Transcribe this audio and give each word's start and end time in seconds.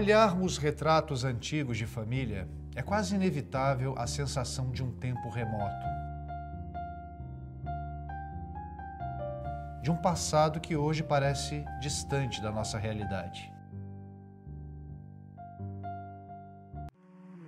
Olharmos 0.00 0.56
retratos 0.56 1.24
antigos 1.24 1.76
de 1.76 1.84
família, 1.84 2.48
é 2.74 2.80
quase 2.80 3.14
inevitável 3.14 3.94
a 3.98 4.06
sensação 4.06 4.70
de 4.70 4.82
um 4.82 4.90
tempo 4.90 5.28
remoto. 5.28 5.86
De 9.82 9.90
um 9.90 9.96
passado 9.98 10.58
que 10.58 10.74
hoje 10.74 11.02
parece 11.02 11.62
distante 11.82 12.40
da 12.40 12.50
nossa 12.50 12.78
realidade. 12.78 13.52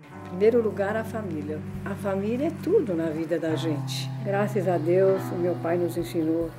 Em 0.04 0.28
primeiro 0.28 0.60
lugar, 0.60 0.94
a 0.94 1.04
família. 1.04 1.58
A 1.86 1.94
família 1.94 2.48
é 2.48 2.62
tudo 2.62 2.94
na 2.94 3.08
vida 3.08 3.38
da 3.38 3.56
gente. 3.56 4.10
Graças 4.26 4.68
a 4.68 4.76
Deus, 4.76 5.22
o 5.32 5.36
meu 5.36 5.54
pai 5.54 5.78
nos 5.78 5.96
ensinou 5.96 6.50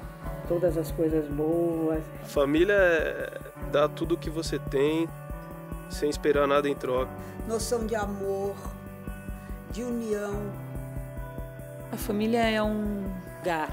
todas 0.47 0.75
as 0.75 0.91
coisas 0.91 1.27
boas. 1.27 2.03
Família 2.23 2.73
é 2.73 3.39
dar 3.71 3.89
tudo 3.89 4.15
o 4.15 4.17
que 4.17 4.31
você 4.31 4.57
tem 4.57 5.07
sem 5.89 6.09
esperar 6.09 6.47
nada 6.47 6.69
em 6.69 6.75
troca. 6.75 7.11
Noção 7.47 7.85
de 7.85 7.95
amor, 7.95 8.55
de 9.71 9.83
união. 9.83 10.33
A 11.91 11.97
família 11.97 12.39
é 12.39 12.61
um 12.61 13.03
lugar. 13.37 13.69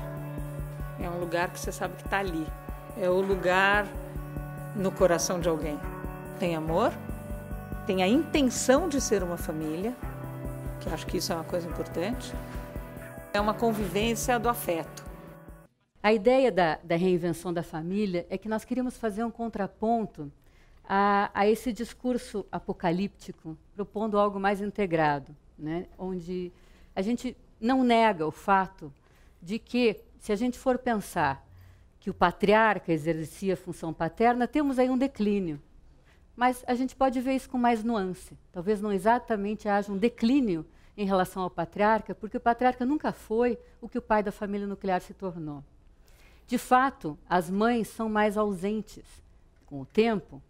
É 1.01 1.09
um 1.09 1.19
lugar 1.19 1.51
que 1.51 1.59
você 1.59 1.73
sabe 1.73 1.95
que 1.97 2.05
está 2.05 2.19
ali. 2.19 2.47
É 3.01 3.09
o 3.09 3.21
lugar 3.21 3.87
no 4.77 4.91
coração 4.93 5.41
de 5.41 5.49
alguém. 5.49 5.79
Tem 6.39 6.55
amor, 6.55 6.93
tem 7.87 8.03
a 8.03 8.09
intenção 8.09 8.89
de 8.89 9.01
ser 9.01 9.23
uma 9.23 9.37
família, 9.37 9.95
que 10.81 10.89
acho 10.89 11.07
que 11.07 11.17
isso 11.19 11.33
é 11.33 11.35
uma 11.35 11.45
coisa 11.45 11.69
importante. 11.69 12.33
É 13.33 13.41
uma 13.41 13.55
convivência 13.55 14.39
do 14.39 14.49
afeto. 14.49 15.05
A 16.03 16.13
ideia 16.13 16.51
da, 16.51 16.79
da 16.83 16.97
reinvenção 16.97 17.53
da 17.53 17.63
família 17.63 18.27
é 18.31 18.39
que 18.39 18.49
nós 18.49 18.65
queríamos 18.65 18.97
fazer 18.97 19.23
um 19.23 19.31
contraponto 19.31 20.33
a, 20.85 21.31
a 21.33 21.49
esse 21.49 21.73
discurso 21.73 22.45
apocalíptico, 22.51 23.57
propondo 23.75 24.19
algo 24.19 24.41
mais 24.41 24.61
integrado, 24.61 25.35
né? 25.59 25.87
onde 25.99 26.53
a 26.95 27.03
gente 27.03 27.37
não 27.61 27.85
nega 27.85 28.27
o 28.27 28.31
fato 28.31 28.93
de 29.41 29.59
que, 29.59 30.01
se 30.19 30.33
a 30.33 30.37
gente 30.37 30.59
for 30.59 30.79
pensar 30.79 31.47
que 31.99 32.11
o 32.11 32.15
patriarca 32.15 32.93
exercia 32.93 33.55
a 33.55 33.57
função 33.57 33.93
paterna, 33.93 34.49
temos 34.49 34.79
aí 34.79 34.89
um 34.89 34.99
declínio. 34.99 35.61
Mas 36.35 36.65
a 36.67 36.75
gente 36.75 36.97
pode 36.97 37.21
ver 37.21 37.35
isso 37.35 37.51
com 37.51 37.59
mais 37.59 37.85
nuance. 37.85 38.37
Talvez 38.51 38.81
não 38.81 38.91
exatamente 38.91 39.69
haja 39.69 39.93
um 39.93 39.99
declínio 39.99 40.65
em 40.97 41.05
relação 41.05 41.43
ao 41.43 41.51
patriarca, 41.51 42.15
porque 42.15 42.39
o 42.39 42.41
patriarca 42.41 42.85
nunca 42.85 43.13
foi 43.13 43.59
o 43.81 43.89
que 43.89 43.99
o 43.99 44.03
pai 44.03 44.23
da 44.23 44.33
família 44.33 44.67
nuclear 44.67 45.01
se 45.01 45.13
tornou. 45.13 45.63
De 46.47 46.59
fato, 46.59 47.19
as 47.29 47.51
mães 47.51 47.89
são 47.89 48.09
mais 48.09 48.37
ausentes 48.37 49.05
com 49.67 49.83
o 49.83 49.87
tempo, 49.87 50.43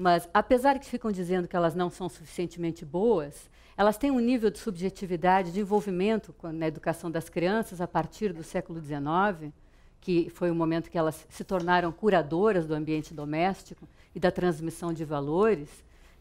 mas, 0.00 0.28
apesar 0.32 0.78
que 0.78 0.86
ficam 0.86 1.10
dizendo 1.10 1.48
que 1.48 1.56
elas 1.56 1.74
não 1.74 1.90
são 1.90 2.08
suficientemente 2.08 2.84
boas, 2.84 3.50
elas 3.76 3.98
têm 3.98 4.12
um 4.12 4.20
nível 4.20 4.48
de 4.48 4.60
subjetividade, 4.60 5.50
de 5.50 5.58
envolvimento 5.58 6.32
na 6.52 6.68
educação 6.68 7.10
das 7.10 7.28
crianças 7.28 7.80
a 7.80 7.88
partir 7.88 8.32
do 8.32 8.44
século 8.44 8.80
XIX, 8.80 9.52
que 10.00 10.30
foi 10.30 10.52
o 10.52 10.54
momento 10.54 10.88
que 10.88 10.96
elas 10.96 11.26
se 11.28 11.42
tornaram 11.42 11.90
curadoras 11.90 12.64
do 12.64 12.74
ambiente 12.74 13.12
doméstico 13.12 13.88
e 14.14 14.20
da 14.20 14.30
transmissão 14.30 14.92
de 14.92 15.04
valores, 15.04 15.68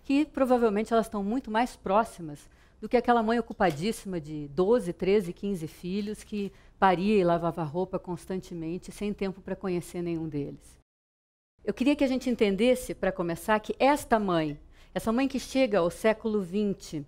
que 0.03 0.25
provavelmente 0.25 0.91
elas 0.91 1.05
estão 1.05 1.23
muito 1.23 1.51
mais 1.51 1.75
próximas 1.75 2.49
do 2.81 2.89
que 2.89 2.97
aquela 2.97 3.21
mãe 3.21 3.37
ocupadíssima 3.37 4.19
de 4.19 4.47
12, 4.47 4.91
13, 4.91 5.31
15 5.31 5.67
filhos 5.67 6.23
que 6.23 6.51
paria 6.79 7.15
e 7.15 7.23
lavava 7.23 7.63
roupa 7.63 7.99
constantemente, 7.99 8.91
sem 8.91 9.13
tempo 9.13 9.39
para 9.39 9.55
conhecer 9.55 10.01
nenhum 10.01 10.27
deles. 10.27 10.77
Eu 11.67 11.73
queria 11.73 11.97
que 11.97 12.03
a 12.05 12.07
gente 12.07 12.29
entendesse, 12.29 12.95
para 12.95 13.11
começar, 13.11 13.59
que 13.59 13.75
esta 13.77 14.17
mãe, 14.17 14.57
essa 14.95 15.11
mãe 15.11 15.27
que 15.27 15.37
chega 15.37 15.79
ao 15.79 15.89
século 15.89 16.41
XX, 16.41 17.03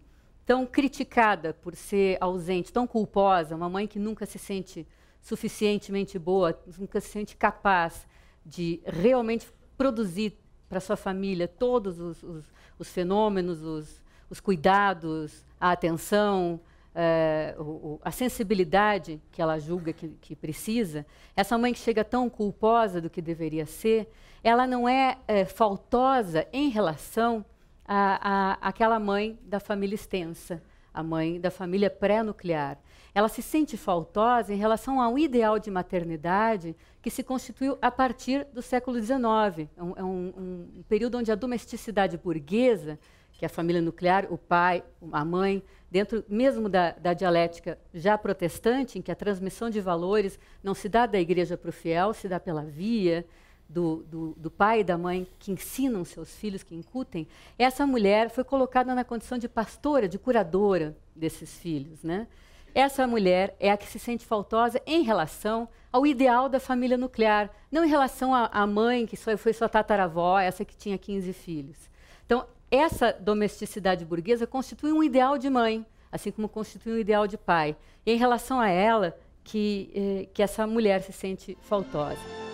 tão 0.45 0.65
criticada 0.65 1.53
por 1.53 1.77
ser 1.77 2.17
ausente, 2.19 2.73
tão 2.73 2.85
culposa, 2.85 3.55
uma 3.55 3.69
mãe 3.69 3.87
que 3.87 3.97
nunca 3.97 4.25
se 4.25 4.37
sente 4.37 4.85
suficientemente 5.21 6.19
boa, 6.19 6.61
nunca 6.77 6.99
se 6.99 7.07
sente 7.07 7.37
capaz 7.37 8.05
de 8.45 8.81
realmente 8.85 9.47
produzir 9.77 10.37
para 10.67 10.81
sua 10.81 10.97
família 10.97 11.47
todos 11.47 11.97
os, 11.97 12.21
os, 12.21 12.43
os 12.77 12.89
fenômenos, 12.89 13.63
os, 13.63 14.01
os, 14.29 14.41
cuidados, 14.41 15.45
a 15.57 15.71
atenção, 15.71 16.59
é, 16.93 17.55
o, 17.57 17.97
a 18.03 18.11
sensibilidade 18.11 19.21
que 19.31 19.41
ela 19.41 19.57
julga 19.57 19.93
que, 19.93 20.09
que, 20.19 20.35
precisa, 20.35 21.05
essa 21.33 21.57
mãe 21.57 21.71
que 21.71 21.79
chega 21.79 22.03
tão 22.03 22.29
culposa 22.29 22.99
do 22.99 23.09
que 23.09 23.21
deveria 23.21 23.65
ser, 23.65 24.11
ela 24.43 24.65
não 24.65 24.87
é, 24.87 25.17
é 25.27 25.45
faltosa 25.45 26.47
em 26.53 26.69
relação 26.69 27.45
à, 27.85 28.57
àquela 28.61 28.99
mãe 28.99 29.37
da 29.43 29.59
família 29.59 29.95
extensa, 29.95 30.61
a 30.93 31.03
mãe 31.03 31.39
da 31.39 31.51
família 31.51 31.89
pré-nuclear. 31.89 32.77
Ela 33.13 33.27
se 33.27 33.41
sente 33.41 33.75
faltosa 33.75 34.53
em 34.53 34.57
relação 34.57 35.01
ao 35.01 35.17
ideal 35.17 35.57
de 35.57 35.71
maternidade 35.71 36.75
que 37.01 37.09
se 37.09 37.23
constituiu 37.23 37.77
a 37.81 37.89
partir 37.89 38.45
do 38.53 38.61
século 38.61 39.01
XIX. 39.01 39.67
É 39.75 39.83
um, 39.83 39.93
é 39.97 40.03
um, 40.03 40.33
um 40.77 40.83
período 40.87 41.17
onde 41.17 41.31
a 41.31 41.35
domesticidade 41.35 42.17
burguesa, 42.17 42.99
que 43.33 43.45
é 43.45 43.47
a 43.47 43.49
família 43.49 43.81
nuclear, 43.81 44.27
o 44.29 44.37
pai, 44.37 44.83
a 45.11 45.25
mãe, 45.25 45.63
dentro 45.89 46.23
mesmo 46.27 46.69
da, 46.69 46.91
da, 46.91 47.13
dialética 47.13 47.79
já 47.93 48.17
protestante, 48.17 48.99
em 48.99 49.01
que 49.01 49.11
a 49.11 49.15
transmissão 49.15 49.69
de 49.69 49.79
valores 49.79 50.37
não 50.61 50.73
se 50.73 50.87
dá 50.87 51.05
da 51.05 51.19
igreja 51.19 51.57
para 51.57 51.69
o 51.69 51.73
fiel, 51.73 52.13
se 52.13 52.27
dá 52.27 52.39
pela 52.39 52.63
via, 52.63 53.25
do, 53.69 54.03
do, 54.09 54.33
do, 54.35 54.49
pai 54.49 54.79
e 54.79 54.83
da 54.83 54.97
mãe 54.97 55.27
que 55.37 55.51
ensinam 55.51 56.03
seus 56.03 56.35
filhos, 56.35 56.63
que 56.63 56.73
incutem, 56.73 57.27
essa 57.57 57.85
mulher 57.85 58.31
foi 58.31 58.43
colocada 58.43 58.95
na 58.95 59.03
condição 59.03 59.37
de 59.37 59.47
pastora, 59.47 60.09
de 60.09 60.17
curadora 60.17 60.97
desses 61.15 61.55
filhos. 61.55 62.03
Né? 62.03 62.27
Essa 62.73 63.05
mulher 63.05 63.55
é 63.59 63.71
a 63.71 63.77
que 63.77 63.85
se 63.85 63.99
sente 63.99 64.25
faltosa 64.25 64.81
em 64.87 65.03
relação 65.03 65.69
ao 65.91 66.05
ideal 66.05 66.49
da 66.49 66.59
família 66.59 66.97
nuclear, 66.97 67.49
não 67.71 67.85
em 67.85 67.89
relação 67.89 68.33
à 68.33 68.65
mãe, 68.65 69.05
que 69.05 69.15
só 69.15 69.35
foi 69.37 69.53
sua 69.53 69.69
tataravó, 69.69 70.39
essa 70.39 70.65
que 70.65 70.75
tinha 70.75 70.97
15 70.97 71.31
filhos. 71.33 71.77
Então, 72.25 72.45
essa 72.71 73.11
domesticidade 73.11 74.05
burguesa 74.05 74.45
constitui 74.45 74.91
um 74.91 75.03
ideal 75.03 75.37
de 75.37 75.49
mãe, 75.49 75.85
assim 76.11 76.31
como 76.31 76.47
constitui 76.49 76.93
um 76.93 76.99
ideal 76.99 77.27
de 77.27 77.37
pai. 77.37 77.75
E 78.05 78.11
em 78.11 78.17
relação 78.17 78.59
a 78.59 78.69
ela, 78.69 79.17
que, 79.43 79.91
eh, 79.95 80.27
que 80.33 80.43
essa 80.43 80.67
mulher 80.67 81.01
se 81.01 81.11
sente 81.11 81.57
faltosa. 81.61 82.48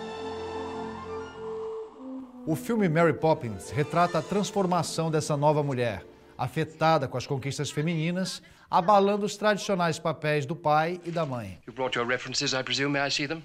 O 2.48 2.54
filme 2.54 2.88
Mary 2.88 3.12
Poppins 3.12 3.70
retrata 3.70 4.18
a 4.18 4.22
transformação 4.22 5.10
dessa 5.10 5.36
nova 5.36 5.64
mulher, 5.64 6.06
afetada 6.38 7.08
com 7.08 7.18
as 7.18 7.26
conquistas 7.26 7.72
femininas, 7.72 8.40
abalando 8.70 9.26
os 9.26 9.36
tradicionais 9.36 9.98
papéis 9.98 10.46
do 10.46 10.54
pai 10.54 11.00
e 11.04 11.10
da 11.10 11.26
mãe. 11.26 11.58
You 11.66 11.72
brought 11.72 11.98
your 11.98 12.06
references, 12.06 12.52
I 12.52 12.62
presume. 12.62 12.92
May 12.92 13.08
I 13.08 13.10
see 13.10 13.26
them? 13.26 13.42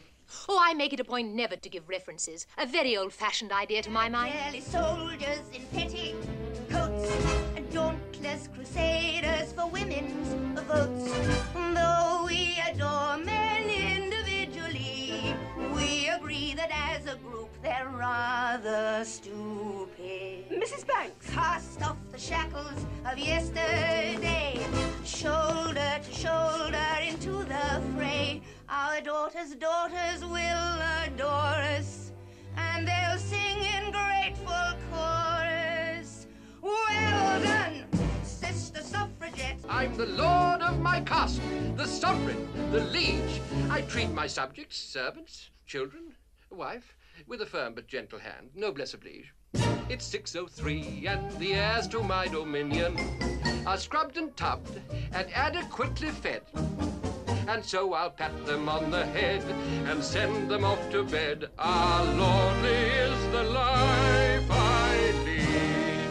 Oh, 0.47 0.59
I 0.59 0.75
make 0.75 0.93
it 0.93 1.01
a 1.01 1.03
point 1.03 1.33
never 1.33 1.57
to 1.57 1.67
give 1.67 1.83
references. 1.89 2.45
A 2.57 2.67
very 2.67 2.95
old-fashioned 2.95 3.51
idea 3.51 3.81
to 3.81 3.89
my 3.89 4.07
mind. 4.07 4.35
soldiers 4.61 5.41
in 5.51 5.65
petticoats 5.73 7.11
and 7.57 7.67
dauntless 7.73 8.49
crusaders 8.53 9.51
for 9.55 9.67
women's 9.71 10.29
votes. 10.67 11.11
Though 11.55 12.25
we 12.27 12.61
adore 12.69 13.17
men 13.17 13.63
individually, 13.63 14.10
we 15.81 16.07
agree 16.09 16.53
that 16.53 16.69
as 16.71 17.05
a 17.07 17.15
group 17.17 17.49
they're 17.63 17.89
rather 17.89 19.03
stupid. 19.03 20.49
Mrs. 20.49 20.85
Banks! 20.87 21.29
Cast 21.29 21.81
off 21.81 21.97
the 22.11 22.19
shackles 22.19 22.85
of 23.05 23.17
yesterday, 23.17 24.59
shoulder 25.03 25.99
to 26.03 26.11
shoulder 26.11 26.89
into 27.01 27.43
the 27.45 27.81
fray. 27.95 28.41
Our 28.69 29.01
daughters' 29.01 29.55
daughters 29.55 30.23
will 30.23 30.77
adore 31.03 31.59
us, 31.77 32.11
and 32.57 32.87
they'll 32.87 33.17
sing 33.17 33.57
in 33.75 33.91
grateful 33.91 34.77
chorus. 34.91 36.27
Well 36.61 37.43
done, 37.43 37.85
sister 38.23 38.81
suffragette. 38.81 39.59
I'm 39.67 39.95
the 39.97 40.05
lord 40.05 40.61
of 40.61 40.79
my 40.79 41.01
castle, 41.01 41.43
the 41.75 41.85
sovereign, 41.85 42.47
the 42.71 42.83
liege. 42.85 43.41
I 43.69 43.81
treat 43.81 44.11
my 44.11 44.27
subjects, 44.27 44.77
servants, 44.77 45.49
children, 45.71 46.13
a 46.51 46.55
wife, 46.55 46.97
with 47.27 47.41
a 47.41 47.45
firm 47.45 47.73
but 47.73 47.87
gentle 47.87 48.19
hand. 48.19 48.49
Noblesse 48.53 48.93
oblige. 48.93 49.33
It's 49.87 50.13
6.03 50.13 51.07
and 51.07 51.31
the 51.39 51.53
heirs 51.53 51.87
to 51.87 52.03
my 52.03 52.27
dominion 52.27 52.97
are 53.65 53.77
scrubbed 53.77 54.17
and 54.17 54.35
tubbed 54.35 54.81
and 55.13 55.31
adequately 55.33 56.09
fed. 56.09 56.41
And 57.47 57.63
so 57.63 57.93
I'll 57.93 58.09
pat 58.09 58.45
them 58.45 58.67
on 58.67 58.91
the 58.91 59.05
head 59.05 59.43
and 59.87 60.03
send 60.03 60.51
them 60.51 60.65
off 60.65 60.91
to 60.91 61.05
bed. 61.05 61.49
Ah, 61.57 62.03
lonely 62.19 62.89
is 63.07 63.31
the 63.31 63.43
life 63.43 64.51
I 64.51 65.13
lead. 65.23 66.09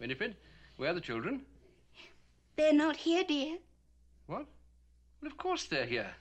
Winifred, 0.00 0.34
where 0.78 0.92
are 0.92 0.94
the 0.94 1.00
children? 1.02 1.42
They're 2.56 2.72
not 2.72 2.96
here, 2.96 3.24
dear. 3.24 3.58
What? 4.28 4.46
Well, 5.20 5.30
of 5.30 5.36
course 5.36 5.66
they're 5.66 5.84
here. 5.84 6.14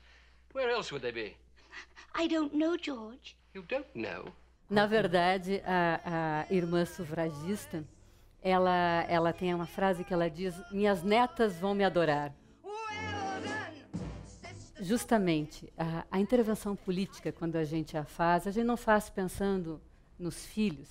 Where 0.54 0.70
else 0.70 0.92
would 0.92 1.02
they 1.02 1.12
be? 1.12 1.36
I 2.14 2.28
don't 2.28 2.54
know, 2.54 2.76
George. 2.78 3.38
You 3.54 3.64
don't 3.64 3.88
know? 3.96 4.32
Na 4.70 4.86
verdade, 4.86 5.62
a, 5.66 6.46
a 6.50 6.54
irmã 6.54 6.86
sufragista, 6.86 7.84
ela, 8.42 9.06
ela 9.08 9.34
tem 9.34 9.54
uma 9.54 9.66
frase 9.66 10.04
que 10.04 10.14
ela 10.14 10.30
diz: 10.30 10.56
Minhas 10.72 11.04
netas 11.04 11.58
vão 11.58 11.74
me 11.74 11.84
adorar. 11.84 12.34
Justamente, 14.80 15.72
a, 15.78 16.06
a 16.10 16.20
intervenção 16.20 16.76
política, 16.76 17.32
quando 17.32 17.56
a 17.56 17.64
gente 17.64 17.96
a 17.98 18.04
faz, 18.04 18.48
a 18.48 18.52
gente 18.52 18.66
não 18.66 18.78
faz 18.78 19.10
pensando 19.10 19.80
nos 20.18 20.46
filhos, 20.46 20.90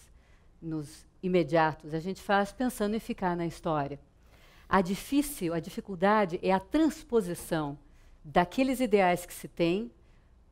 nos 0.62 1.05
imediatos, 1.23 1.93
a 1.93 2.01
gente 2.01 2.23
faz 2.23 2.53
pensando 2.53 2.95
em 2.95 3.01
ficar 3.01 3.37
na 3.37 3.47
história. 3.47 3.99
A 4.69 4.81
difícil, 4.81 5.53
a 5.53 5.61
dificuldade 5.61 6.39
é 6.43 6.53
a 6.53 6.61
transposição 6.61 7.77
daqueles 8.25 8.81
ideais 8.81 9.25
que 9.25 9.34
se 9.34 9.49
tem 9.49 9.90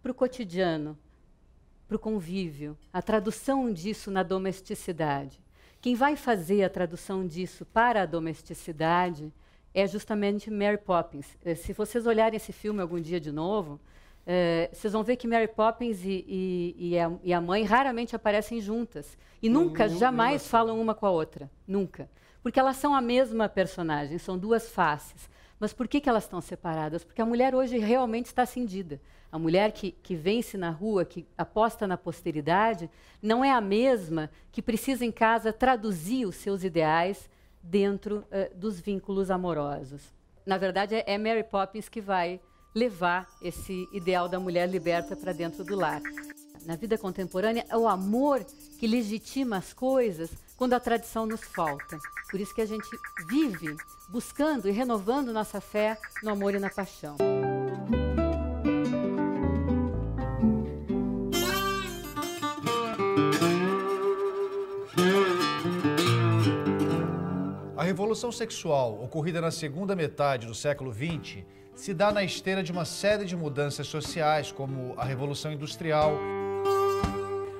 para 0.02 0.12
o 0.12 0.14
cotidiano, 0.14 0.98
para 1.86 1.96
o 1.96 1.98
convívio, 1.98 2.76
a 2.92 3.00
tradução 3.00 3.72
disso 3.72 4.10
na 4.10 4.22
domesticidade. 4.22 5.40
Quem 5.80 5.94
vai 5.94 6.16
fazer 6.16 6.64
a 6.64 6.70
tradução 6.70 7.26
disso 7.26 7.64
para 7.66 8.02
a 8.02 8.06
domesticidade 8.06 9.32
é 9.72 9.86
justamente 9.86 10.50
Mary 10.50 10.78
Poppins. 10.78 11.36
Eh, 11.44 11.54
se 11.54 11.72
vocês 11.72 12.06
olharem 12.06 12.36
esse 12.36 12.52
filme 12.52 12.80
algum 12.80 13.00
dia 13.00 13.20
de 13.20 13.30
novo, 13.30 13.80
é, 14.30 14.68
vocês 14.70 14.92
vão 14.92 15.02
ver 15.02 15.16
que 15.16 15.26
Mary 15.26 15.48
Poppins 15.48 16.04
e, 16.04 16.22
e, 16.28 16.90
e, 16.90 16.98
a, 16.98 17.10
e, 17.24 17.32
a, 17.32 17.40
mãe 17.40 17.64
raramente 17.64 18.14
aparecem 18.14 18.60
juntas. 18.60 19.16
E 19.40 19.48
nunca, 19.48 19.88
jamais 19.88 20.46
falam 20.46 20.78
uma 20.78 20.94
com 20.94 21.06
a 21.06 21.10
outra. 21.10 21.50
Nunca. 21.66 22.10
Porque 22.42 22.60
elas 22.60 22.76
são 22.76 22.94
a 22.94 23.00
mesma 23.00 23.48
personagem, 23.48 24.18
são 24.18 24.36
duas 24.36 24.68
faces. 24.68 25.30
Mas 25.60 25.72
por 25.72 25.88
que, 25.88 26.00
que 26.00 26.08
elas 26.08 26.24
estão 26.24 26.40
separadas? 26.40 27.02
Porque 27.04 27.20
a 27.20 27.26
mulher 27.26 27.54
hoje 27.54 27.78
realmente 27.78 28.26
está 28.26 28.46
cindida. 28.46 29.00
A 29.30 29.38
mulher 29.38 29.72
que, 29.72 29.92
que 29.92 30.14
vence 30.14 30.56
na 30.56 30.70
rua, 30.70 31.04
que 31.04 31.26
aposta 31.36 31.86
na 31.86 31.96
posteridade, 31.96 32.88
não 33.20 33.44
é 33.44 33.50
a 33.50 33.60
mesma 33.60 34.30
que 34.52 34.62
precisa 34.62 35.04
em 35.04 35.12
casa 35.12 35.52
traduzir 35.52 36.26
os 36.26 36.36
seus 36.36 36.64
ideais 36.64 37.28
dentro 37.62 38.18
uh, 38.18 38.56
dos 38.56 38.80
vínculos 38.80 39.30
amorosos. 39.30 40.02
Na 40.46 40.56
verdade, 40.56 40.94
é, 40.94 41.04
é 41.06 41.18
Mary 41.18 41.44
Poppins 41.44 41.88
que 41.88 42.00
vai 42.00 42.40
levar 42.74 43.28
esse 43.42 43.88
ideal 43.92 44.28
da 44.28 44.38
mulher 44.38 44.68
liberta 44.68 45.16
para 45.16 45.32
dentro 45.32 45.64
do 45.64 45.76
lar. 45.76 46.00
Na 46.64 46.76
vida 46.76 46.96
contemporânea, 46.96 47.66
é 47.68 47.76
o 47.76 47.88
amor 47.88 48.44
que 48.78 48.86
legitima 48.86 49.56
as 49.56 49.72
coisas 49.72 50.30
quando 50.58 50.74
a 50.74 50.80
tradição 50.80 51.24
nos 51.24 51.40
falta. 51.40 51.98
Por 52.28 52.40
isso 52.40 52.52
que 52.52 52.60
a 52.60 52.66
gente 52.66 52.90
vive 53.28 53.76
buscando 54.08 54.68
e 54.68 54.72
renovando 54.72 55.32
nossa 55.32 55.60
fé 55.60 55.96
no 56.20 56.30
amor 56.30 56.52
e 56.54 56.58
na 56.58 56.68
paixão. 56.68 57.16
A 67.76 67.84
revolução 67.84 68.32
sexual, 68.32 69.00
ocorrida 69.02 69.40
na 69.40 69.52
segunda 69.52 69.94
metade 69.94 70.46
do 70.46 70.54
século 70.54 70.92
XX, 70.92 71.44
se 71.76 71.94
dá 71.94 72.10
na 72.10 72.24
esteira 72.24 72.64
de 72.64 72.72
uma 72.72 72.84
série 72.84 73.24
de 73.24 73.36
mudanças 73.36 73.86
sociais, 73.86 74.50
como 74.50 74.94
a 74.98 75.04
Revolução 75.04 75.52
Industrial, 75.52 76.12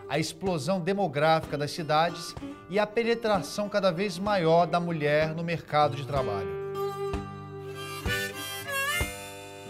a 0.09 0.19
explosão 0.19 0.81
demográfica 0.81 1.59
das 1.59 1.71
cidades 1.71 2.35
e 2.71 2.79
a 2.79 2.87
penetração 2.87 3.69
cada 3.69 3.91
vez 3.91 4.19
maior 4.19 4.67
da 4.67 4.81
mulher 4.81 5.35
no 5.35 5.45
mercado 5.45 5.97
de 5.97 6.07
trabalho. 6.07 6.49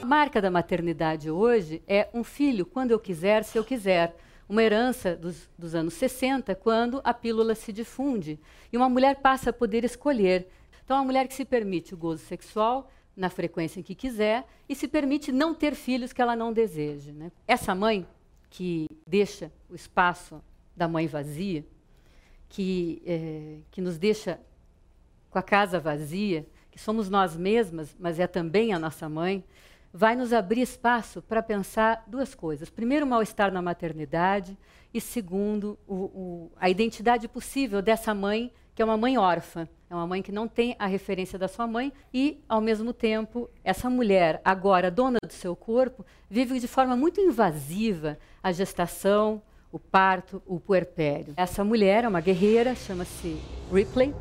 A 0.01 0.07
marca 0.07 0.41
da 0.41 0.51
maternidade 0.51 1.31
hoje 1.31 1.83
é 1.89 2.09
um 2.15 2.23
filho 2.23 2.65
quando 2.65 2.93
eu 2.93 3.01
quiser, 3.01 3.43
se 3.43 3.59
eu 3.59 3.65
quiser. 3.65 4.17
Uma 4.49 4.63
herança 4.63 5.15
dos, 5.15 5.51
dos 5.59 5.75
anos 5.75 5.93
60, 5.95 6.55
quando 6.55 7.03
a 7.05 7.13
pílula 7.13 7.55
se 7.55 7.71
difunde 7.71 8.41
e 8.73 8.77
uma 8.79 8.89
mulher 8.89 9.17
passa 9.17 9.51
a 9.51 9.53
poder 9.53 9.85
escolher. 9.85 10.49
Então, 10.83 10.97
a 10.97 11.05
mulher 11.05 11.29
que 11.29 11.35
se 11.35 11.45
permite 11.45 11.93
o 11.93 11.99
gozo 11.99 12.25
sexual 12.25 12.91
na 13.15 13.29
frequência 13.29 13.81
em 13.81 13.83
que 13.83 13.95
quiser 13.95 14.47
e 14.67 14.75
se 14.75 14.89
permite 14.89 15.31
não 15.31 15.53
ter 15.53 15.75
filhos 15.75 16.15
que 16.15 16.23
ela 16.23 16.35
não 16.35 16.51
deseja. 16.51 17.13
Né? 17.13 17.31
Essa 17.47 17.75
mãe 17.75 18.07
que 18.51 18.89
deixa 19.07 19.53
o 19.69 19.75
espaço 19.75 20.43
da 20.77 20.89
mãe 20.89 21.07
vazia, 21.07 21.65
que, 22.49 23.03
é, 23.05 23.59
que 23.71 23.81
nos 23.81 23.99
deixa 23.99 24.41
com 25.31 25.39
a 25.39 25.43
casa 25.43 25.79
vazia, 25.79 26.47
que 26.71 26.79
somos 26.79 27.11
nós 27.11 27.37
mesmas, 27.37 27.95
mas 27.99 28.19
é 28.19 28.27
também 28.27 28.73
a 28.73 28.79
nossa 28.79 29.09
mãe, 29.09 29.45
vai 29.93 30.15
nos 30.15 30.33
abrir 30.33 30.61
espaço 30.61 31.23
para 31.23 31.43
pensar 31.43 32.05
duas 32.07 32.35
coisas. 32.35 32.71
Primeiro, 32.71 33.05
o 33.05 33.09
mal-estar 33.09 33.53
na 33.53 33.61
maternidade, 33.61 34.57
e 34.93 35.01
segundo, 35.01 35.79
o, 35.87 35.95
o, 35.95 36.53
a 36.57 36.71
identidade 36.71 37.29
possível 37.29 37.83
dessa 37.83 38.15
mãe, 38.15 38.53
que 38.79 38.83
é 38.83 38.85
uma 38.85 38.97
mãe 38.97 39.19
órfã. 39.19 39.69
É 39.91 39.95
uma 39.95 40.07
mãe 40.07 40.23
que 40.23 40.31
não 40.31 40.47
tem 40.47 40.77
a 40.79 40.87
referência 40.87 41.37
da 41.37 41.49
sua 41.49 41.67
mãe 41.67 41.93
e, 42.15 42.41
ao 42.49 42.61
mesmo 42.61 42.93
tempo, 42.93 43.51
essa 43.65 43.91
mulher, 43.91 44.41
agora 44.45 44.89
dona 44.89 45.19
do 45.21 45.33
seu 45.33 45.57
corpo, 45.57 46.07
vive 46.31 46.61
de 46.61 46.69
forma 46.69 46.95
muito 46.95 47.21
invasiva 47.21 48.17
a 48.41 48.53
gestação, 48.53 49.43
o 49.73 49.81
parto, 49.81 50.41
o 50.47 50.61
puerpério. 50.61 51.35
Essa 51.37 51.65
mulher 51.65 52.05
é 52.05 52.09
uma 52.09 52.21
guerreira, 52.21 52.77
chama-se 52.77 53.37
Ripley, 53.73 54.15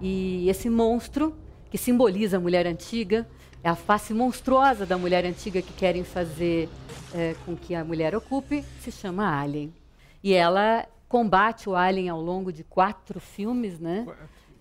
e 0.00 0.48
esse 0.48 0.68
monstro, 0.68 1.36
que 1.70 1.78
simboliza 1.78 2.38
a 2.38 2.40
mulher 2.40 2.66
antiga, 2.66 3.24
é 3.62 3.68
a 3.68 3.76
face 3.76 4.12
monstruosa 4.12 4.84
da 4.84 4.98
mulher 4.98 5.24
antiga 5.24 5.62
que 5.62 5.72
querem 5.74 6.02
fazer 6.02 6.68
é, 7.14 7.36
com 7.46 7.54
que 7.54 7.72
a 7.72 7.84
mulher 7.84 8.16
ocupe, 8.16 8.64
se 8.80 8.90
chama 8.90 9.40
Alien. 9.40 9.72
E 10.24 10.32
ela 10.32 10.88
combate 11.12 11.68
o 11.68 11.76
Alien 11.76 12.08
ao 12.08 12.22
longo 12.22 12.50
de 12.50 12.64
quatro 12.64 13.20
filmes, 13.20 13.78
né? 13.78 14.06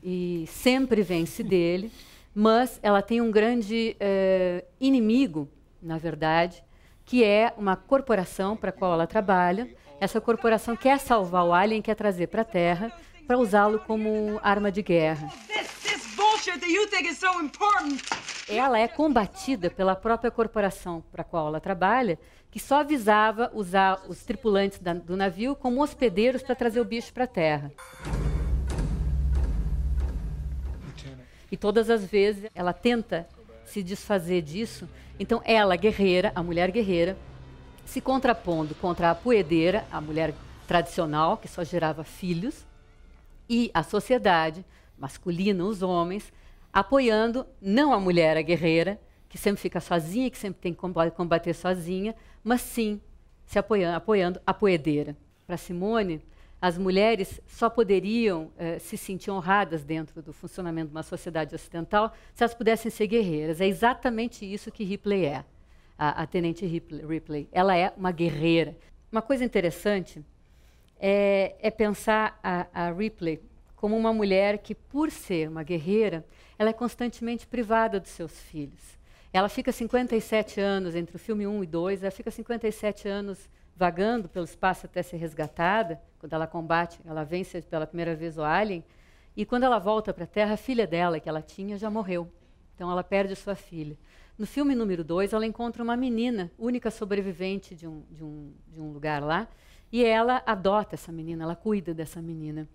e 0.04 0.44
sempre 0.48 1.02
vence 1.02 1.42
dele, 1.42 1.90
mas 2.36 2.78
ela 2.84 3.02
tem 3.02 3.22
um 3.22 3.32
grande 3.32 3.96
eh, 3.98 4.66
inimigo, 4.78 5.48
na 5.82 5.98
verdade, 5.98 6.62
que 7.06 7.24
é 7.24 7.54
uma 7.58 7.78
corporação 7.78 8.58
para 8.58 8.70
a 8.70 8.74
qual 8.74 8.92
ela 8.92 9.08
trabalha. 9.08 9.70
Essa 10.02 10.20
corporação 10.20 10.76
quer 10.76 11.00
salvar 11.00 11.46
o 11.46 11.54
alien, 11.54 11.82
quer 11.82 11.96
trazer 11.96 12.28
para 12.28 12.42
a 12.42 12.46
Terra 12.46 12.92
para 13.26 13.38
usá-lo 13.38 13.80
como 13.80 14.38
arma 14.44 14.70
de 14.70 14.82
guerra. 14.82 15.30
Ela 18.50 18.80
é 18.80 18.88
combatida 18.88 19.70
pela 19.70 19.96
própria 19.96 20.32
corporação 20.32 21.04
para 21.12 21.22
a 21.22 21.26
qual 21.26 21.48
ela 21.48 21.60
trabalha, 21.60 22.18
que 22.50 22.60
só 22.60 22.84
visava 22.84 23.52
usar 23.54 24.02
os 24.08 24.24
tripulantes 24.24 24.80
da, 24.80 24.94
do 24.94 25.16
navio 25.16 25.56
como 25.56 25.82
hospedeiros 25.82 26.42
para 26.42 26.56
trazer 26.56 26.82
o 26.82 26.86
bicho 26.86 27.14
para 27.14 27.26
a 27.26 27.28
Terra. 27.28 27.72
E 31.52 31.58
todas 31.58 31.90
as 31.90 32.06
vezes 32.06 32.50
ela 32.56 32.74
tenta 32.74 33.28
se 33.66 33.84
desfazer 33.84 34.42
disso. 34.42 34.90
Então, 35.20 35.42
ela, 35.46 35.76
guerreira, 35.76 36.32
a 36.34 36.42
mulher 36.42 36.72
guerreira, 36.72 37.18
se 37.86 38.02
contrapondo 38.02 38.74
contra 38.76 39.12
a 39.12 39.16
poedeira, 39.16 39.86
a 39.92 40.02
mulher 40.02 40.34
tradicional, 40.68 41.38
que 41.38 41.48
só 41.48 41.64
gerava 41.64 42.04
filhos, 42.04 42.66
e 43.50 43.70
a 43.74 43.84
sociedade 43.84 44.66
masculina, 45.02 45.64
os 45.66 45.82
homens, 45.82 46.32
apoiando 46.72 47.46
não 47.60 47.92
a 47.92 48.00
mulher, 48.00 48.38
a 48.38 48.42
guerreira, 48.42 49.02
que 49.28 49.38
sempre 49.38 49.60
fica 49.60 49.80
sozinha, 49.80 50.30
que 50.30 50.38
sempre 50.38 50.62
tem 50.62 50.74
que 50.74 50.80
combater 51.16 51.54
sozinha, 51.54 52.16
mas 52.44 52.62
sim 52.62 53.02
se 53.46 53.58
apoiando, 53.58 53.98
apoiando 53.98 54.42
a 54.46 54.54
poedeira. 54.54 55.18
Para 55.48 55.58
Simone, 55.58 56.22
as 56.62 56.78
mulheres 56.78 57.42
só 57.48 57.70
poderiam 57.70 58.52
eh, 58.58 58.78
se 58.78 58.96
sentir 58.96 59.32
honradas 59.32 59.84
dentro 59.84 60.22
do 60.22 60.32
funcionamento 60.32 60.90
de 60.90 60.96
uma 60.96 61.02
sociedade 61.02 61.56
ocidental 61.56 62.14
se 62.34 62.44
elas 62.44 62.54
pudessem 62.54 62.92
ser 62.92 63.08
guerreiras. 63.08 63.60
É 63.60 63.66
exatamente 63.66 64.46
isso 64.46 64.72
que 64.72 64.84
Ripley 64.84 65.26
é, 65.26 65.44
a, 65.98 66.22
a 66.22 66.28
tenente 66.28 66.66
Ripley, 66.66 67.50
Ela 67.52 67.76
é 67.76 67.92
uma 67.98 68.12
guerreira. 68.12 68.78
Uma 69.12 69.22
coisa 69.22 69.44
interessante 69.44 70.24
é, 71.00 71.56
é 71.60 71.72
pensar 71.72 72.40
a, 72.44 72.68
a 72.72 72.92
Ripley 72.92 73.42
como 73.82 73.98
uma 73.98 74.14
mulher 74.14 74.60
que, 74.60 74.76
por 74.76 75.10
ser 75.10 75.50
uma 75.50 75.64
guerreira, 75.64 76.24
ela 76.60 76.70
é 76.70 76.74
constantemente 76.74 77.48
privada 77.48 78.00
dos 78.00 78.12
seus 78.12 78.40
filhos. 78.40 78.80
Ela 79.34 79.50
fica 79.50 79.72
57 79.72 80.62
anos 80.62 80.96
entre 80.96 81.16
o 81.16 81.20
filme 81.20 81.48
1 81.48 81.64
e 81.64 81.68
2, 81.68 82.04
ela 82.04 82.12
fica 82.12 82.30
57 82.30 83.08
anos 83.08 83.50
vagando 83.76 84.30
pelo 84.30 84.46
espaço 84.46 84.86
até 84.86 85.02
ser 85.02 85.18
resgatada, 85.18 86.00
quando 86.20 86.34
ela 86.34 86.46
combate, 86.46 87.00
ela 87.04 87.24
vence 87.24 87.60
pela 87.64 87.88
primeira 87.88 88.14
vez 88.16 88.38
o 88.38 88.44
alien, 88.44 88.86
e 89.36 89.48
quando 89.48 89.64
ela 89.64 89.80
volta 89.80 90.14
para 90.14 90.26
a 90.26 90.28
Terra, 90.28 90.54
a 90.54 90.58
filha 90.58 90.86
dela, 90.86 91.20
que 91.20 91.28
ela 91.28 91.42
tinha, 91.42 91.76
já 91.76 91.90
morreu. 91.90 92.32
Então 92.76 92.92
ela 92.92 93.04
perde 93.04 93.36
sua 93.36 93.56
filha. 93.56 93.98
No 94.38 94.46
filme 94.46 94.76
número 94.76 95.04
2, 95.04 95.34
ela 95.34 95.46
encontra 95.46 95.82
uma 95.82 95.98
menina, 95.98 96.52
única 96.56 96.92
sobrevivente 96.92 97.74
de 97.74 97.88
um, 97.88 98.04
de, 98.12 98.24
um, 98.24 98.54
de 98.68 98.80
um 98.80 98.92
lugar 98.92 99.24
lá, 99.24 99.48
e 99.92 100.06
ela 100.06 100.44
adota 100.46 100.94
essa 100.94 101.12
menina, 101.12 101.46
ela 101.46 101.56
cuida 101.56 101.96
dessa 101.96 102.22
menina. 102.22 102.70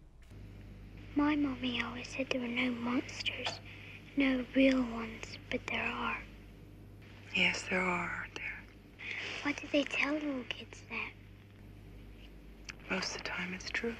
My 1.16 1.34
mommy 1.34 1.82
always 1.82 2.08
said 2.08 2.26
there 2.28 2.42
were 2.42 2.46
no 2.46 2.70
monsters, 2.72 3.48
no 4.18 4.44
real 4.54 4.82
ones, 4.82 5.38
but 5.50 5.66
there 5.66 5.80
are. 5.82 6.18
Yes, 7.34 7.64
there 7.70 7.80
are. 7.80 8.26
There. 8.34 8.44
Why 9.42 9.52
did 9.52 9.70
they 9.72 9.84
tell 9.84 10.12
little 10.12 10.44
kids 10.50 10.82
that? 10.90 11.12
Most 12.90 13.16
of 13.16 13.22
the 13.22 13.28
time, 13.30 13.54
it's 13.54 13.70
true. 13.70 13.94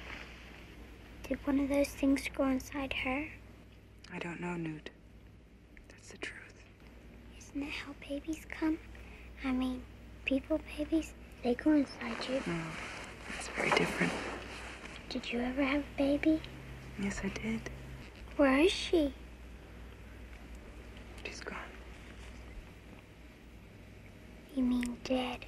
Did 1.27 1.39
one 1.47 1.59
of 1.59 1.69
those 1.69 1.87
things 1.87 2.27
grow 2.35 2.49
inside 2.49 2.93
her? 2.93 3.25
I 4.13 4.19
don't 4.19 4.39
know, 4.39 4.53
Newt. 4.53 4.91
That's 5.89 6.09
the 6.11 6.17
truth. 6.19 6.53
Isn't 7.39 7.61
that 7.61 7.71
how 7.71 7.93
babies 8.07 8.45
come? 8.47 8.77
I 9.43 9.51
mean, 9.53 9.81
people 10.25 10.61
babies, 10.77 11.13
they 11.43 11.55
grow 11.55 11.77
inside 11.77 12.29
you. 12.29 12.43
No, 12.45 12.61
that's 13.31 13.47
very 13.49 13.71
different. 13.71 14.13
Did 15.09 15.31
you 15.31 15.39
ever 15.39 15.63
have 15.63 15.81
a 15.81 15.97
baby? 15.97 16.41
Yes, 16.99 17.21
I 17.23 17.29
did. 17.29 17.61
Where 18.37 18.59
is 18.59 18.71
she? 18.71 19.13
She's 21.23 21.41
gone. 21.41 21.57
You 24.55 24.63
mean 24.63 24.97
dead? 25.03 25.45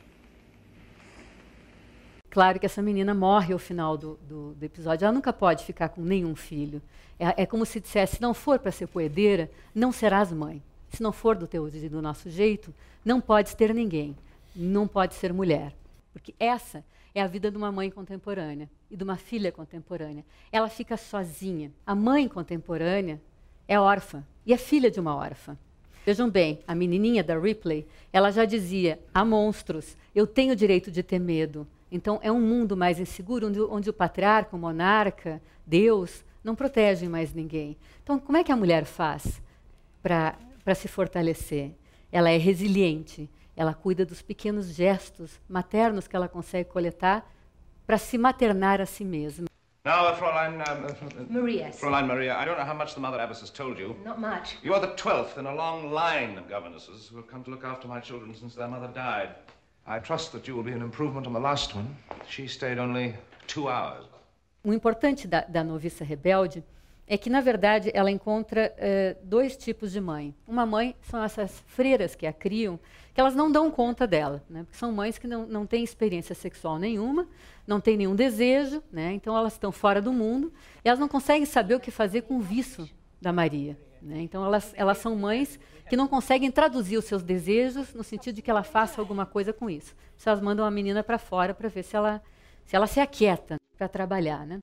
Claro 2.29 2.59
que 2.59 2.67
essa 2.67 2.81
menina 2.83 3.15
morre 3.15 3.53
ao 3.53 3.59
final 3.59 3.97
do, 3.97 4.19
do, 4.27 4.53
do 4.53 4.63
episódio. 4.63 5.05
Ela 5.05 5.13
nunca 5.13 5.33
pode 5.33 5.65
ficar 5.65 5.89
com 5.89 6.01
nenhum 6.01 6.35
filho. 6.35 6.79
É, 7.19 7.43
é 7.43 7.45
como 7.47 7.65
se 7.65 7.79
dissesse: 7.79 8.17
se 8.17 8.21
não 8.21 8.35
for 8.35 8.59
para 8.59 8.71
ser 8.71 8.87
poedeira, 8.87 9.49
não 9.73 9.91
serás 9.91 10.31
mãe. 10.31 10.61
Se 10.91 11.01
não 11.01 11.11
for 11.11 11.35
do 11.35 11.47
teu 11.47 11.67
e 11.67 11.89
do 11.89 12.01
nosso 12.01 12.29
jeito, 12.29 12.73
não 13.03 13.19
podes 13.19 13.55
ter 13.55 13.73
ninguém. 13.73 14.15
Não 14.55 14.87
pode 14.87 15.15
ser 15.15 15.33
mulher. 15.33 15.75
Porque 16.13 16.35
essa 16.39 16.83
é 17.13 17.21
a 17.21 17.27
vida 17.27 17.49
de 17.49 17.57
uma 17.57 17.71
mãe 17.71 17.89
contemporânea 17.89 18.69
e 18.89 18.95
de 18.95 19.03
uma 19.03 19.17
filha 19.17 19.51
contemporânea. 19.51 20.25
Ela 20.51 20.69
fica 20.69 20.97
sozinha. 20.97 21.71
A 21.85 21.95
mãe 21.95 22.27
contemporânea 22.27 23.21
é 23.67 23.79
órfã 23.79 24.23
e 24.45 24.53
é 24.53 24.57
filha 24.57 24.89
de 24.89 24.99
uma 24.99 25.15
órfã. 25.15 25.57
Vejam 26.05 26.29
bem, 26.29 26.59
a 26.67 26.73
menininha 26.73 27.23
da 27.23 27.37
Ripley, 27.37 27.85
ela 28.11 28.31
já 28.31 28.45
dizia: 28.45 28.99
há 29.13 29.23
monstros, 29.23 29.95
eu 30.15 30.25
tenho 30.25 30.53
o 30.53 30.55
direito 30.55 30.89
de 30.89 31.03
ter 31.03 31.19
medo. 31.19 31.67
Então 31.91 32.19
é 32.21 32.31
um 32.31 32.41
mundo 32.41 32.77
mais 32.77 32.99
inseguro, 32.99 33.47
onde, 33.47 33.61
onde 33.61 33.89
o 33.89 33.93
patriarca, 33.93 34.55
o 34.55 34.59
monarca, 34.59 35.41
Deus, 35.65 36.23
não 36.43 36.55
protegem 36.55 37.09
mais 37.09 37.33
ninguém. 37.33 37.77
Então, 38.03 38.19
como 38.19 38.37
é 38.37 38.43
que 38.43 38.51
a 38.51 38.55
mulher 38.55 38.85
faz 38.85 39.41
para 40.01 40.75
se 40.75 40.87
fortalecer? 40.87 41.71
Ela 42.11 42.29
é 42.31 42.37
resiliente, 42.37 43.29
ela 43.59 43.73
cuida 43.73 44.05
dos 44.05 44.21
pequenos 44.21 44.73
gestos 44.73 45.37
maternos 45.49 46.07
que 46.07 46.15
ela 46.15 46.29
consegue 46.29 46.69
coletar 46.69 47.25
para 47.85 47.97
se 47.97 48.17
maternar 48.17 48.79
a 48.79 48.85
si 48.85 49.03
mesma. 49.03 49.49
Now, 49.83 50.07
uh, 50.07 50.15
Fräulein... 50.15 50.53
Um, 50.61 51.27
Maria. 51.29 51.73
Fräulein 51.73 52.07
Maria, 52.07 52.37
I 52.41 52.45
don't 52.45 52.57
know 52.57 52.65
how 52.65 52.73
much 52.73 52.93
the 52.93 53.01
Mother 53.01 53.19
Abbess 53.19 53.41
has 53.41 53.49
told 53.49 53.77
you. 53.77 53.97
Not 54.05 54.17
much. 54.17 54.57
You 54.63 54.73
are 54.73 54.79
the 54.79 54.95
twelfth 54.95 55.37
in 55.37 55.45
a 55.45 55.53
long 55.53 55.91
line 55.91 56.37
of 56.37 56.47
governesses 56.47 57.09
who 57.09 57.17
have 57.17 57.27
come 57.27 57.43
to 57.43 57.51
look 57.51 57.65
after 57.65 57.85
my 57.85 57.99
children 57.99 58.33
since 58.33 58.55
their 58.55 58.69
mother 58.69 58.87
died. 58.93 59.35
I 59.85 59.99
trust 59.99 60.31
that 60.31 60.47
you 60.47 60.55
will 60.55 60.63
be 60.63 60.71
an 60.71 60.81
improvement 60.81 61.27
on 61.27 61.33
the 61.33 61.39
last 61.41 61.75
one. 61.75 61.87
She 62.29 62.47
stayed 62.47 62.79
only 62.79 63.13
two 63.45 63.67
hours. 63.67 64.05
O 64.63 64.71
importante 64.71 65.27
da, 65.27 65.41
da 65.41 65.65
noviça 65.65 66.05
rebelde 66.05 66.63
é 67.11 67.17
que, 67.17 67.27
na 67.27 67.41
verdade, 67.41 67.89
ela 67.91 68.11
encontra 68.11 68.71
uh, 68.77 69.19
dois 69.25 69.57
tipos 69.57 69.91
de 69.91 69.99
mãe. 69.99 70.35
Uma 70.47 70.63
mãe 70.63 70.95
são 71.01 71.23
essas 71.23 71.59
freiras 71.65 72.13
que 72.13 72.27
a 72.27 72.31
criam, 72.31 72.79
que 73.15 73.19
elas 73.19 73.35
não 73.35 73.51
dão 73.51 73.71
conta 73.71 74.05
dela, 74.05 74.43
né? 74.47 74.61
porque 74.63 74.77
são 74.77 74.91
mães 74.91 75.17
que 75.17 75.25
não, 75.25 75.47
não 75.47 75.65
têm 75.65 75.83
experiência 75.83 76.35
sexual 76.35 76.77
nenhuma, 76.77 77.27
não 77.65 77.81
têm 77.81 77.97
nenhum 77.97 78.15
desejo, 78.15 78.83
né? 78.91 79.11
então 79.11 79.35
elas 79.35 79.53
estão 79.53 79.71
fora 79.71 79.99
do 79.99 80.13
mundo, 80.13 80.53
e 80.85 80.87
elas 80.87 80.99
não 80.99 81.07
conseguem 81.07 81.47
saber 81.47 81.73
o 81.73 81.79
que 81.79 81.89
fazer 81.89 82.21
com 82.21 82.37
o 82.37 82.41
vício 82.41 82.87
da 83.19 83.33
Maria. 83.33 83.75
Né? 83.99 84.21
Então, 84.21 84.45
elas, 84.45 84.71
elas 84.77 84.99
são 84.99 85.15
mães 85.15 85.59
que 85.89 85.97
não 85.97 86.07
conseguem 86.07 86.51
traduzir 86.51 86.95
os 86.95 87.05
seus 87.05 87.23
desejos 87.23 87.91
no 87.91 88.03
sentido 88.03 88.35
de 88.35 88.43
que 88.43 88.51
ela 88.51 88.63
faça 88.63 89.01
alguma 89.01 89.25
coisa 89.25 89.51
com 89.51 89.67
isso. 89.67 89.95
Elas 90.23 90.39
mandam 90.39 90.63
a 90.63 90.69
menina 90.69 91.03
para 91.03 91.17
fora 91.17 91.55
para 91.55 91.67
ver 91.69 91.83
se 91.83 91.95
ela 91.95 92.21
se 92.65 92.75
ela 92.75 92.85
se 92.85 92.99
aquieta 92.99 93.55
para 93.75 93.87
trabalhar. 93.87 94.45
Né? 94.45 94.59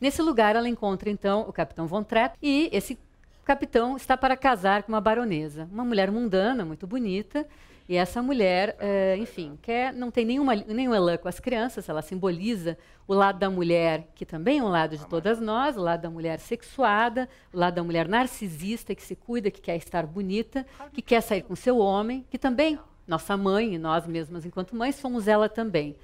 Nesse 0.00 0.20
lugar, 0.20 0.56
ela 0.56 0.68
encontra 0.68 1.08
então 1.08 1.42
o 1.48 1.52
capitão 1.52 1.86
Von 1.86 2.02
Trapp 2.02 2.36
e 2.42 2.68
esse 2.72 2.98
capitão 3.44 3.96
está 3.96 4.16
para 4.16 4.36
casar 4.36 4.82
com 4.82 4.92
uma 4.92 5.00
baronesa, 5.00 5.68
uma 5.72 5.84
mulher 5.84 6.10
mundana, 6.10 6.64
muito 6.64 6.86
bonita, 6.86 7.46
e 7.88 7.96
essa 7.96 8.20
mulher, 8.20 8.76
é, 8.80 9.16
enfim, 9.16 9.56
quer, 9.62 9.92
não 9.92 10.10
tem 10.10 10.24
nenhuma, 10.24 10.56
nenhum 10.56 10.92
elan 10.92 11.16
com 11.16 11.28
as 11.28 11.38
crianças, 11.38 11.88
ela 11.88 12.02
simboliza 12.02 12.76
o 13.06 13.14
lado 13.14 13.38
da 13.38 13.48
mulher, 13.48 14.08
que 14.16 14.26
também 14.26 14.58
é 14.58 14.62
um 14.62 14.68
lado 14.68 14.96
de 14.96 15.06
todas 15.06 15.40
nós, 15.40 15.76
o 15.76 15.80
lado 15.80 16.02
da 16.02 16.10
mulher 16.10 16.40
sexuada, 16.40 17.28
o 17.52 17.58
lado 17.58 17.74
da 17.74 17.84
mulher 17.84 18.08
narcisista, 18.08 18.92
que 18.92 19.02
se 19.02 19.14
cuida, 19.14 19.52
que 19.52 19.60
quer 19.60 19.76
estar 19.76 20.04
bonita, 20.04 20.66
que 20.92 21.00
quer 21.00 21.20
sair 21.20 21.42
com 21.42 21.54
seu 21.54 21.78
homem, 21.78 22.26
que 22.28 22.36
também, 22.36 22.76
nossa 23.06 23.36
mãe 23.36 23.74
e 23.74 23.78
nós 23.78 24.04
mesmas, 24.04 24.44
enquanto 24.44 24.74
mães, 24.74 24.96
somos 24.96 25.28
ela 25.28 25.48
também. 25.48 25.94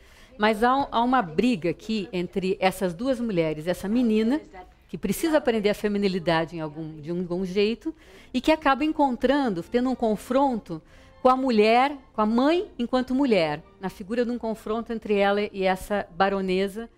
Mas 0.43 0.65
há, 0.65 0.89
há 0.91 1.01
uma 1.05 1.23
briga 1.23 1.71
aqui 1.71 2.09
entre 2.13 2.57
essas 2.59 2.93
duas 2.93 3.21
mulheres, 3.21 3.69
essa 3.69 3.89
menina, 3.89 4.41
que 4.89 4.99
precisa 4.99 5.39
aprender 5.39 5.71
a 5.71 5.75
feminilidade 5.75 6.57
em 6.57 6.61
algum, 6.61 7.01
de 7.01 7.11
algum 7.13 7.45
jeito, 7.45 7.95
e 8.35 8.41
que 8.41 8.51
acaba 8.51 8.85
encontrando, 8.85 9.63
tendo 9.63 9.89
um 9.89 9.95
confronto 9.95 10.83
com 11.23 11.29
a 11.29 11.37
mulher, 11.37 11.97
com 12.13 12.23
a 12.23 12.27
mãe 12.27 12.69
enquanto 12.77 13.15
mulher, 13.15 13.63
na 13.81 13.89
figura 13.89 14.25
de 14.25 14.33
um 14.33 14.37
confronto 14.37 14.93
entre 14.93 15.15
ela 15.15 15.43
e 15.43 15.63
essa 15.63 16.09
baronesa. 16.11 16.91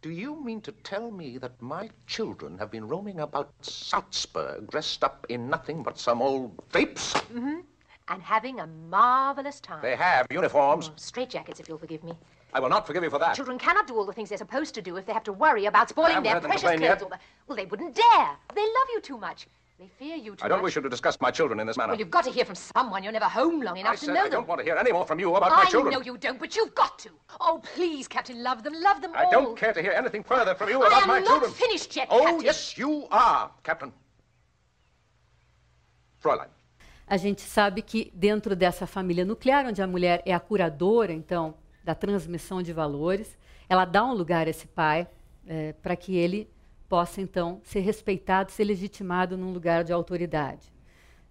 Do 0.00 0.10
you 0.10 0.34
mean 0.42 0.60
to 0.60 0.72
tell 0.72 1.12
me 1.12 1.38
that 1.38 1.56
my 1.60 1.90
children 2.06 2.56
have 2.58 2.70
been 2.70 2.88
roaming 2.88 3.20
about 3.20 3.50
Salzburg 3.60 4.68
dressed 4.70 5.04
up 5.04 5.26
in 5.28 5.50
nothing 5.50 5.82
but 5.82 5.98
some 5.98 6.24
old 6.24 6.52
vapes? 6.72 7.12
Mm 7.30 7.44
-hmm. 7.44 7.62
And 8.06 8.22
having 8.22 8.58
a 8.58 8.66
marvelous 8.66 9.60
time. 9.60 9.82
They 9.82 9.96
have 9.96 10.26
uniforms. 10.30 10.88
Oh, 10.88 10.92
straight 10.96 11.30
jackets, 11.30 11.60
if 11.60 11.68
you'll 11.68 11.78
forgive 11.78 12.02
me. 12.02 12.16
I 12.52 12.60
will 12.60 12.68
not 12.68 12.86
forgive 12.86 13.02
you 13.02 13.10
for 13.10 13.18
that. 13.18 13.34
Children 13.36 13.58
cannot 13.58 13.86
do 13.86 13.94
all 13.96 14.04
the 14.04 14.12
things 14.12 14.28
they're 14.28 14.38
supposed 14.38 14.74
to 14.74 14.82
do 14.82 14.96
if 14.96 15.06
they 15.06 15.12
have 15.12 15.24
to 15.24 15.32
worry 15.32 15.66
about 15.66 15.88
spoiling 15.88 16.22
their 16.22 16.40
precious 16.40 16.62
clothes. 16.62 16.98
The... 16.98 17.18
Well, 17.46 17.56
they 17.56 17.66
wouldn't 17.66 17.94
dare. 17.94 18.30
They 18.54 18.62
love 18.62 18.88
you 18.94 19.00
too 19.00 19.18
much. 19.18 19.46
They 19.78 19.88
fear 19.98 20.16
you 20.16 20.32
too 20.36 20.44
I 20.44 20.48
don't 20.48 20.58
much. 20.58 20.64
wish 20.64 20.76
you 20.76 20.82
to 20.82 20.90
discuss 20.90 21.18
my 21.22 21.30
children 21.30 21.58
in 21.58 21.66
this 21.66 21.76
manner. 21.78 21.92
Well, 21.92 21.98
you've 21.98 22.10
got 22.10 22.24
to 22.24 22.30
hear 22.30 22.44
from 22.44 22.54
someone. 22.54 23.02
You're 23.02 23.12
never 23.12 23.24
home 23.26 23.62
long 23.62 23.78
enough 23.78 23.92
I 23.92 23.96
to 23.96 24.04
said 24.04 24.14
know 24.14 24.20
I 24.20 24.24
them. 24.24 24.32
don't 24.32 24.48
want 24.48 24.58
to 24.58 24.64
hear 24.64 24.76
any 24.76 24.92
more 24.92 25.06
from 25.06 25.18
you 25.18 25.34
about 25.34 25.52
I 25.52 25.64
my 25.64 25.70
children. 25.70 25.94
I 25.94 25.96
know 25.98 26.02
you 26.04 26.18
don't, 26.18 26.38
but 26.38 26.54
you've 26.54 26.74
got 26.74 26.98
to. 26.98 27.10
Oh, 27.40 27.62
please, 27.74 28.06
Captain, 28.06 28.42
love 28.42 28.62
them. 28.62 28.74
Love 28.74 29.00
them 29.00 29.12
I 29.14 29.24
all. 29.24 29.30
don't 29.30 29.56
care 29.56 29.72
to 29.72 29.80
hear 29.80 29.92
anything 29.92 30.22
further 30.22 30.54
from 30.54 30.68
you 30.68 30.82
about 30.82 30.90
my 30.90 30.98
children. 30.98 31.10
I 31.10 31.12
my 31.12 31.16
am 31.18 31.24
children. 31.24 31.50
not 31.50 31.56
finished 31.58 31.96
yet, 31.96 32.08
Oh, 32.10 32.20
Captain. 32.24 32.44
yes, 32.44 32.76
you 32.76 33.06
are, 33.10 33.50
Captain. 33.62 33.92
Fräulein. 36.18 36.48
A 37.06 37.16
gente 37.16 37.40
sabe 37.40 37.82
que 37.82 38.10
dentro 38.14 38.54
dessa 38.54 38.86
família 38.86 39.24
nuclear, 39.24 39.64
onde 39.66 39.80
a 39.82 39.86
mulher 39.86 40.22
é 40.26 40.32
a 40.34 40.38
curadora, 40.40 41.12
então, 41.12 41.54
da 41.84 41.94
transmissão 41.94 42.62
de 42.62 42.72
valores, 42.72 43.36
ela 43.68 43.84
dá 43.84 44.04
um 44.04 44.12
lugar 44.12 44.46
a 44.46 44.50
esse 44.50 44.66
pai 44.66 45.08
é, 45.46 45.72
para 45.74 45.96
que 45.96 46.16
ele 46.16 46.48
possa, 46.88 47.20
então, 47.20 47.60
ser 47.62 47.80
respeitado, 47.80 48.50
ser 48.50 48.64
legitimado 48.64 49.36
num 49.36 49.52
lugar 49.52 49.84
de 49.84 49.92
autoridade. 49.92 50.72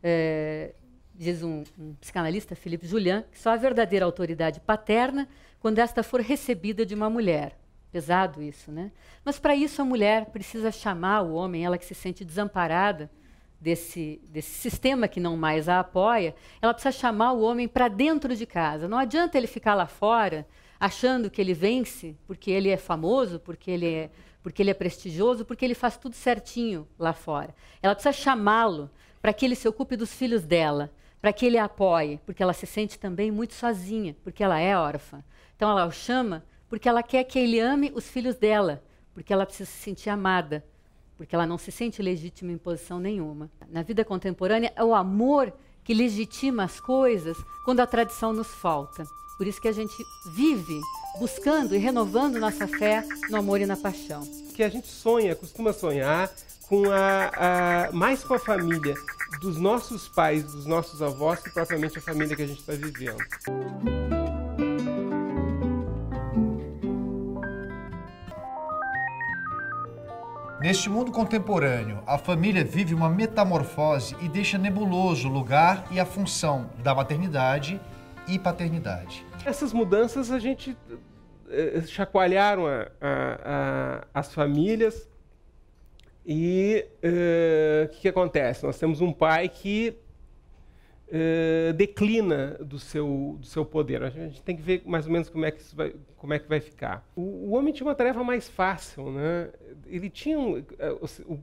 É, 0.01 0.73
diz 1.13 1.43
um, 1.43 1.63
um, 1.77 1.93
psicanalista, 1.95 2.55
Philippe 2.55 2.87
Julian, 2.87 3.25
que 3.29 3.37
só 3.37 3.49
a 3.49 3.57
verdadeira 3.57 4.05
autoridade 4.05 4.61
paterna 4.61 5.27
quando 5.59 5.79
esta 5.79 6.01
for 6.01 6.21
recebida 6.21 6.85
de 6.85 6.95
uma 6.95 7.09
mulher. 7.09 7.57
Pesado 7.91 8.41
isso, 8.41 8.71
né? 8.71 8.91
Mas 9.25 9.37
para 9.37 9.55
isso 9.55 9.81
a 9.81 9.85
mulher 9.85 10.27
precisa 10.27 10.71
chamar 10.71 11.23
o 11.23 11.33
homem, 11.33 11.65
ela 11.65 11.77
que 11.77 11.85
se 11.85 11.95
sente 11.95 12.23
desamparada 12.23 13.09
desse, 13.59 14.21
desse 14.29 14.51
sistema 14.51 15.07
que 15.07 15.19
não 15.19 15.35
mais 15.35 15.67
a 15.67 15.79
apoia, 15.79 16.35
ela 16.61 16.73
precisa 16.73 16.91
chamar 16.91 17.33
o 17.33 17.41
homem 17.41 17.67
para 17.67 17.87
dentro 17.87 18.35
de 18.35 18.45
casa. 18.45 18.87
Não 18.87 18.97
adianta 18.97 19.37
ele 19.37 19.47
ficar 19.47 19.75
lá 19.75 19.87
fora 19.87 20.47
achando 20.79 21.29
que 21.29 21.41
ele 21.41 21.53
vence 21.53 22.15
porque 22.25 22.49
ele 22.49 22.69
é 22.69 22.77
famoso, 22.77 23.39
porque 23.39 23.69
ele 23.69 23.93
é 23.93 24.09
porque 24.41 24.63
ele 24.63 24.69
é 24.71 24.73
prestigioso, 24.73 25.43
porque 25.43 25.65
ele 25.65 25.75
faz 25.75 25.97
tudo 25.97 26.15
certinho 26.15 26.87
lá 26.97 27.11
fora. 27.11 27.53
Ela 27.81 27.93
precisa 27.93 28.13
chamá-lo 28.13 28.89
para 29.21 29.33
que 29.33 29.45
ele 29.45 29.53
se 29.53 29.67
ocupe 29.67 29.97
dos 29.97 30.13
filhos 30.13 30.45
dela, 30.45 30.91
para 31.21 31.33
que 31.33 31.45
ele 31.45 31.57
a 31.57 31.65
apoie, 31.65 32.21
porque 32.25 32.41
ela 32.41 32.53
se 32.53 32.65
sente 32.65 32.97
também 32.97 33.31
muito 33.31 33.53
sozinha, 33.53 34.15
porque 34.23 34.41
ela 34.41 34.57
é 34.57 34.77
órfã. 34.77 35.21
Então 35.55 35.69
ela 35.69 35.85
o 35.85 35.91
chama 35.91 36.45
porque 36.69 36.87
ela 36.87 37.03
quer 37.03 37.25
que 37.25 37.37
ele 37.37 37.59
ame 37.59 37.91
os 37.93 38.07
filhos 38.07 38.35
dela, 38.35 38.81
porque 39.13 39.33
ela 39.33 39.45
precisa 39.45 39.69
se 39.69 39.77
sentir 39.77 40.09
amada, 40.09 40.63
porque 41.19 41.35
ela 41.35 41.45
não 41.45 41.57
se 41.57 41.69
sente 41.69 42.01
legítima 42.01 42.53
em 42.53 42.57
posição 42.57 42.97
nenhuma. 42.97 43.51
Na 43.69 43.83
vida 43.83 44.05
contemporânea 44.05 44.71
é 44.73 44.81
o 44.81 44.95
amor 44.95 45.53
que 45.83 45.93
legitima 45.93 46.63
as 46.63 46.79
coisas 46.79 47.37
quando 47.65 47.81
a 47.81 47.85
tradição 47.85 48.31
nos 48.31 48.47
falta. 48.47 49.03
Por 49.37 49.45
isso 49.45 49.59
que 49.59 49.67
a 49.67 49.73
gente 49.73 49.93
vive 50.33 50.79
buscando 51.19 51.75
e 51.75 51.77
renovando 51.77 52.39
nossa 52.39 52.65
fé 52.69 53.03
no 53.29 53.35
amor 53.35 53.59
e 53.59 53.65
na 53.65 53.75
paixão. 53.75 54.25
Que 54.55 54.63
a 54.63 54.69
gente 54.69 54.87
sonha, 54.87 55.35
costuma 55.35 55.73
sonhar 55.73 56.31
com 56.69 56.89
a, 56.89 57.87
a 57.87 57.91
mais 57.91 58.23
com 58.23 58.35
a 58.35 58.39
família 58.39 58.95
dos 59.41 59.57
nossos 59.57 60.07
pais, 60.07 60.45
dos 60.45 60.65
nossos 60.65 61.01
avós, 61.01 61.41
que 61.41 61.49
propriamente 61.49 61.97
a 61.97 62.01
família 62.01 62.33
que 62.33 62.43
a 62.43 62.47
gente 62.47 62.61
está 62.61 62.71
vivendo. 62.71 64.18
Neste 70.61 70.89
mundo 70.89 71.09
contemporâneo, 71.09 72.03
a 72.05 72.17
família 72.17 72.65
vive 72.65 72.93
uma 72.93 73.09
metamorfose 73.09 74.13
e 74.21 74.27
deixa 74.27 74.57
nebuloso 74.57 75.29
o 75.29 75.31
lugar 75.31 75.87
e 75.89 76.01
a 76.01 76.05
função 76.05 76.69
da 76.83 76.93
maternidade 76.93 77.79
e 78.27 78.37
paternidade. 78.37 79.25
Essas 79.45 79.71
mudanças 79.71 80.29
a 80.29 80.37
gente 80.37 80.75
eh, 81.49 81.81
chacoalharam 81.87 82.67
a, 82.67 82.87
a, 82.99 83.39
a, 83.45 84.07
as 84.13 84.33
famílias. 84.33 85.07
E 86.25 86.85
o 87.85 87.89
que, 87.89 88.01
que 88.01 88.07
acontece? 88.09 88.65
Nós 88.65 88.77
temos 88.77 88.99
um 88.99 89.13
pai 89.13 89.47
que 89.47 89.97
Uh, 91.11 91.73
declina 91.73 92.55
do 92.59 92.77
seu, 92.77 93.37
do 93.39 93.45
seu 93.47 93.65
poder. 93.65 94.03
A 94.03 94.09
gente 94.09 94.43
tem 94.43 94.55
que 94.55 94.61
ver 94.61 94.83
mais 94.85 95.07
ou 95.07 95.11
menos 95.11 95.27
como 95.27 95.43
é 95.43 95.49
que, 95.49 95.63
vai, 95.75 95.95
como 96.15 96.33
é 96.33 96.39
que 96.39 96.47
vai 96.47 96.59
ficar. 96.59 97.03
O, 97.15 97.21
o 97.21 97.51
homem 97.55 97.73
tinha 97.73 97.87
uma 97.87 97.95
tarefa 97.95 98.23
mais 98.23 98.47
fácil. 98.47 99.11
Né? 99.11 99.49
Ele 99.87 100.07
tinha 100.07 100.37
um, 100.37 100.63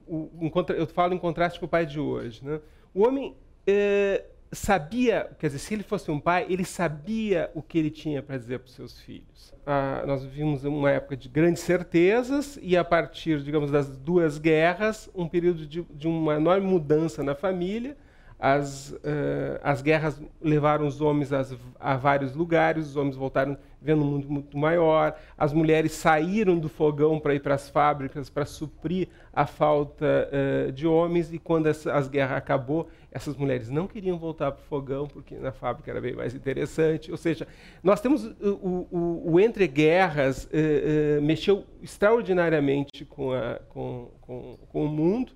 o, 0.06 0.30
um, 0.40 0.50
eu 0.76 0.86
falo 0.86 1.14
em 1.14 1.18
contraste 1.18 1.58
com 1.58 1.66
o 1.66 1.68
pai 1.68 1.84
de 1.84 1.98
hoje. 1.98 2.44
Né? 2.44 2.60
O 2.94 3.04
homem 3.04 3.34
uh, 3.68 4.24
sabia, 4.52 5.30
quer 5.38 5.48
dizer, 5.48 5.58
se 5.58 5.74
ele 5.74 5.82
fosse 5.82 6.10
um 6.10 6.20
pai, 6.20 6.46
ele 6.48 6.64
sabia 6.64 7.50
o 7.54 7.62
que 7.62 7.78
ele 7.78 7.90
tinha 7.90 8.22
para 8.22 8.38
dizer 8.38 8.60
para 8.60 8.68
os 8.68 8.74
seus 8.74 9.00
filhos. 9.00 9.52
Ah, 9.66 10.04
nós 10.06 10.22
vivimos 10.22 10.64
uma 10.64 10.90
época 10.90 11.16
de 11.16 11.28
grandes 11.28 11.62
certezas 11.62 12.58
e 12.62 12.76
a 12.76 12.84
partir, 12.84 13.42
digamos, 13.42 13.70
das 13.70 13.96
duas 13.96 14.38
guerras, 14.38 15.10
um 15.14 15.28
período 15.28 15.66
de, 15.66 15.82
de 15.82 16.06
uma 16.06 16.36
enorme 16.36 16.66
mudança 16.66 17.22
na 17.22 17.34
família 17.34 17.96
as, 18.38 18.90
uh, 18.90 19.58
as 19.62 19.80
guerras 19.80 20.20
levaram 20.42 20.86
os 20.86 21.00
homens 21.00 21.30
a, 21.32 21.96
vários 21.96 22.34
lugares, 22.34 22.88
os 22.88 22.96
homens 22.96 23.16
voltaram 23.16 23.56
vendo 23.80 24.02
um 24.02 24.06
mundo 24.06 24.28
muito 24.28 24.58
maior, 24.58 25.16
as 25.38 25.52
mulheres 25.52 25.92
saíram 25.92 26.58
do 26.58 26.68
fogão 26.68 27.20
para 27.20 27.34
ir 27.34 27.40
para 27.40 27.54
as 27.54 27.70
fábricas 27.70 28.28
para 28.28 28.44
suprir 28.44 29.08
a 29.32 29.46
falta 29.46 30.28
uh, 30.66 30.72
de 30.72 30.86
homens, 30.86 31.32
e 31.32 31.38
quando 31.38 31.66
essa, 31.68 31.92
as 31.92 32.08
guerras 32.08 32.36
acabou, 32.36 32.88
essas 33.12 33.36
mulheres 33.36 33.70
não 33.70 33.86
queriam 33.86 34.18
voltar 34.18 34.52
para 34.52 34.60
o 34.60 34.64
fogão, 34.64 35.06
porque 35.06 35.36
na 35.36 35.52
fábrica 35.52 35.90
era 35.90 36.00
bem 36.00 36.14
mais 36.14 36.34
interessante. 36.34 37.10
Ou 37.10 37.16
seja, 37.16 37.46
nós 37.82 38.00
temos 38.00 38.24
o, 38.24 38.86
o, 38.90 39.32
o 39.32 39.40
entre 39.40 39.66
guerras 39.66 40.44
uh, 40.44 41.22
mexeu 41.22 41.64
extraordinariamente 41.80 43.04
com, 43.04 43.32
a, 43.32 43.60
com, 43.68 44.10
com, 44.20 44.58
com 44.68 44.84
o 44.84 44.88
mundo, 44.88 45.32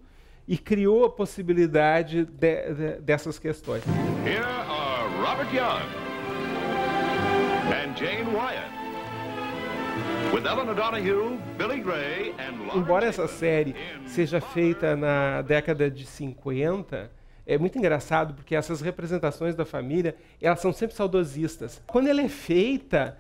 e 0.50 0.58
criou 0.58 1.04
a 1.04 1.10
possibilidade 1.10 2.24
de, 2.24 2.72
de, 2.74 3.00
dessas 3.02 3.38
questões. 3.38 3.84
Here 4.26 4.42
are 4.42 5.08
Robert 5.20 5.48
Young 5.54 5.86
and 7.72 7.94
Jane 7.96 8.28
Wyatt. 8.34 8.68
With 10.34 10.46
Ellen 10.46 10.74
Donahue, 10.74 11.38
Billy 11.56 11.80
Gray 11.80 12.34
and 12.36 12.76
Embora 12.76 13.06
essa 13.06 13.28
série 13.28 13.76
seja 14.06 14.40
feita 14.40 14.96
na 14.96 15.40
década 15.42 15.88
de 15.88 16.04
50, 16.04 17.08
é 17.46 17.56
muito 17.56 17.78
engraçado 17.78 18.34
porque 18.34 18.56
essas 18.56 18.80
representações 18.80 19.54
da 19.54 19.64
família, 19.64 20.16
elas 20.42 20.58
são 20.58 20.72
sempre 20.72 20.96
saudosistas. 20.96 21.80
Quando 21.86 22.08
ela 22.08 22.22
é 22.22 22.28
feita, 22.28 23.16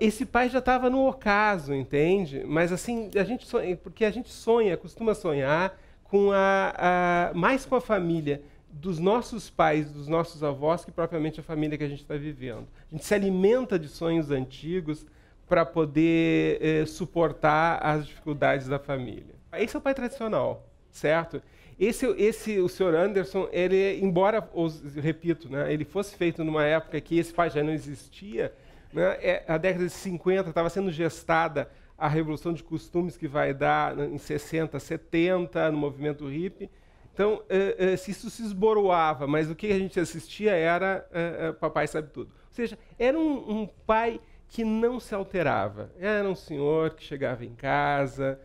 esse 0.00 0.26
pai 0.26 0.48
já 0.48 0.58
estava 0.58 0.90
no 0.90 1.06
ocaso, 1.06 1.72
entende? 1.72 2.42
Mas 2.44 2.72
assim, 2.72 3.12
a 3.14 3.22
gente 3.22 3.46
sonha, 3.46 3.76
porque 3.76 4.04
a 4.04 4.10
gente 4.10 4.28
sonha, 4.28 4.76
costuma 4.76 5.14
sonhar 5.14 5.78
com 6.08 6.32
a, 6.32 6.74
a, 6.76 7.34
mais 7.34 7.64
com 7.64 7.76
a 7.76 7.80
família 7.80 8.42
dos 8.70 8.98
nossos 8.98 9.48
pais, 9.50 9.90
dos 9.90 10.08
nossos 10.08 10.42
avós, 10.42 10.84
que 10.84 10.90
propriamente 10.90 11.40
a 11.40 11.42
família 11.42 11.76
que 11.76 11.84
a 11.84 11.88
gente 11.88 12.02
está 12.02 12.16
vivendo. 12.16 12.66
A 12.90 12.94
gente 12.94 13.04
se 13.04 13.14
alimenta 13.14 13.78
de 13.78 13.88
sonhos 13.88 14.30
antigos 14.30 15.06
para 15.48 15.64
poder 15.64 16.58
eh, 16.60 16.86
suportar 16.86 17.78
as 17.82 18.06
dificuldades 18.06 18.68
da 18.68 18.78
família. 18.78 19.34
Esse 19.54 19.74
é 19.74 19.78
o 19.78 19.82
pai 19.82 19.94
tradicional, 19.94 20.66
certo? 20.90 21.42
Esse, 21.80 22.06
esse, 22.18 22.58
o 22.58 22.68
senhor 22.68 22.94
Anderson, 22.94 23.48
ele, 23.50 23.98
embora, 24.02 24.46
repito, 24.96 25.48
né, 25.48 25.72
ele 25.72 25.84
fosse 25.84 26.16
feito 26.16 26.44
numa 26.44 26.64
época 26.64 27.00
que 27.00 27.18
esse 27.18 27.32
pai 27.32 27.48
já 27.48 27.62
não 27.62 27.72
existia, 27.72 28.52
né, 28.92 29.16
é, 29.22 29.44
a 29.48 29.56
década 29.56 29.84
de 29.84 29.92
50 29.92 30.48
estava 30.48 30.68
sendo 30.68 30.90
gestada 30.90 31.70
a 31.98 32.06
revolução 32.06 32.52
de 32.52 32.62
costumes 32.62 33.16
que 33.16 33.26
vai 33.26 33.52
dar 33.52 33.98
em 33.98 34.16
60, 34.16 34.78
70, 34.78 35.72
no 35.72 35.78
movimento 35.78 36.28
hippie. 36.28 36.70
Então, 37.12 37.42
eh, 37.48 37.74
eh, 37.76 37.96
se 37.96 38.12
isso 38.12 38.30
se 38.30 38.42
esboroava, 38.44 39.26
mas 39.26 39.50
o 39.50 39.56
que 39.56 39.66
a 39.72 39.76
gente 39.76 39.98
assistia 39.98 40.52
era 40.52 41.04
eh, 41.12 41.50
Papai 41.58 41.88
Sabe 41.88 42.10
Tudo. 42.10 42.30
Ou 42.30 42.52
seja, 42.52 42.78
era 42.96 43.18
um, 43.18 43.62
um, 43.62 43.66
pai 43.84 44.20
que 44.48 44.64
não 44.64 45.00
se 45.00 45.12
alterava. 45.12 45.90
Era 45.98 46.28
um 46.28 46.36
senhor 46.36 46.90
que 46.90 47.02
chegava 47.02 47.44
em 47.44 47.54
casa, 47.54 48.40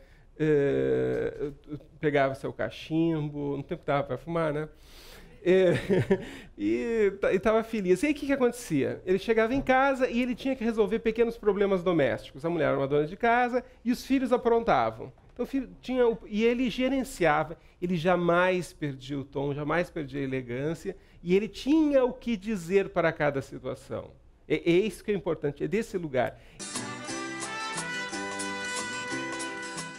pegava 2.00 2.34
seu 2.34 2.52
cachimbo, 2.52 3.56
não 3.56 3.62
tem 3.62 3.78
que 3.78 3.86
dava 3.86 4.04
para 4.04 4.18
fumar, 4.18 4.52
né? 4.52 4.68
É, 5.46 5.74
e 6.58 7.12
estava 7.34 7.64
feliz. 7.64 8.02
E 8.02 8.08
aí 8.08 8.12
o 8.14 8.16
que, 8.16 8.26
que 8.26 8.34
acontecia? 8.34 9.02
Ele 9.06 9.20
chegava 9.20 9.54
em 9.54 9.62
casa 9.62 10.10
e 10.10 10.22
ele 10.22 10.34
tinha 10.34 10.56
que 10.56 10.64
resolver 10.64 11.00
pequenos 11.00 11.38
problemas 11.38 11.84
domésticos. 11.84 12.46
A 12.46 12.50
mulher 12.50 12.70
era 12.70 12.78
uma 12.78 12.88
dona 12.88 13.06
de 13.06 13.18
casa 13.18 13.64
e 13.84 13.92
os 13.92 14.06
filhos 14.06 14.32
aprontavam. 14.32 15.12
Então, 15.34 15.46
filho 15.48 15.70
tinha 15.82 16.04
e 16.28 16.44
ele 16.44 16.70
gerenciava, 16.70 17.58
ele 17.82 17.98
jamais 17.98 18.72
perdia 18.72 19.20
o 19.20 19.24
tom, 19.24 19.54
jamais 19.54 19.90
perdia 19.90 20.22
a 20.22 20.24
elegância, 20.24 20.96
e 21.24 21.36
ele 21.36 21.48
tinha 21.48 22.06
o 22.06 22.14
que 22.14 22.38
dizer 22.38 22.90
para 22.90 23.12
cada 23.12 23.42
situação. 23.42 24.12
É, 24.48 24.56
é 24.58 24.72
isso 24.72 25.04
que 25.04 25.12
é 25.12 25.16
importante, 25.16 25.64
é 25.64 25.68
desse 25.68 25.98
lugar. 25.98 26.40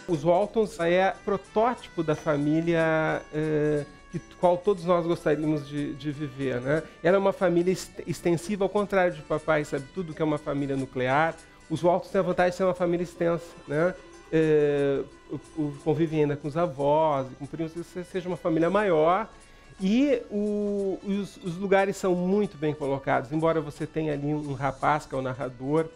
Os 0.07 0.23
Waltons 0.23 0.79
é 0.79 1.13
protótipo 1.25 2.03
da 2.03 2.15
família 2.15 3.21
uh, 3.33 3.94
que, 4.19 4.35
qual 4.39 4.57
todos 4.57 4.85
nós 4.85 5.05
gostaríamos 5.05 5.67
de, 5.67 5.93
de 5.93 6.11
viver. 6.11 6.61
Né? 6.61 6.83
Ela 7.03 7.17
é 7.17 7.19
uma 7.19 7.33
família 7.33 7.75
extensiva, 8.05 8.65
ao 8.65 8.69
contrário 8.69 9.13
de 9.13 9.21
papai, 9.21 9.65
sabe 9.65 9.85
tudo 9.93 10.13
que 10.13 10.21
é 10.21 10.25
uma 10.25 10.37
família 10.37 10.75
nuclear. 10.75 11.35
Os 11.69 11.81
Waltons 11.81 12.11
têm 12.11 12.19
a 12.19 12.23
vantagem 12.23 12.51
de 12.51 12.57
ser 12.57 12.63
uma 12.63 12.73
família 12.73 13.03
extensa. 13.03 13.45
Né? 13.67 13.93
É, 14.31 15.01
convivem 15.83 16.21
ainda 16.21 16.35
com 16.35 16.47
os 16.47 16.57
avós, 16.57 17.27
com 17.37 17.45
primos, 17.45 17.73
seja 18.11 18.27
uma 18.27 18.37
família 18.37 18.69
maior. 18.69 19.29
E 19.81 20.21
o, 20.31 20.99
os, 21.03 21.37
os, 21.37 21.57
lugares 21.57 21.97
são 21.97 22.15
muito 22.15 22.57
bem 22.57 22.73
colocados, 22.73 23.31
embora 23.33 23.59
você 23.59 23.85
tenha 23.85 24.13
ali 24.13 24.33
um 24.33 24.53
rapaz, 24.53 25.05
que 25.05 25.13
é 25.13 25.17
o 25.17 25.21
narrador, 25.21 25.87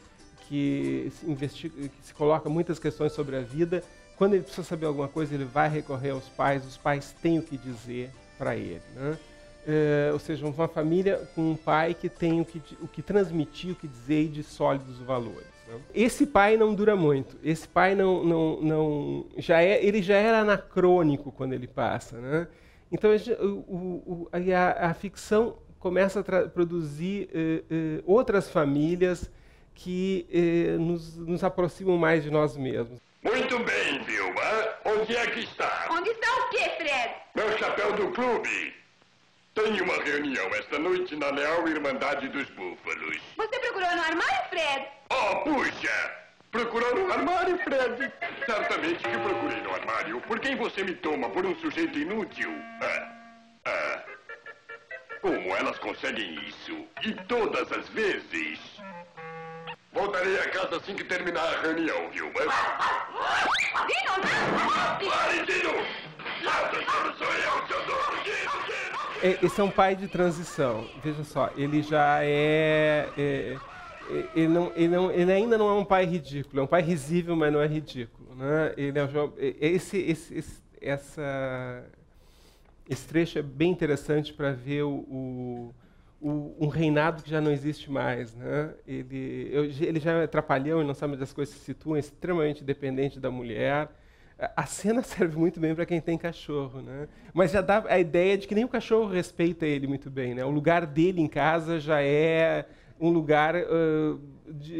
que 0.50 1.10
se, 1.16 1.32
investiga, 1.32 1.88
que 1.88 2.08
se 2.08 2.14
coloca 2.14 2.50
muitas 2.50 2.78
questões 2.78 3.14
sobre 3.14 3.38
a 3.38 3.42
vida, 3.42 3.82
quando 4.20 4.34
ele 4.34 4.44
precisa 4.44 4.68
saber 4.68 4.86
alguma 4.86 5.08
coisa, 5.08 5.34
ele 5.34 5.46
vai 5.46 5.70
recorrer 5.70 6.10
aos 6.10 6.28
pais, 6.28 6.66
os 6.66 6.76
pais 6.76 7.16
têm 7.22 7.40
o 7.40 7.42
que 7.42 7.58
dizer 7.58 8.12
para 8.38 8.54
ele. 8.54 8.82
Né? 8.94 9.18
É, 9.66 10.10
ou 10.12 10.20
seja, 10.20 10.46
uma 10.46 10.68
família 10.68 11.26
com 11.34 11.52
um 11.52 11.56
pai 11.56 11.94
que 11.94 12.10
tem 12.10 12.42
o 12.42 12.44
que, 12.44 12.62
o 12.82 12.88
que 12.88 13.02
transmitir, 13.02 13.72
o 13.72 13.76
que 13.76 13.88
dizer 13.88 14.24
e 14.24 14.28
de 14.28 14.44
sólidos 14.44 15.00
valores. 15.00 15.48
Né? 15.70 15.80
Esse 15.96 16.26
pai 16.26 16.58
não 16.58 16.76
dura 16.76 16.98
muito. 16.98 17.38
Esse 17.42 17.66
pai 17.66 17.96
não, 17.96 18.22
não, 18.22 18.62
não 18.62 19.26
já 19.38 19.62
é, 19.62 19.82
ele 19.82 20.02
já 20.02 20.18
era 20.18 20.42
anacrônico 20.42 21.32
quando 21.32 21.54
ele 21.54 21.68
passa. 21.68 22.18
Né? 22.18 22.46
Então 22.92 23.12
o, 23.40 23.46
o, 23.46 24.30
a, 24.34 24.90
a, 24.90 24.94
ficção 24.94 25.56
começa 25.80 26.20
a 26.20 26.50
produzir 26.50 27.30
uh, 27.30 27.74
uh, 27.74 28.04
outras 28.06 28.50
famílias 28.50 29.32
que 29.74 30.28
uh, 30.30 30.78
nos, 30.78 31.16
nos 31.16 31.42
aproximam 31.42 31.98
mais 31.98 32.22
de 32.22 32.30
nós 32.30 32.58
mesmos. 32.58 33.00
Muito 33.22 33.60
bem, 33.60 34.02
Vilma. 34.04 34.42
Onde 34.86 35.16
é 35.16 35.28
que 35.28 35.42
está? 35.42 35.88
Onde 35.92 36.10
está 36.10 36.36
o 36.38 36.50
quê, 36.50 36.70
Fred? 36.78 37.16
Meu 37.36 37.58
chapéu 37.58 37.92
do 37.94 38.12
clube. 38.12 38.74
Tenho 39.54 39.84
uma 39.84 40.02
reunião 40.04 40.48
esta 40.56 40.80
noite 40.80 41.16
na 41.18 41.30
Leal 41.32 41.68
Irmandade 41.68 42.30
dos 42.30 42.50
Búfalos. 42.52 43.18
Você 43.36 43.60
procurou 43.60 43.94
no 43.94 44.02
armário, 44.02 44.50
Fred? 44.50 44.88
Oh, 45.12 45.36
puxa! 45.44 46.20
Procurou 46.52 46.96
no 46.96 47.12
armário, 47.12 47.58
Fred? 47.60 48.12
Certamente 48.46 49.04
que 49.04 49.18
procurei 49.18 49.62
no 49.62 49.74
armário. 49.76 50.22
Por 50.22 50.40
quem 50.40 50.56
você 50.56 50.84
me 50.84 50.96
toma? 50.96 51.30
Por 51.30 51.46
um 51.46 51.56
sujeito 51.60 52.00
inútil? 52.00 52.52
Ah, 52.82 53.12
ah. 53.66 54.04
Como 55.22 55.56
elas 55.56 55.78
conseguem 55.80 56.36
isso? 56.48 56.88
E 57.04 57.14
todas 57.28 57.70
as 57.72 57.88
vezes? 57.90 58.60
Voltarei 59.92 60.38
a 60.38 60.50
casa 60.52 60.78
assim 60.78 60.96
que 60.96 61.04
terminar 61.04 61.42
a 61.42 61.62
reunião, 61.62 62.10
Vilma. 62.12 62.32
Dino, 63.88 64.16
não! 64.18 65.10
Pare, 65.10 65.46
Dino! 65.46 65.74
Nada, 66.44 66.78
sou 67.18 67.28
eu, 67.28 67.68
seu 67.68 67.86
dono, 67.86 68.24
Dino, 68.24 69.32
Dino! 69.32 69.40
Esse 69.46 69.60
é 69.60 69.64
um 69.64 69.72
pai 69.72 69.96
de 69.96 70.08
transição. 70.08 70.88
Veja 71.04 71.24
só, 71.24 71.50
ele 71.58 71.82
já 71.82 72.24
é... 72.24 73.10
é 73.18 73.58
ele, 74.36 74.48
não, 74.48 74.72
ele, 74.76 74.88
não, 74.88 75.12
ele, 75.12 75.32
ainda 75.32 75.58
não 75.58 75.70
é 75.70 75.74
um 75.74 75.86
pai 75.86 76.06
ridículo, 76.06 76.60
é 76.60 76.64
um 76.64 76.68
pai 76.68 76.82
risível, 76.82 77.36
mas 77.36 77.54
não 77.54 77.62
é 77.62 77.68
ridículo. 77.68 78.36
Né? 78.36 78.74
Ele 78.76 79.00
é, 79.00 79.56
esse, 79.60 79.98
esse, 79.98 80.36
esse, 80.36 80.62
essa, 80.82 81.86
esse 82.90 83.08
trecho 83.08 83.38
é 83.38 83.42
bem 83.42 83.72
interessante 83.72 84.34
para 84.34 84.52
ver 84.52 84.84
o, 84.84 84.90
o 84.90 85.76
o, 86.22 86.56
um 86.60 86.68
reinado 86.68 87.24
que 87.24 87.30
já 87.30 87.40
não 87.40 87.52
existe 87.52 87.90
mais. 87.90 88.36
Né? 88.36 88.74
Ele, 88.88 89.50
eu, 89.52 89.64
ele 89.66 90.00
já 90.00 90.14
é 90.14 90.28
trapalhão, 90.28 90.80
ele 90.80 90.88
não 90.88 90.94
sabe 90.94 91.14
onde 91.14 91.24
as 91.24 91.34
coisas 91.34 91.56
se 91.56 91.62
situam, 91.62 91.96
é 91.96 92.00
extremamente 92.00 92.64
dependente 92.64 93.20
da 93.20 93.32
mulher. 93.32 93.90
A 94.56 94.66
cena 94.66 95.02
serve 95.04 95.38
muito 95.38 95.60
bem 95.60 95.74
para 95.74 95.86
quem 95.86 96.02
tem 96.02 96.18
cachorro, 96.18 96.82
né? 96.82 97.08
mas 97.34 97.52
já 97.52 97.62
dá 97.62 97.84
a 97.88 98.00
ideia 98.00 98.38
de 98.38 98.48
que 98.48 98.56
nem 98.56 98.66
o 98.66 98.70
cachorro 98.70 99.10
respeita 99.10 99.66
ele 99.66 99.88
muito 99.88 100.10
bem. 100.10 100.34
Né? 100.34 100.44
O 100.44 100.50
lugar 100.50 100.86
dele 100.86 101.22
em 101.22 101.28
casa 101.28 101.80
já 101.80 102.02
é 102.02 102.66
um 103.00 103.10
lugar 103.10 103.56
uh, 103.56 104.20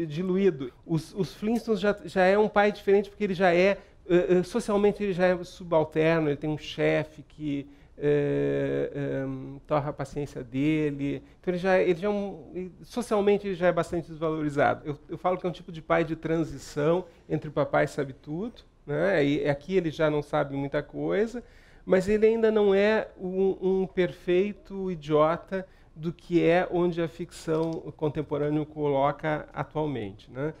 diluído. 0.06 0.70
Os, 0.84 1.14
os 1.14 1.34
Flintstones 1.34 1.80
já, 1.80 1.96
já 2.04 2.24
é 2.24 2.38
um 2.38 2.48
pai 2.48 2.70
diferente 2.70 3.08
porque 3.08 3.24
ele 3.24 3.34
já 3.34 3.54
é 3.54 3.78
uh, 4.06 4.44
socialmente 4.44 5.02
ele 5.02 5.14
já 5.14 5.26
é 5.26 5.44
subalterno, 5.44 6.28
ele 6.28 6.36
tem 6.36 6.50
um 6.50 6.58
chefe 6.58 7.22
que 7.22 7.66
uh, 8.00 9.60
torra 9.66 9.90
a 9.90 9.92
paciência 9.92 10.42
dele. 10.42 11.22
Então 11.40 11.52
ele 11.52 11.58
já, 11.58 11.78
ele 11.78 12.00
já 12.00 12.08
é 12.08 12.10
um, 12.10 12.70
socialmente 12.82 13.46
ele 13.46 13.54
já 13.54 13.68
é 13.68 13.72
bastante 13.72 14.08
desvalorizado. 14.08 14.82
Eu, 14.86 14.98
eu 15.08 15.18
falo 15.18 15.36
que 15.38 15.46
é 15.46 15.48
um 15.48 15.52
tipo 15.52 15.70
de 15.70 15.82
pai 15.82 16.04
de 16.04 16.16
transição 16.16 17.04
entre 17.28 17.48
o 17.48 17.52
papai 17.52 17.86
sabe 17.86 18.12
tudo, 18.12 18.62
né? 18.86 19.24
E 19.24 19.48
aqui 19.48 19.76
ele 19.76 19.90
já 19.90 20.10
não 20.10 20.22
sabe 20.22 20.56
muita 20.56 20.82
coisa, 20.82 21.44
mas 21.84 22.08
ele 22.08 22.26
ainda 22.26 22.50
não 22.50 22.74
é 22.74 23.08
um, 23.18 23.82
um 23.82 23.86
perfeito 23.86 24.90
idiota 24.90 25.66
do 25.94 26.12
que 26.12 26.42
é 26.42 26.66
onde 26.70 27.02
a 27.02 27.08
ficção 27.08 27.70
contemporânea 27.96 28.62
o 28.62 28.66
coloca 28.66 29.48
atualmente. 29.52 30.30
Né? 30.30 30.54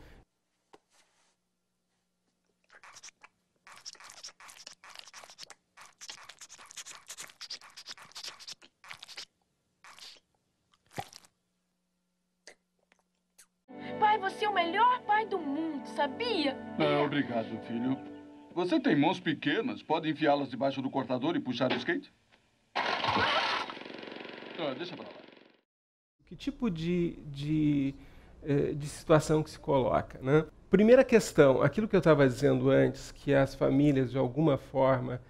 Pai, 13.98 14.18
você 14.18 14.44
é 14.44 14.48
o 14.48 14.54
melhor 14.54 15.02
pai 15.20 15.26
do 15.26 15.38
mundo, 15.38 15.86
sabia? 15.88 16.56
Ah, 16.78 17.02
obrigado, 17.02 17.58
filho. 17.66 17.98
Você 18.54 18.80
tem 18.80 18.96
mãos 18.96 19.20
pequenas. 19.20 19.82
Pode 19.82 20.08
enfiá-las 20.08 20.48
debaixo 20.48 20.80
do 20.80 20.88
cortador 20.88 21.36
e 21.36 21.40
puxar 21.40 21.70
o 21.70 21.76
skate? 21.76 22.10
Ah, 22.74 24.74
deixa 24.76 24.96
pra 24.96 25.04
lá. 25.04 25.10
Que 26.24 26.34
tipo 26.34 26.70
de, 26.70 27.18
de, 27.26 27.94
eh, 28.42 28.72
de 28.72 28.86
situação 28.86 29.42
que 29.42 29.50
se 29.50 29.58
coloca? 29.58 30.18
Né? 30.22 30.46
Primeira 30.70 31.04
questão, 31.04 31.60
aquilo 31.60 31.88
que 31.88 31.96
eu 31.96 31.98
estava 31.98 32.26
dizendo 32.26 32.70
antes, 32.70 33.12
que 33.12 33.34
as 33.34 33.54
famílias, 33.54 34.10
de 34.10 34.18
alguma 34.18 34.56
forma, 34.56 35.20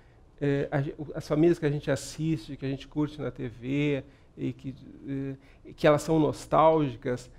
eh, 0.40 0.68
as 1.14 1.26
famílias 1.26 1.58
que 1.58 1.66
a 1.66 1.70
gente 1.70 1.90
assiste, 1.90 2.56
que 2.56 2.66
a 2.66 2.68
gente 2.68 2.86
curte 2.86 3.20
na 3.20 3.30
TV, 3.30 4.04
e 4.36 4.52
que, 4.52 4.74
eh, 5.08 5.72
que 5.74 5.86
elas 5.86 6.02
são 6.02 6.18
nostálgicas, 6.18 7.30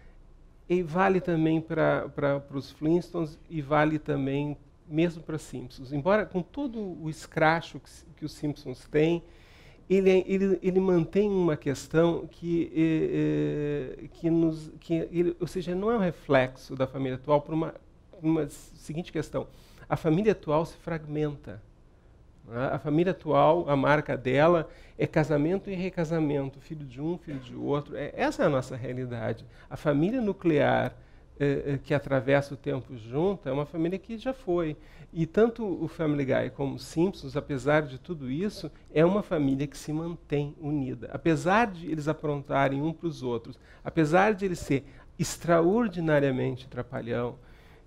e 0.72 0.82
vale 0.82 1.20
também 1.20 1.60
para 1.60 2.42
os 2.54 2.72
Flintstones 2.72 3.38
e 3.50 3.62
vale 3.62 4.00
também 4.00 4.56
mesmo 4.88 5.22
para 5.22 5.38
Simpsons. 5.38 5.92
Embora 5.92 6.26
com 6.26 6.42
todo 6.42 6.98
o 7.04 7.10
escracho 7.10 7.78
que, 7.78 7.90
que 8.16 8.24
os 8.24 8.32
Simpsons 8.32 8.88
têm, 8.90 9.22
ele, 9.90 10.10
é, 10.10 10.24
ele, 10.26 10.58
ele 10.64 10.80
mantém 10.80 11.30
uma 11.30 11.58
questão 11.58 12.26
que, 12.26 12.72
eh, 12.74 14.00
eh, 14.04 14.08
que 14.14 14.30
nos, 14.30 14.72
que 14.80 14.94
ele, 15.12 15.36
ou 15.42 15.48
seja, 15.48 15.76
não 15.76 15.92
é 15.92 15.98
um 15.98 16.00
reflexo 16.00 16.74
da 16.74 16.88
família 16.88 17.16
atual 17.16 17.42
por 17.42 17.54
uma, 17.54 17.76
uma 18.24 18.48
seguinte 18.48 19.12
questão: 19.12 19.48
a 19.90 19.98
família 19.98 20.32
atual 20.32 20.66
se 20.66 20.78
fragmenta. 20.78 21.62
Né? 22.48 22.70
A 22.72 22.80
família 22.80 23.12
atual, 23.12 23.70
a 23.70 23.76
marca 23.76 24.18
dela 24.18 24.70
é 24.98 25.08
casamento 25.08 25.70
e 25.70 25.76
recasamento, 25.76 26.60
filho 26.60 26.86
de 26.86 27.02
um, 27.02 27.18
filho 27.18 27.40
de 27.40 27.56
outro. 27.56 27.96
É, 27.96 28.12
essa 28.16 28.44
é 28.44 28.46
a 28.46 28.50
nossa 28.50 28.76
realidade. 28.76 29.46
A 29.70 29.78
família 29.78 30.22
nuclear 30.22 30.96
eh, 31.40 31.80
que 31.84 31.92
atravessa 31.92 32.54
o 32.54 32.58
tempo 32.58 32.96
junto 32.96 33.50
é 33.50 33.52
uma 33.52 33.66
família 33.66 33.98
que 33.98 34.16
já 34.16 34.32
foi. 34.32 34.78
E 35.12 35.26
tanto 35.26 35.66
o 35.66 35.88
Family 35.88 36.24
Guy 36.24 36.52
como 36.52 36.76
os 36.76 36.86
Simpsons, 36.86 37.36
apesar 37.36 37.82
de 37.82 37.98
tudo 37.98 38.30
isso, 38.30 38.72
é 38.94 39.04
uma 39.04 39.24
família 39.24 39.66
que 39.66 39.76
se 39.76 39.92
mantém 39.92 40.56
unida. 40.62 41.10
Apesar 41.12 41.66
de 41.66 41.90
eles 41.90 42.08
aprontarem 42.08 42.82
um 42.82 42.94
para 42.94 43.08
os 43.08 43.24
outros, 43.24 43.60
apesar 43.84 44.36
de 44.36 44.46
ele 44.46 44.56
ser 44.56 44.86
extraordinariamente 45.18 46.68
trapalhão, 46.68 47.40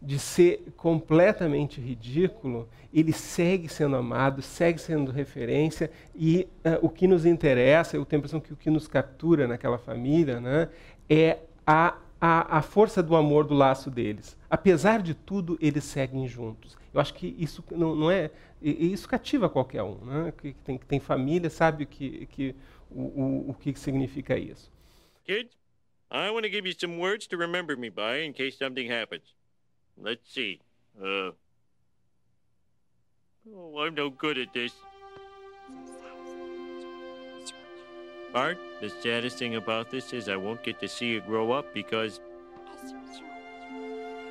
de 0.04 0.18
ser 0.18 0.72
completamente 0.76 1.80
ridículo, 1.80 2.68
ele 2.92 3.12
segue 3.12 3.68
sendo 3.68 3.96
amado, 3.96 4.42
segue 4.42 4.78
sendo 4.78 5.10
referência 5.10 5.90
e 6.14 6.46
uh, 6.64 6.78
o 6.82 6.88
que 6.88 7.06
nos 7.06 7.24
interessa, 7.24 7.96
eu 7.96 8.04
tenho 8.04 8.18
a 8.18 8.20
impressão 8.20 8.40
que 8.40 8.52
o 8.52 8.56
que 8.56 8.70
nos 8.70 8.86
captura 8.86 9.48
naquela 9.48 9.78
família 9.78 10.40
né, 10.40 10.68
é 11.08 11.38
a 11.66 11.96
a, 12.26 12.58
a 12.58 12.62
força 12.62 13.02
do 13.02 13.14
amor 13.14 13.44
do 13.44 13.52
laço 13.52 13.90
deles. 13.90 14.34
Apesar 14.48 15.02
de 15.02 15.12
tudo, 15.12 15.58
eles 15.60 15.84
seguem 15.84 16.26
juntos. 16.26 16.74
Eu 16.94 16.98
acho 16.98 17.12
que 17.12 17.36
isso 17.38 17.62
não, 17.70 17.94
não 17.94 18.10
é. 18.10 18.30
Isso 18.62 19.06
cativa 19.06 19.46
qualquer 19.46 19.82
um. 19.82 19.96
Né? 19.96 20.32
Que, 20.40 20.54
tem, 20.64 20.78
que 20.78 20.86
tem 20.86 20.98
família, 20.98 21.50
sabe 21.50 21.84
que, 21.84 22.24
que, 22.26 22.54
o, 22.90 23.02
o, 23.02 23.50
o 23.50 23.54
que 23.54 23.78
significa 23.78 24.38
isso. 24.38 24.72
Kids, 25.26 25.54
I 26.10 26.30
want 26.30 26.44
to 26.46 26.50
give 26.50 26.66
you 26.66 26.74
some 26.78 26.96
words 26.96 27.26
to 27.26 27.36
remember 27.36 27.76
me 27.76 27.90
by 27.90 28.24
in 28.24 28.32
case 28.32 28.56
something 28.56 28.90
happens. 28.90 29.34
Let's 29.96 30.32
see. 30.32 30.60
Uh, 31.00 31.30
oh, 33.54 33.78
I'm 33.78 33.94
no 33.94 34.10
good 34.10 34.38
at 34.38 34.52
this. 34.52 34.72
Bart, 38.32 38.58
the 38.80 38.90
saddest 39.00 39.38
thing 39.38 39.54
about 39.54 39.90
this 39.90 40.12
is 40.12 40.28
I 40.28 40.36
won't 40.36 40.62
get 40.64 40.80
to 40.80 40.88
see 40.88 41.06
you 41.06 41.20
grow 41.20 41.52
up 41.52 41.72
because 41.72 42.20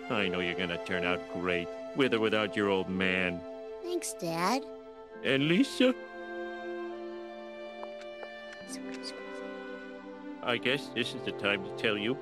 I 0.09 0.27
know 0.27 0.41
you're 0.41 0.55
gonna 0.55 0.83
turn 0.85 1.05
out 1.05 1.21
great, 1.33 1.67
with 1.95 2.13
or 2.13 2.19
without 2.19 2.55
your 2.55 2.69
old 2.69 2.89
man. 2.89 3.39
Thanks, 3.81 4.13
Dad. 4.19 4.63
And 5.23 5.47
Lisa? 5.47 5.95
I 10.43 10.57
guess 10.57 10.89
this 10.93 11.15
is 11.15 11.21
the 11.21 11.31
time 11.31 11.63
to 11.63 11.71
tell 11.77 11.97
you. 11.97 12.17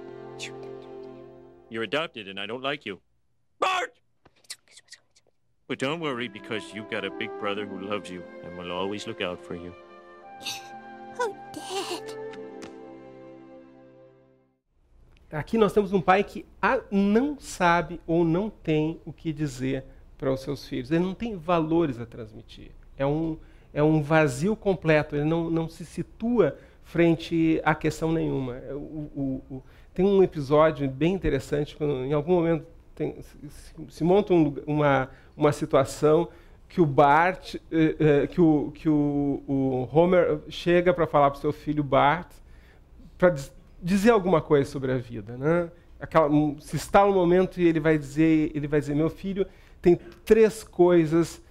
You're 1.69 1.84
adopted 1.84 2.27
and 2.27 2.39
I 2.39 2.45
don't 2.45 2.62
like 2.62 2.86
you. 2.86 3.01
Bart! 3.62 3.93
But 5.67 5.80
don't 5.80 6.02
worry 6.02 6.28
because 6.28 6.74
you've 6.74 6.89
got 6.89 7.06
a 7.06 7.12
big 7.12 7.30
brother 7.39 7.65
who 7.65 7.80
loves 7.80 8.10
you 8.10 8.24
and 8.43 8.58
will 8.58 8.71
always 8.71 9.08
look 9.08 9.21
out 9.21 9.39
for 9.45 9.56
you. 9.56 9.74
Oh, 11.19 11.36
Dad. 11.54 12.17
Aqui 15.30 15.58
nós 15.58 15.71
temos 15.71 15.93
um 15.93 16.02
pai 16.02 16.24
que 16.24 16.45
não 16.89 17.38
sabe 17.38 18.02
ou 18.08 18.24
não 18.24 18.50
tem 18.50 19.00
o 19.06 19.13
que 19.13 19.32
dizer 19.32 19.84
para 20.17 20.32
os 20.32 20.39
seus 20.39 20.67
filhos. 20.67 20.89
Ele 20.89 21.04
não 21.04 21.13
tem 21.13 21.36
valores 21.36 22.00
a 22.00 22.06
transmitir. 22.06 22.71
É 22.97 23.06
um, 23.06 23.38
é 23.74 23.84
um 23.84 24.02
vazio 24.02 24.56
completo. 24.56 25.15
Ele 25.15 25.26
não, 25.26 25.50
não 25.50 25.69
se 25.69 25.86
situa 25.86 26.58
frente 26.84 27.62
a 27.63 27.76
questão 27.76 28.12
nenhuma. 28.12 28.56
O, 28.71 29.12
o, 29.15 29.56
o, 29.56 29.63
tem 29.93 30.06
um 30.06 30.24
episódio 30.24 30.89
bem 30.89 31.13
interessante, 31.13 31.76
quando 31.76 32.04
em 32.04 32.13
algum 32.13 32.34
momento 32.36 32.65
tem, 33.01 33.21
se, 33.21 33.73
se, 33.89 34.03
monta 34.03 34.33
um, 34.33 34.55
uma, 34.67 35.09
uma 35.35 35.51
situação 35.51 36.29
que 36.69 36.79
o 36.79 36.85
Bart, 36.85 37.55
eh, 37.71 37.95
eh, 37.99 38.27
que, 38.27 38.39
o, 38.39 38.71
que 38.71 38.87
o, 38.87 39.43
o 39.47 39.89
Homer 39.91 40.39
chega 40.47 40.93
para 40.93 41.07
falar 41.07 41.31
para 41.31 41.37
o 41.39 41.41
seu 41.41 41.51
filho 41.51 41.83
Bart, 41.83 42.31
para 43.17 43.35
dizer 43.81 44.11
alguma 44.11 44.41
coisa 44.41 44.69
sobre 44.69 44.91
a 44.91 44.97
vida, 44.97 45.35
né? 45.35 45.71
Aquela, 45.99 46.29
se 46.59 46.77
está 46.77 47.05
no 47.05 47.13
momento 47.13 47.59
e 47.59 47.67
ele 47.67 47.79
vai 47.79 47.97
dizer, 47.97 48.51
ele 48.55 48.67
vai 48.67 48.79
dizer, 48.79 48.95
meu 48.95 49.09
filho, 49.09 49.45
tem 49.81 49.99
três 50.23 50.63
coisas 50.63 51.41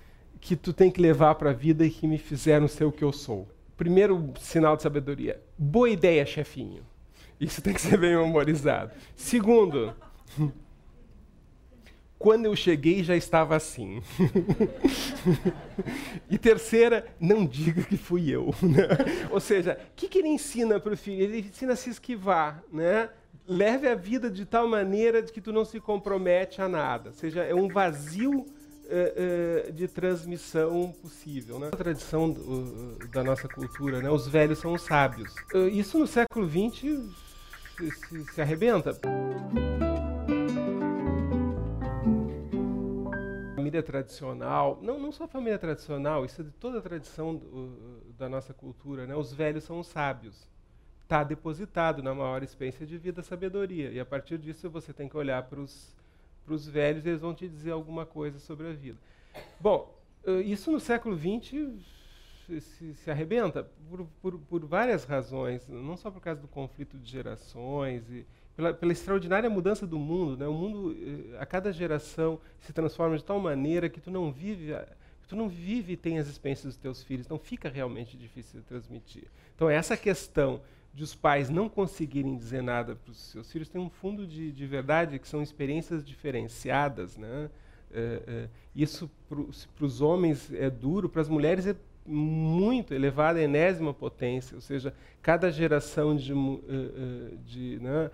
que 0.41 0.57
tu 0.57 0.73
tem 0.73 0.91
que 0.91 1.01
levar 1.01 1.35
para 1.35 1.51
a 1.51 1.53
vida 1.53 1.85
e 1.85 1.91
que 1.91 2.07
me 2.07 2.19
fizeram 2.19 2.67
ser 2.67 2.85
o 2.85 2.93
que 2.93 3.05
eu 3.05 3.13
sou. 3.13 3.47
Primeiro 3.77 4.33
sinal 4.41 4.77
de 4.77 4.83
sabedoria, 4.83 5.41
boa 5.59 5.91
ideia, 5.91 6.25
chefinho. 6.25 6.83
Isso 7.41 7.61
tem 7.63 7.75
que 7.75 7.81
ser 7.81 7.97
bem 7.99 8.17
memorizado. 8.17 8.93
Segundo, 9.15 9.95
quando 12.21 12.45
eu 12.45 12.55
cheguei 12.55 13.03
já 13.03 13.17
estava 13.17 13.57
assim. 13.57 14.03
e 16.29 16.37
terceira, 16.37 17.07
não 17.19 17.47
diga 17.47 17.83
que 17.83 17.97
fui 17.97 18.29
eu. 18.29 18.55
Né? 18.61 18.87
Ou 19.31 19.41
seja, 19.41 19.81
o 19.91 19.95
que, 19.97 20.07
que 20.07 20.19
ele 20.19 20.29
ensina 20.29 20.79
para 20.79 20.93
o 20.93 20.97
filho? 20.97 21.23
Ele 21.23 21.39
ensina 21.39 21.73
a 21.73 21.77
se 21.77 21.89
esquivar. 21.89 22.63
Né? 22.71 23.09
Leve 23.49 23.89
a 23.89 23.95
vida 23.95 24.31
de 24.31 24.45
tal 24.45 24.69
maneira 24.69 25.23
de 25.23 25.33
que 25.33 25.41
tu 25.41 25.51
não 25.51 25.65
se 25.65 25.81
compromete 25.81 26.61
a 26.61 26.69
nada. 26.69 27.09
Ou 27.09 27.15
seja, 27.15 27.43
é 27.43 27.55
um 27.55 27.69
vazio 27.69 28.41
uh, 28.41 28.45
uh, 29.69 29.73
de 29.73 29.89
transmissão 29.89 30.95
possível. 31.01 31.59
Né? 31.59 31.69
A 31.73 31.77
tradição 31.77 32.31
do, 32.31 32.99
da 33.09 33.25
nossa 33.25 33.49
cultura, 33.49 34.03
né? 34.03 34.11
os 34.11 34.29
velhos 34.29 34.59
são 34.59 34.75
os 34.75 34.83
sábios. 34.83 35.35
isso 35.73 35.99
no 35.99 36.07
século 36.07 36.47
XX 36.47 37.01
se, 37.79 37.91
se, 37.91 38.25
se 38.35 38.41
arrebenta. 38.43 39.01
Família 43.71 43.83
tradicional, 43.85 44.79
não, 44.83 44.99
não 44.99 45.13
só 45.13 45.25
a 45.25 45.29
família 45.29 45.59
tradicional, 45.59 46.25
isso 46.25 46.41
é 46.41 46.45
de 46.45 46.51
toda 46.51 46.79
a 46.79 46.83
tradição 46.83 47.37
do, 47.37 48.03
da 48.19 48.29
nossa 48.29 48.53
cultura, 48.53 49.07
né? 49.07 49.15
os 49.15 49.33
velhos 49.33 49.63
são 49.63 49.79
os 49.79 49.87
sábios. 49.87 50.49
Está 51.05 51.23
depositado 51.23 52.03
na 52.03 52.13
maior 52.13 52.43
experiência 52.43 52.85
de 52.85 52.99
vida 52.99 53.21
a 53.21 53.25
sabedoria. 53.25 53.91
E 53.91 54.01
a 54.01 54.05
partir 54.05 54.39
disso 54.39 54.69
você 54.69 54.93
tem 54.93 55.09
que 55.09 55.17
olhar 55.17 55.43
para 55.45 55.61
os 55.61 56.67
velhos 56.67 57.05
e 57.07 57.11
eles 57.11 57.21
vão 57.21 57.35
te 57.35 57.49
dizer 57.49 57.71
alguma 57.71 58.05
coisa 58.05 58.39
sobre 58.41 58.69
a 58.69 58.73
vida. 58.73 58.99
Bom, 59.61 59.97
eh, 60.25 60.41
isso 60.41 60.73
no 60.73 60.81
século 60.81 61.17
XX 61.17 61.73
se, 62.61 62.95
se 62.95 63.11
arrebenta 63.11 63.69
por, 63.89 64.07
por, 64.21 64.39
por, 64.39 64.65
várias 64.65 65.05
razões, 65.05 65.69
não 65.69 65.97
só 65.97 66.11
por 66.11 66.21
causa 66.21 66.41
do 66.41 66.49
conflito 66.49 66.99
de 66.99 67.09
gerações, 67.09 68.09
e 68.11 68.27
pela, 68.61 68.75
pela, 68.75 68.93
extraordinária 68.93 69.49
mudança 69.49 69.87
do 69.87 69.99
mundo. 69.99 70.37
Né? 70.37 70.47
O 70.47 70.53
mundo, 70.53 70.95
a 71.39 71.47
cada 71.47 71.73
geração, 71.73 72.39
se 72.61 72.73
transforma 72.73 73.17
de 73.17 73.25
tal 73.25 73.41
maneira 73.41 73.89
que 73.89 74.01
tu 74.01 74.11
não 74.11 74.31
vive 74.31 74.75
tu 75.27 75.37
não 75.37 75.49
vive 75.49 75.93
e 75.93 75.97
tem 75.97 76.19
as 76.19 76.27
experiências 76.27 76.75
dos 76.75 76.77
teus 76.77 77.05
filhos, 77.05 77.25
então 77.25 77.39
fica 77.39 77.69
realmente 77.69 78.17
difícil 78.17 78.59
de 78.59 78.67
transmitir. 78.67 79.29
Então 79.55 79.71
essa 79.71 79.97
questão 79.97 80.61
de 80.93 81.05
os 81.05 81.15
pais 81.15 81.49
não 81.49 81.69
conseguirem 81.69 82.37
dizer 82.37 82.65
nada 82.65 82.97
para 82.97 83.13
os 83.13 83.31
seus 83.31 83.51
filhos 83.53 83.69
tem 83.69 83.81
um 83.81 83.89
fundo 83.89 84.27
de, 84.27 84.51
de 84.51 84.67
verdade 84.67 85.21
que 85.21 85.29
são 85.29 85.41
experiências 85.41 86.05
diferenciadas, 86.05 87.17
né? 87.17 87.49
É, 87.93 88.23
é, 88.27 88.49
isso 88.75 89.09
para 89.29 89.85
os 89.85 90.01
homens 90.01 90.53
é 90.53 90.69
duro, 90.69 91.09
para 91.09 91.23
as 91.23 91.29
mulheres 91.29 91.65
é 91.65 91.77
muito 92.07 92.95
elevada, 92.95 93.41
enésima 93.41 93.93
potência, 93.93 94.55
ou 94.55 94.61
seja, 94.61 94.95
cada 95.23 95.51
geração 95.51 96.17
de, 96.17 96.33
de 97.45 97.79
né? 97.81 98.11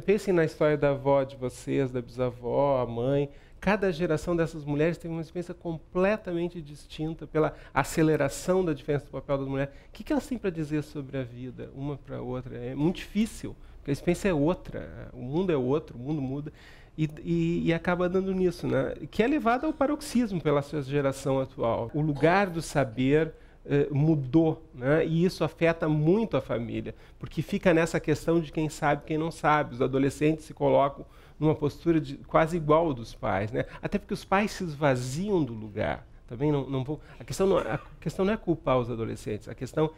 pensem 0.00 0.32
na 0.32 0.44
história 0.44 0.76
da 0.76 0.90
avó 0.90 1.22
de 1.24 1.36
vocês, 1.36 1.90
da 1.90 2.00
bisavó, 2.00 2.80
a 2.80 2.86
mãe, 2.86 3.28
cada 3.60 3.90
geração 3.90 4.36
dessas 4.36 4.62
mulheres 4.64 4.98
teve 4.98 5.12
uma 5.12 5.22
experiência 5.22 5.54
completamente 5.54 6.60
distinta 6.60 7.26
pela 7.26 7.54
aceleração 7.72 8.62
da 8.62 8.74
diferença 8.74 9.06
do 9.06 9.10
papel 9.10 9.38
das 9.38 9.48
mulheres. 9.48 9.74
O 9.88 9.92
que, 9.92 10.12
elas 10.12 10.26
têm 10.26 10.36
para 10.36 10.50
dizer 10.50 10.82
sobre 10.82 11.16
a 11.16 11.22
vida, 11.22 11.70
uma 11.74 11.96
para 11.96 12.18
a 12.18 12.20
outra? 12.20 12.56
É 12.56 12.74
muito 12.74 12.96
difícil, 12.96 13.56
porque 13.78 13.90
a 13.90 13.92
experiência 13.92 14.28
é 14.28 14.34
outra, 14.34 15.10
o 15.14 15.22
mundo 15.22 15.50
é 15.50 15.56
outro, 15.56 15.96
o 15.96 15.98
mundo 15.98 16.20
muda. 16.20 16.52
E, 16.96 17.08
e, 17.24 17.62
e, 17.66 17.74
acaba 17.74 18.08
dando 18.08 18.32
nisso, 18.32 18.68
né? 18.68 18.94
que 19.10 19.22
é 19.22 19.26
levado 19.26 19.66
ao 19.66 19.72
paroxismo 19.72 20.40
pela 20.40 20.62
sua 20.62 20.80
geração 20.80 21.40
atual. 21.40 21.90
O 21.92 22.00
lugar 22.00 22.48
do 22.48 22.62
saber 22.62 23.32
eh, 23.66 23.88
mudou, 23.90 24.62
né? 24.72 25.04
e 25.04 25.24
isso 25.24 25.42
afeta 25.42 25.88
muito 25.88 26.36
a 26.36 26.40
família, 26.40 26.94
porque 27.18 27.42
fica 27.42 27.74
nessa 27.74 27.98
questão 27.98 28.40
de 28.40 28.52
quem 28.52 28.68
sabe 28.68 29.02
quem 29.06 29.18
não 29.18 29.32
sabe. 29.32 29.74
Os 29.74 29.82
adolescentes 29.82 30.44
se 30.44 30.54
colocam 30.54 31.04
numa 31.38 31.54
postura 31.54 32.00
de, 32.00 32.16
quase 32.18 32.56
igual 32.56 32.94
dos 32.94 33.14
pais, 33.14 33.50
né? 33.50 33.64
Até 33.82 33.98
porque 33.98 34.14
os 34.14 34.24
pais 34.24 34.52
se 34.52 34.64
esvaziam 34.64 35.42
do 35.42 35.52
lugar. 35.52 36.06
Também 36.28 36.52
não, 36.52 36.68
não 36.68 36.84
vou, 36.84 37.00
a 37.18 37.24
questão 37.24 37.46
não, 37.46 37.58
a 37.58 37.80
questão 38.00 38.24
não 38.24 38.32
é 38.32 38.36
culpar 38.36 38.78
os 38.78 38.90
adolescentes. 38.90 39.48
A 39.48 39.54
questão 39.54 39.90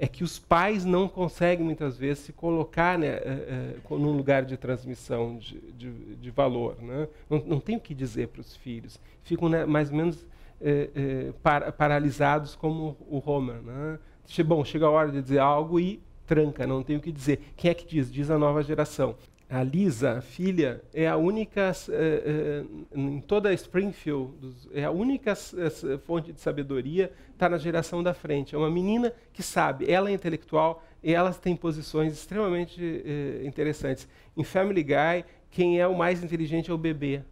é 0.00 0.08
que 0.08 0.24
os 0.24 0.38
pais 0.38 0.82
não 0.82 1.06
conseguem 1.06 1.62
muitas 1.62 1.98
vezes 1.98 2.24
se 2.24 2.32
colocar 2.32 2.98
né, 2.98 3.06
é, 3.06 3.20
é, 3.20 3.74
num 3.90 4.16
lugar 4.16 4.46
de 4.46 4.56
transmissão 4.56 5.36
de, 5.36 5.60
de, 5.72 5.92
de 6.16 6.30
valor. 6.30 6.76
Né? 6.80 7.06
Não, 7.28 7.38
não 7.46 7.60
tem 7.60 7.76
o 7.76 7.80
que 7.80 7.94
dizer 7.94 8.28
para 8.28 8.40
os 8.40 8.56
filhos. 8.56 8.98
Ficam 9.22 9.50
né, 9.50 9.66
mais 9.66 9.90
ou 9.90 9.96
menos 9.98 10.26
é, 10.58 11.32
par, 11.42 11.70
paralisados 11.72 12.56
como 12.56 12.96
o 13.10 13.22
Homer. 13.24 13.60
Né? 13.60 13.98
Bom, 14.46 14.64
chega 14.64 14.86
a 14.86 14.90
hora 14.90 15.12
de 15.12 15.20
dizer 15.20 15.38
algo 15.38 15.78
e 15.78 16.00
tranca, 16.26 16.66
não 16.66 16.82
tem 16.82 16.96
o 16.96 17.00
que 17.00 17.12
dizer. 17.12 17.52
Quem 17.54 17.70
é 17.70 17.74
que 17.74 17.86
diz? 17.86 18.10
Diz 18.10 18.30
a 18.30 18.38
nova 18.38 18.62
geração 18.62 19.16
a 19.50 19.64
Lisa, 19.64 20.18
a 20.18 20.20
filha, 20.20 20.80
é 20.94 21.08
a 21.08 21.16
única, 21.16 21.72
é, 21.88 21.92
é, 21.92 22.64
em 22.94 23.20
toda 23.20 23.52
Springfield, 23.52 24.32
é 24.72 24.84
a 24.84 24.92
única 24.92 25.32
é, 25.32 25.98
fonte 25.98 26.32
de 26.32 26.40
sabedoria, 26.40 27.10
está 27.32 27.48
na 27.48 27.58
geração 27.58 28.00
da 28.00 28.14
frente. 28.14 28.54
É 28.54 28.58
uma 28.58 28.70
menina 28.70 29.12
que 29.32 29.42
sabe, 29.42 29.90
ela 29.90 30.08
é 30.08 30.12
intelectual 30.12 30.84
e 31.02 31.12
ela 31.12 31.34
tem 31.34 31.56
posições 31.56 32.12
extremamente 32.12 32.80
é, 33.04 33.44
interessantes. 33.44 34.06
Em 34.36 34.44
Family 34.44 34.84
Guy, 34.84 35.24
quem 35.50 35.80
é 35.80 35.86
o 35.86 35.96
mais 35.96 36.22
inteligente 36.22 36.70
é 36.70 36.74
o 36.74 36.78
bebê. 36.78 37.22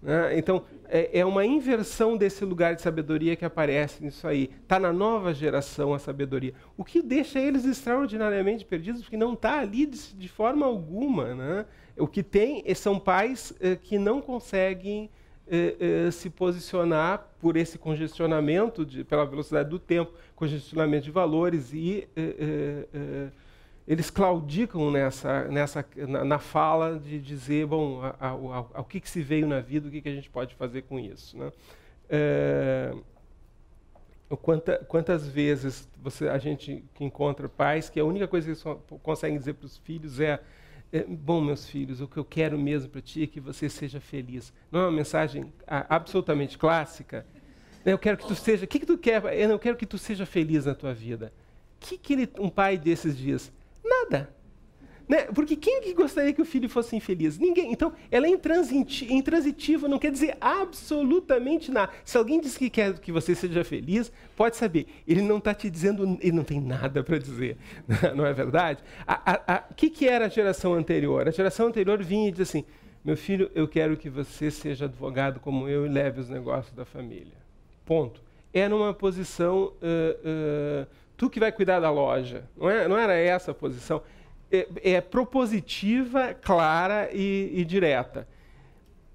Né? 0.00 0.38
Então, 0.38 0.62
é, 0.88 1.20
é, 1.20 1.24
uma 1.24 1.44
inversão 1.44 2.16
desse 2.16 2.44
lugar 2.44 2.74
de 2.74 2.82
sabedoria 2.82 3.36
que 3.36 3.44
aparece 3.44 4.02
nisso 4.02 4.26
aí. 4.26 4.50
Está 4.62 4.78
na 4.78 4.92
nova 4.92 5.34
geração 5.34 5.92
a 5.92 5.98
sabedoria. 5.98 6.54
O 6.76 6.84
que 6.84 7.02
deixa 7.02 7.38
eles 7.38 7.64
extraordinariamente 7.64 8.64
perdidos, 8.64 9.02
porque 9.02 9.16
não 9.16 9.34
está 9.34 9.58
ali 9.58 9.86
de, 9.86 10.14
de, 10.14 10.28
forma 10.28 10.64
alguma. 10.64 11.34
Né? 11.34 11.66
O 11.96 12.06
que 12.06 12.22
tem 12.22 12.64
são 12.74 12.98
pais 12.98 13.52
eh, 13.60 13.76
que 13.76 13.98
não 13.98 14.20
conseguem 14.20 15.10
eh, 15.50 15.76
eh, 15.80 16.10
se 16.12 16.30
posicionar 16.30 17.28
por 17.40 17.56
esse 17.56 17.76
congestionamento, 17.76 18.86
de, 18.86 19.02
pela 19.02 19.26
velocidade 19.26 19.68
do 19.68 19.78
tempo, 19.78 20.12
congestionamento 20.36 21.04
de 21.04 21.10
valores 21.10 21.72
e 21.72 22.08
eles 23.88 24.10
claudicam 24.10 24.90
nessa, 24.90 25.44
nessa, 25.44 25.84
na, 25.96 26.22
na, 26.22 26.38
fala 26.38 26.98
de 26.98 27.18
dizer, 27.18 27.66
bom, 27.66 28.02
ao 28.20 28.84
que, 28.84 29.00
que 29.00 29.08
se 29.08 29.22
veio 29.22 29.48
na 29.48 29.60
vida, 29.60 29.88
o 29.88 29.90
que, 29.90 30.02
que 30.02 30.08
a 30.10 30.14
gente 30.14 30.28
pode 30.28 30.54
fazer 30.56 30.82
com 30.82 31.00
isso. 31.00 31.38
Né? 31.38 31.50
É, 32.10 32.94
quanta, 34.42 34.76
quantas 34.86 35.26
vezes 35.26 35.88
você, 36.02 36.28
a 36.28 36.36
gente 36.36 36.84
que 36.92 37.02
encontra 37.02 37.48
pais 37.48 37.88
que 37.88 37.98
a 37.98 38.04
única 38.04 38.28
coisa 38.28 38.44
que 38.44 38.50
eles 38.50 38.78
conseguem 39.02 39.38
dizer 39.38 39.54
para 39.54 39.64
os 39.64 39.78
filhos 39.78 40.20
é, 40.20 40.38
é, 40.92 41.04
bom, 41.04 41.40
meus 41.40 41.66
filhos, 41.66 42.02
o 42.02 42.06
que 42.06 42.18
eu 42.18 42.26
quero 42.26 42.58
mesmo 42.58 42.90
para 42.90 43.00
ti 43.00 43.22
é 43.22 43.26
que 43.26 43.40
você 43.40 43.70
seja 43.70 43.98
feliz. 43.98 44.52
Não 44.70 44.80
é 44.80 44.82
uma 44.82 44.92
mensagem 44.92 45.50
absolutamente 45.66 46.58
clássica? 46.58 47.24
Eu 47.86 47.98
quero 47.98 48.18
que 48.18 48.26
tu 48.26 48.34
seja, 48.34 48.66
o 48.66 48.68
que, 48.68 48.80
que 48.80 48.86
tu 48.86 48.98
quer? 48.98 49.24
Eu 49.34 49.58
quero 49.58 49.78
que 49.78 49.86
tu 49.86 49.96
seja 49.96 50.26
feliz 50.26 50.66
na 50.66 50.74
tua 50.74 50.92
vida. 50.92 51.32
O 51.80 51.86
que, 51.86 51.96
que 51.96 52.12
ele, 52.12 52.28
um 52.38 52.50
pai 52.50 52.76
desses 52.76 53.16
dias? 53.16 53.50
Nada. 53.88 54.38
Né? 55.08 55.22
Porque 55.34 55.56
quem 55.56 55.80
que 55.80 55.94
gostaria 55.94 56.34
que 56.34 56.42
o 56.42 56.44
filho 56.44 56.68
fosse 56.68 56.94
infeliz? 56.94 57.38
Ninguém. 57.38 57.72
Então, 57.72 57.94
ela 58.10 58.26
é 58.26 58.30
intransitiva, 58.30 59.88
não 59.88 59.98
quer 59.98 60.12
dizer 60.12 60.36
absolutamente 60.38 61.70
nada. 61.70 61.90
Se 62.04 62.18
alguém 62.18 62.38
diz 62.38 62.58
que 62.58 62.68
quer 62.68 62.98
que 62.98 63.10
você 63.10 63.34
seja 63.34 63.64
feliz, 63.64 64.12
pode 64.36 64.58
saber, 64.58 64.86
ele 65.06 65.22
não 65.22 65.38
está 65.38 65.54
te 65.54 65.70
dizendo, 65.70 66.18
ele 66.20 66.32
não 66.32 66.44
tem 66.44 66.60
nada 66.60 67.02
para 67.02 67.18
dizer. 67.18 67.56
Não 68.14 68.26
é 68.26 68.32
verdade? 68.32 68.82
O 69.70 69.74
que, 69.74 69.88
que 69.88 70.06
era 70.06 70.26
a 70.26 70.28
geração 70.28 70.74
anterior? 70.74 71.26
A 71.26 71.30
geração 71.30 71.68
anterior 71.68 72.02
vinha 72.02 72.28
e 72.28 72.30
dizia 72.30 72.42
assim: 72.42 72.64
meu 73.02 73.16
filho, 73.16 73.50
eu 73.54 73.66
quero 73.66 73.96
que 73.96 74.10
você 74.10 74.50
seja 74.50 74.84
advogado 74.84 75.40
como 75.40 75.68
eu 75.68 75.86
e 75.86 75.88
leve 75.88 76.20
os 76.20 76.28
negócios 76.28 76.74
da 76.74 76.84
família. 76.84 77.38
Ponto. 77.86 78.20
Era 78.52 78.74
uma 78.74 78.92
posição. 78.92 79.72
Uh, 79.80 80.84
uh, 80.84 81.07
tu 81.18 81.28
que 81.28 81.40
vai 81.40 81.52
cuidar 81.52 81.80
da 81.80 81.90
loja. 81.90 82.44
Não, 82.56 82.70
é, 82.70 82.88
não 82.88 82.96
era 82.96 83.12
essa 83.12 83.50
a 83.50 83.54
posição. 83.54 84.00
É, 84.50 84.66
é 84.82 85.00
propositiva, 85.02 86.32
clara 86.32 87.10
e, 87.12 87.52
e, 87.52 87.64
direta. 87.64 88.26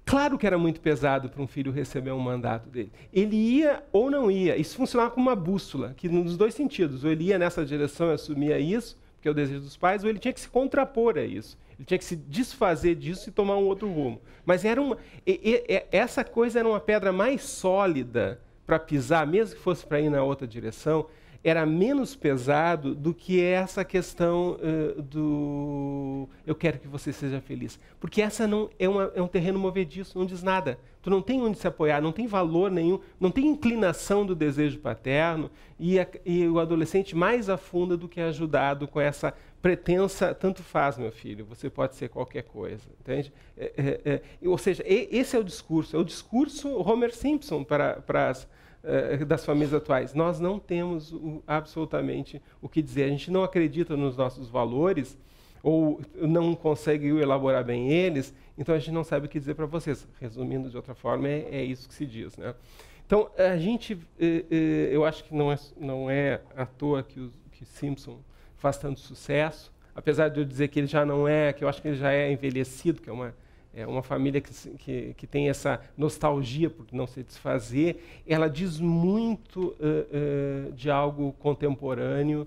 Claro 0.04 0.38
que 0.38 0.46
era 0.46 0.58
muito 0.58 0.80
pesado 0.80 1.30
para 1.30 1.42
um 1.42 1.46
filho 1.46 1.72
receber 1.72 2.12
um 2.12 2.20
mandato 2.20 2.68
dele. 2.68 2.92
Ele 3.12 3.34
ia 3.34 3.82
ou 3.90 4.10
não 4.10 4.30
ia. 4.30 4.54
Isso 4.54 4.76
funcionava 4.76 5.10
como 5.10 5.28
uma 5.28 5.34
bússola, 5.34 5.94
que 5.96 6.08
nos 6.08 6.36
dois 6.36 6.54
sentidos. 6.54 7.02
Ou 7.02 7.10
ele 7.10 7.24
ia 7.24 7.38
nessa 7.38 7.64
direção 7.64 8.10
e 8.10 8.12
assumia 8.12 8.58
isso, 8.60 9.00
que 9.20 9.26
é 9.26 9.30
o 9.30 9.34
desejo 9.34 9.62
dos 9.62 9.76
pais, 9.76 10.04
ou 10.04 10.10
ele 10.10 10.18
tinha 10.18 10.32
que 10.32 10.40
se 10.40 10.48
contrapor 10.48 11.16
a 11.16 11.24
isso. 11.24 11.58
Ele 11.78 11.86
tinha 11.86 11.98
que 11.98 12.04
se 12.04 12.14
desfazer 12.14 12.94
disso 12.94 13.30
e 13.30 13.32
tomar 13.32 13.56
um 13.56 13.64
outro 13.64 13.90
rumo. 13.90 14.20
Mas 14.44 14.62
era 14.62 14.80
uma, 14.80 14.98
e, 15.26 15.64
e, 15.66 15.86
essa 15.90 16.22
coisa 16.22 16.58
era 16.58 16.68
uma 16.68 16.78
pedra 16.78 17.10
mais 17.10 17.42
sólida 17.42 18.40
para 18.66 18.78
pisar, 18.78 19.26
mesmo 19.26 19.56
que 19.56 19.62
fosse 19.62 19.84
para 19.84 20.00
ir 20.00 20.10
na 20.10 20.22
outra 20.22 20.46
direção, 20.46 21.06
era 21.44 21.66
menos 21.66 22.16
pesado 22.16 22.94
do 22.94 23.12
que 23.12 23.40
essa 23.42 23.84
questão 23.84 24.56
uh, 24.56 25.02
do 25.02 26.26
eu 26.46 26.54
quero 26.54 26.78
que 26.78 26.88
você 26.88 27.12
seja 27.12 27.38
feliz. 27.38 27.78
Porque 28.00 28.22
essa 28.22 28.46
não 28.46 28.70
é, 28.78 28.88
uma, 28.88 29.12
é 29.14 29.20
um 29.20 29.28
terreno 29.28 29.58
movediço, 29.58 30.18
não 30.18 30.24
diz 30.24 30.42
nada. 30.42 30.78
Tu 31.02 31.10
não 31.10 31.20
tem 31.20 31.42
onde 31.42 31.58
se 31.58 31.68
apoiar, 31.68 32.00
não 32.00 32.12
tem 32.12 32.26
valor 32.26 32.70
nenhum, 32.70 32.98
não 33.20 33.30
tem 33.30 33.46
inclinação 33.46 34.24
do 34.24 34.34
desejo 34.34 34.78
paterno 34.78 35.50
e, 35.78 36.00
a, 36.00 36.06
e 36.24 36.48
o 36.48 36.58
adolescente 36.58 37.14
mais 37.14 37.50
afunda 37.50 37.94
do 37.94 38.08
que 38.08 38.20
é 38.20 38.24
ajudado 38.24 38.88
com 38.88 38.98
essa 38.98 39.34
pretensa, 39.60 40.34
tanto 40.34 40.62
faz, 40.62 40.96
meu 40.96 41.12
filho, 41.12 41.44
você 41.44 41.68
pode 41.68 41.94
ser 41.94 42.08
qualquer 42.08 42.44
coisa, 42.44 42.88
entende? 43.00 43.30
É, 43.54 43.72
é, 43.76 44.22
é, 44.42 44.48
ou 44.48 44.56
seja, 44.56 44.82
esse 44.86 45.36
é 45.36 45.38
o 45.38 45.44
discurso, 45.44 45.94
é 45.94 45.98
o 45.98 46.04
discurso 46.04 46.70
Homer 46.80 47.14
Simpson 47.14 47.62
para, 47.62 48.00
para 48.00 48.30
as 48.30 48.48
eh, 48.84 49.24
das 49.24 49.44
famílias 49.44 49.72
atuais. 49.72 50.14
Nós 50.14 50.38
não 50.38 50.58
temos 50.58 51.12
o, 51.12 51.42
absolutamente 51.46 52.40
o 52.60 52.68
que 52.68 52.82
dizer. 52.82 53.04
A 53.04 53.08
gente 53.08 53.30
não 53.30 53.42
acredita 53.42 53.96
nos 53.96 54.16
nossos 54.16 54.48
valores 54.48 55.18
ou 55.62 55.98
não 56.16 56.54
consegue 56.54 57.08
elaborar 57.08 57.64
bem 57.64 57.90
eles, 57.90 58.34
então 58.58 58.74
a 58.74 58.78
gente 58.78 58.92
não 58.92 59.02
sabe 59.02 59.24
o 59.24 59.28
que 59.30 59.38
dizer 59.40 59.54
para 59.54 59.64
vocês. 59.64 60.06
Resumindo 60.20 60.68
de 60.68 60.76
outra 60.76 60.94
forma, 60.94 61.26
é, 61.26 61.48
é, 61.50 61.64
isso 61.64 61.88
que 61.88 61.94
se 61.94 62.04
diz. 62.04 62.36
Né? 62.36 62.54
Então, 63.06 63.30
a 63.38 63.56
gente, 63.56 63.98
eh, 64.20 64.44
eh, 64.50 64.88
eu 64.92 65.04
acho 65.04 65.24
que 65.24 65.34
não 65.34 65.50
é, 65.50 65.58
não 65.80 66.10
é 66.10 66.42
à 66.54 66.66
toa 66.66 67.02
que, 67.02 67.18
o, 67.18 67.32
que 67.52 67.64
Simpson 67.64 68.18
faz 68.56 68.76
tanto 68.76 69.00
sucesso, 69.00 69.72
apesar 69.94 70.28
de 70.28 70.40
eu 70.40 70.44
dizer 70.44 70.68
que 70.68 70.78
ele 70.78 70.86
já 70.86 71.04
não 71.06 71.26
é, 71.26 71.52
que 71.52 71.64
eu 71.64 71.68
acho 71.68 71.80
que 71.80 71.88
ele 71.88 71.96
já 71.96 72.12
é 72.12 72.30
envelhecido, 72.30 73.00
que 73.00 73.08
é 73.08 73.12
uma 73.12 73.34
é 73.74 73.86
uma 73.86 74.02
família 74.02 74.40
que, 74.40 74.52
que, 74.78 75.14
que, 75.14 75.26
tem 75.26 75.48
essa 75.48 75.80
nostalgia 75.96 76.70
por 76.70 76.86
não 76.92 77.06
se 77.06 77.22
desfazer, 77.22 78.22
ela 78.26 78.48
diz 78.48 78.78
muito 78.78 79.76
uh, 79.80 80.68
uh, 80.68 80.72
de 80.72 80.90
algo 80.90 81.32
contemporâneo 81.34 82.46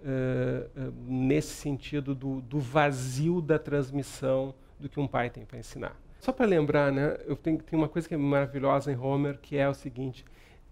uh, 0.00 0.92
nesse 1.06 1.54
sentido 1.54 2.14
do, 2.14 2.40
do, 2.40 2.58
vazio 2.58 3.40
da 3.40 3.58
transmissão 3.58 4.54
do 4.80 4.88
que 4.88 4.98
um 4.98 5.06
pai 5.06 5.30
tem 5.30 5.44
para 5.44 5.58
ensinar. 5.58 5.96
Só 6.18 6.32
para 6.32 6.46
lembrar, 6.46 6.90
né, 6.90 7.18
eu 7.26 7.36
tenho, 7.36 7.58
tem 7.58 7.78
uma 7.78 7.88
coisa 7.88 8.08
que 8.08 8.14
é 8.14 8.16
maravilhosa 8.16 8.90
em 8.90 8.96
Homer, 8.96 9.38
que 9.40 9.56
é 9.56 9.68
o 9.68 9.74
seguinte: 9.74 10.24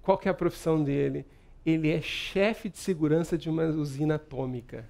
qual 0.03 0.21
é 0.25 0.29
a 0.29 0.35
profissão 0.35 0.83
dele? 0.83 1.27
Ele 1.65 1.91
é 1.91 2.01
chefe 2.01 2.71
de 2.71 2.79
segurança 2.79 3.37
de 3.37 3.51
uma 3.51 3.65
usina 3.65 4.15
atômica. 4.15 4.89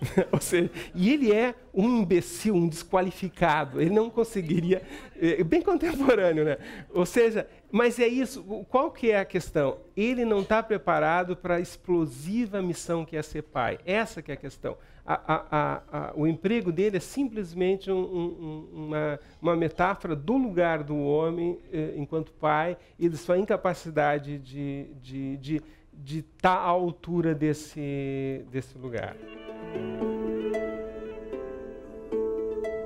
Ou 0.30 0.40
seja, 0.40 0.70
e 0.94 1.12
ele 1.12 1.32
é 1.32 1.54
um 1.74 2.00
imbecil, 2.00 2.54
um 2.54 2.68
desqualificado. 2.68 3.80
Ele 3.80 3.90
não 3.90 4.08
conseguiria, 4.08 4.82
é, 5.16 5.42
bem 5.42 5.60
contemporâneo, 5.60 6.44
né? 6.44 6.58
Ou 6.90 7.04
seja, 7.04 7.48
mas 7.70 7.98
é 7.98 8.06
isso. 8.06 8.42
Qual 8.68 8.90
que 8.90 9.10
é 9.10 9.18
a 9.18 9.24
questão? 9.24 9.78
Ele 9.96 10.24
não 10.24 10.40
está 10.40 10.62
preparado 10.62 11.36
para 11.36 11.56
a 11.56 11.60
explosiva 11.60 12.62
missão 12.62 13.04
que 13.04 13.16
é 13.16 13.22
ser 13.22 13.42
pai. 13.42 13.78
Essa 13.84 14.22
que 14.22 14.30
é 14.30 14.34
a 14.34 14.36
questão. 14.36 14.76
A, 15.04 15.34
a, 15.34 15.82
a, 15.90 16.12
o 16.14 16.26
emprego 16.26 16.70
dele 16.70 16.98
é 16.98 17.00
simplesmente 17.00 17.90
um, 17.90 17.98
um, 17.98 18.68
uma, 18.74 19.20
uma, 19.40 19.56
metáfora 19.56 20.14
do 20.14 20.36
lugar 20.36 20.82
do 20.82 20.98
homem 20.98 21.58
eh, 21.72 21.94
enquanto 21.96 22.30
pai 22.32 22.76
e 22.98 23.08
de 23.08 23.16
sua 23.16 23.38
incapacidade 23.38 24.38
de 24.38 24.86
estar 24.90 25.00
de, 25.00 25.36
de, 25.38 25.62
de 25.94 26.22
tá 26.22 26.52
à 26.52 26.66
altura 26.66 27.34
desse, 27.34 28.44
desse 28.50 28.76
lugar. 28.76 29.16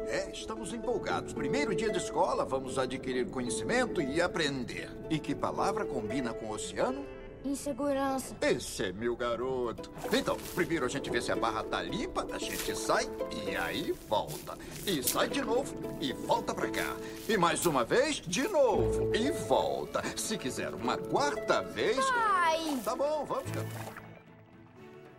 É, 0.09 0.31
estamos 0.33 0.73
empolgados. 0.73 1.33
Primeiro 1.33 1.75
dia 1.75 1.91
de 1.91 1.99
escola, 1.99 2.45
vamos 2.45 2.79
adquirir 2.79 3.31
conhecimento 3.31 4.01
e 4.01 4.21
aprender. 4.21 4.91
E 5.09 5.19
que 5.19 5.35
palavra 5.35 5.85
combina 5.85 6.33
com 6.35 6.47
o 6.47 6.53
oceano? 6.53 7.05
Insegurança. 7.45 8.37
Esse 8.41 8.85
é 8.85 8.93
meu 8.93 9.17
garoto. 9.17 9.91
Então, 10.13 10.37
primeiro 10.55 10.87
a 10.87 10.89
gente 10.89 11.11
vê 11.11 11.21
se 11.21 11.33
a 11.33 11.37
barra 11.37 11.65
tá 11.65 11.83
limpa, 11.83 12.27
a 12.33 12.39
gente 12.39 12.77
sai 12.77 13.09
e 13.45 13.57
aí 13.57 13.93
volta. 14.09 14.57
E 14.87 15.03
sai 15.03 15.29
de 15.29 15.43
novo 15.43 15.75
e 16.01 16.13
volta 16.13 16.55
pra 16.55 16.71
cá. 16.71 16.97
E 17.29 17.37
mais 17.37 17.67
uma 17.67 17.85
vez, 17.85 18.17
de 18.17 18.47
novo 18.47 19.11
e 19.15 19.31
volta. 19.31 20.03
Se 20.17 20.39
quiser 20.39 20.73
uma 20.73 20.97
quarta 20.97 21.63
vez. 21.63 22.05
Pai! 22.05 22.81
Tá 22.85 22.95
bom, 22.95 23.25
vamos. 23.25 24.12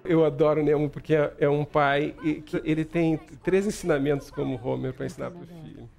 Eu 0.05 0.25
adoro 0.25 0.61
Nemo 0.61 0.89
porque 0.89 1.15
é, 1.15 1.33
é 1.39 1.49
um 1.49 1.63
pai 1.63 2.13
que 2.45 2.61
ele 2.63 2.83
tem 2.83 3.17
três 3.41 3.65
ensinamentos 3.65 4.29
como 4.29 4.59
Homer 4.63 4.93
para 4.93 5.05
ensinar 5.05 5.31
para 5.31 5.41
o 5.41 5.45
filho. 5.45 5.89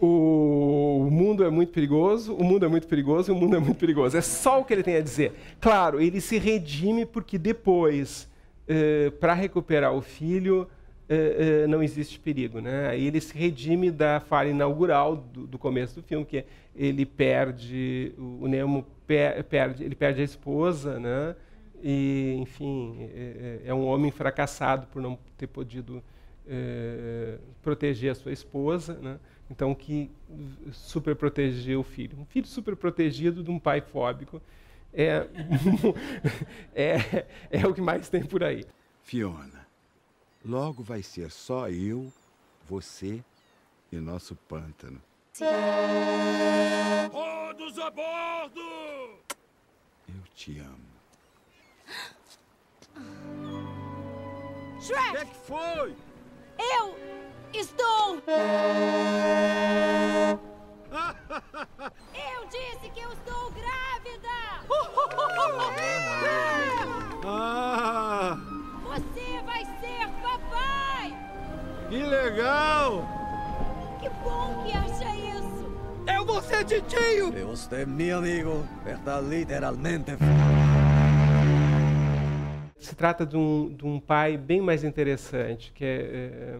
O 0.00 1.08
mundo 1.10 1.44
é 1.44 1.50
muito 1.50 1.72
perigoso, 1.72 2.34
o 2.34 2.42
mundo 2.42 2.64
é 2.64 2.68
muito 2.68 2.86
perigoso, 2.86 3.32
o 3.32 3.36
mundo 3.36 3.56
é 3.56 3.58
muito 3.58 3.78
perigoso. 3.78 4.16
É 4.16 4.20
só 4.20 4.60
o 4.60 4.64
que 4.64 4.72
ele 4.72 4.82
tem 4.82 4.96
a 4.96 5.00
dizer. 5.00 5.32
Claro, 5.60 6.00
ele 6.00 6.20
se 6.20 6.36
redime 6.36 7.06
porque 7.06 7.38
depois, 7.38 8.28
eh, 8.66 9.10
para 9.20 9.34
recuperar 9.34 9.94
o 9.94 10.02
filho, 10.02 10.68
eh, 11.08 11.62
eh, 11.64 11.66
não 11.68 11.82
existe 11.82 12.18
perigo. 12.18 12.60
Né? 12.60 12.88
Aí 12.88 13.06
ele 13.06 13.20
se 13.20 13.36
redime 13.36 13.90
da 13.90 14.20
falha 14.20 14.50
inaugural 14.50 15.16
do, 15.16 15.46
do 15.46 15.58
começo 15.58 15.94
do 15.94 16.02
filme, 16.02 16.24
que 16.24 16.44
ele 16.74 17.06
perde, 17.06 18.12
o, 18.18 18.48
Nemo 18.48 18.84
per, 19.06 19.44
perde, 19.44 19.84
ele 19.84 19.94
perde 19.94 20.20
a 20.20 20.24
esposa, 20.24 20.98
né? 20.98 21.36
E, 21.86 22.36
enfim, 22.38 22.96
é, 22.98 23.60
é, 23.66 23.68
é, 23.68 23.74
um 23.74 23.84
homem 23.84 24.10
fracassado 24.10 24.86
por 24.86 25.02
não 25.02 25.18
ter 25.36 25.46
podido 25.46 26.02
é, 26.48 27.38
proteger 27.62 28.12
a 28.12 28.14
sua 28.14 28.32
esposa, 28.32 28.94
né? 28.94 29.20
então 29.50 29.74
que 29.74 30.10
super 30.72 31.14
protegeu 31.14 31.80
o 31.80 31.82
filho. 31.82 32.18
Um 32.18 32.24
filho 32.24 32.46
super 32.46 32.74
protegido 32.74 33.44
de 33.44 33.50
um 33.50 33.58
pai 33.58 33.82
fóbico 33.82 34.40
é, 34.94 35.28
é, 36.74 37.26
é 37.50 37.66
o 37.66 37.74
que 37.74 37.82
mais 37.82 38.08
tem 38.08 38.24
por 38.24 38.42
aí. 38.42 38.64
Fiona, 39.02 39.66
logo 40.42 40.82
vai 40.82 41.02
ser 41.02 41.30
só 41.30 41.68
eu, 41.68 42.10
você 42.66 43.22
e 43.92 43.96
nosso 43.98 44.34
pântano. 44.34 45.02
Todos 47.12 47.78
a 47.78 47.90
bordo! 47.90 48.60
Eu 50.08 50.22
te 50.34 50.58
amo. 50.60 50.93
Shrek! 54.80 55.08
O 55.08 55.12
que, 55.12 55.16
é 55.16 55.24
que 55.24 55.36
foi? 55.46 55.96
Eu 56.58 56.94
estou. 57.54 58.16
eu 62.14 62.46
disse 62.46 62.90
que 62.92 63.00
eu 63.00 63.12
estou 63.12 63.50
grávida! 63.52 64.28
ah! 67.24 68.36
Você 68.84 69.40
vai 69.44 69.64
ser 69.64 70.08
papai! 70.22 71.16
Que 71.88 72.02
legal! 72.02 73.08
Que 74.00 74.08
bom 74.22 74.62
que 74.64 74.72
acha 74.76 75.16
isso! 75.16 75.72
Eu 76.14 76.26
vou 76.26 76.42
ser 76.42 76.64
titio! 76.64 77.32
Você, 77.46 77.82
é 77.82 77.86
meu 77.86 78.18
amigo, 78.18 78.66
está 78.86 79.20
literalmente 79.20 80.12
se 82.94 82.96
trata 82.96 83.26
de 83.26 83.36
um, 83.36 83.74
de 83.74 83.84
um 83.84 83.98
pai 83.98 84.36
bem 84.36 84.60
mais 84.60 84.84
interessante, 84.84 85.72
que 85.74 85.84
é, 85.84 85.88
é, 85.88 86.58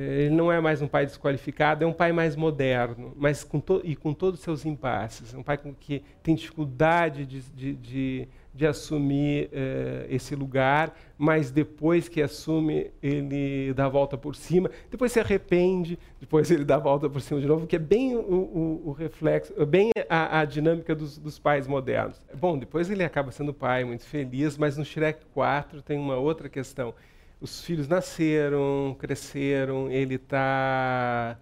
ele 0.00 0.34
não 0.34 0.50
é 0.50 0.60
mais 0.60 0.80
um 0.82 0.88
pai 0.88 1.06
desqualificado, 1.06 1.84
é 1.84 1.86
um 1.86 1.92
pai 1.92 2.12
mais 2.12 2.36
moderno, 2.36 3.12
mas 3.16 3.44
com 3.44 3.62
e 3.84 3.94
com 3.94 4.12
todos 4.12 4.40
os 4.40 4.44
seus 4.44 4.64
impasses. 4.64 5.34
Um 5.34 5.42
pai 5.42 5.58
que 5.78 6.02
tem 6.22 6.34
dificuldade 6.34 7.26
de, 7.26 7.40
de, 7.40 7.74
de 7.74 8.28
de 8.52 8.66
assumir 8.66 9.48
eh, 9.52 10.06
esse 10.10 10.34
lugar, 10.34 10.94
mas 11.16 11.50
depois 11.50 12.08
que 12.08 12.20
assume, 12.20 12.90
ele 13.02 13.72
dá 13.72 13.86
a 13.86 13.88
volta 13.88 14.18
por 14.18 14.34
cima, 14.34 14.70
depois 14.90 15.12
se 15.12 15.20
arrepende, 15.20 15.98
depois 16.20 16.50
ele 16.50 16.64
dá 16.64 16.74
a 16.74 16.78
volta 16.78 17.08
por 17.08 17.20
cima 17.20 17.40
de 17.40 17.46
novo, 17.46 17.66
que 17.66 17.76
é 17.76 17.78
bem 17.78 18.16
o, 18.16 18.20
o, 18.20 18.88
o 18.88 18.92
reflexo, 18.92 19.54
bem 19.66 19.90
a, 20.08 20.40
a 20.40 20.44
dinâmica 20.44 20.94
dos, 20.94 21.16
dos, 21.16 21.38
pais 21.38 21.66
modernos. 21.66 22.20
Bom, 22.34 22.58
depois 22.58 22.90
ele 22.90 23.04
acaba 23.04 23.30
sendo 23.30 23.54
pai, 23.54 23.84
muito 23.84 24.04
feliz, 24.04 24.58
mas 24.58 24.76
no 24.76 24.84
Shrek 24.84 25.24
4 25.32 25.80
tem 25.82 25.96
uma 25.96 26.16
outra 26.16 26.48
questão. 26.48 26.92
Os 27.40 27.64
filhos 27.64 27.88
nasceram, 27.88 28.94
cresceram, 28.98 29.90
ele 29.90 30.16
está 30.16 31.38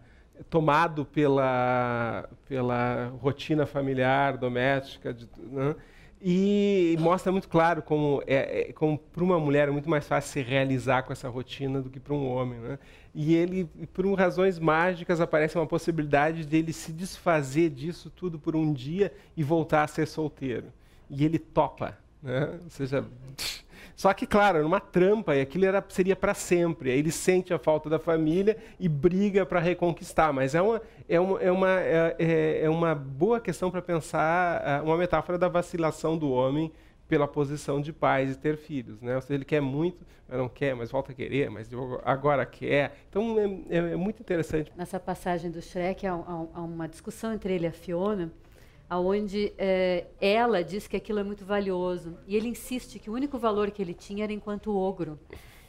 tomado 0.48 1.04
pela, 1.04 2.28
pela 2.48 3.08
rotina 3.20 3.66
familiar, 3.66 4.36
doméstica, 4.36 5.12
de, 5.12 5.28
né? 5.50 5.74
E 6.20 6.96
mostra 6.98 7.30
muito 7.30 7.48
claro 7.48 7.80
como, 7.80 8.22
é, 8.26 8.70
é 8.70 8.72
como 8.72 8.98
para 8.98 9.22
uma 9.22 9.38
mulher 9.38 9.68
é 9.68 9.70
muito 9.70 9.88
mais 9.88 10.06
fácil 10.06 10.32
se 10.32 10.42
realizar 10.42 11.02
com 11.02 11.12
essa 11.12 11.28
rotina 11.28 11.80
do 11.80 11.88
que 11.88 12.00
para 12.00 12.12
um 12.12 12.28
homem. 12.28 12.58
Né? 12.58 12.78
E 13.14 13.36
ele, 13.36 13.66
por 13.92 14.12
razões 14.14 14.58
mágicas, 14.58 15.20
aparece 15.20 15.56
uma 15.56 15.66
possibilidade 15.66 16.44
dele 16.44 16.72
se 16.72 16.92
desfazer 16.92 17.70
disso 17.70 18.10
tudo 18.10 18.36
por 18.36 18.56
um 18.56 18.72
dia 18.72 19.12
e 19.36 19.44
voltar 19.44 19.84
a 19.84 19.86
ser 19.86 20.06
solteiro. 20.06 20.72
E 21.08 21.24
ele 21.24 21.38
topa. 21.38 21.96
Né? 22.20 22.58
Ou 22.64 22.70
seja, 22.70 23.04
só 23.98 24.14
que, 24.14 24.28
claro, 24.28 24.62
numa 24.62 24.78
trampa, 24.78 25.34
e 25.34 25.40
aquilo 25.40 25.64
era, 25.64 25.84
seria 25.88 26.14
para 26.14 26.32
sempre. 26.32 26.92
Aí 26.92 27.00
ele 27.00 27.10
sente 27.10 27.52
a 27.52 27.58
falta 27.58 27.90
da 27.90 27.98
família 27.98 28.56
e 28.78 28.88
briga 28.88 29.44
para 29.44 29.58
reconquistar. 29.58 30.32
Mas 30.32 30.54
é 30.54 30.62
uma, 30.62 30.80
é 31.08 31.18
uma, 31.18 31.42
é 31.42 31.50
uma, 31.50 31.80
é, 31.80 32.16
é, 32.16 32.60
é 32.62 32.70
uma 32.70 32.94
boa 32.94 33.40
questão 33.40 33.72
para 33.72 33.82
pensar, 33.82 34.62
é, 34.64 34.80
uma 34.82 34.96
metáfora 34.96 35.36
da 35.36 35.48
vacilação 35.48 36.16
do 36.16 36.30
homem 36.30 36.70
pela 37.08 37.26
posição 37.26 37.80
de 37.80 37.92
pais 37.92 38.36
e 38.36 38.38
ter 38.38 38.56
filhos. 38.56 39.02
Né? 39.02 39.16
Ou 39.16 39.20
seja, 39.20 39.34
ele 39.34 39.44
quer 39.44 39.60
muito, 39.60 40.06
mas 40.28 40.38
não 40.38 40.48
quer, 40.48 40.76
mas 40.76 40.92
volta 40.92 41.10
a 41.10 41.14
querer, 41.14 41.50
mas 41.50 41.68
agora 42.04 42.46
quer. 42.46 42.96
Então 43.10 43.36
é, 43.36 43.78
é, 43.78 43.92
é 43.94 43.96
muito 43.96 44.20
interessante. 44.20 44.72
Nessa 44.76 45.00
passagem 45.00 45.50
do 45.50 45.60
Shrek 45.60 46.06
há, 46.06 46.12
há, 46.14 46.46
há 46.54 46.62
uma 46.62 46.86
discussão 46.86 47.32
entre 47.32 47.52
ele 47.52 47.64
e 47.64 47.66
a 47.66 47.72
Fiona 47.72 48.30
aonde 48.88 49.52
é, 49.58 50.06
ela 50.20 50.64
diz 50.64 50.86
que 50.86 50.96
aquilo 50.96 51.18
é 51.18 51.22
muito 51.22 51.44
valioso 51.44 52.16
e 52.26 52.34
ele 52.34 52.48
insiste 52.48 52.98
que 52.98 53.10
o 53.10 53.12
único 53.12 53.38
valor 53.38 53.70
que 53.70 53.82
ele 53.82 53.92
tinha 53.92 54.24
era 54.24 54.32
enquanto 54.32 54.74
ogro, 54.74 55.18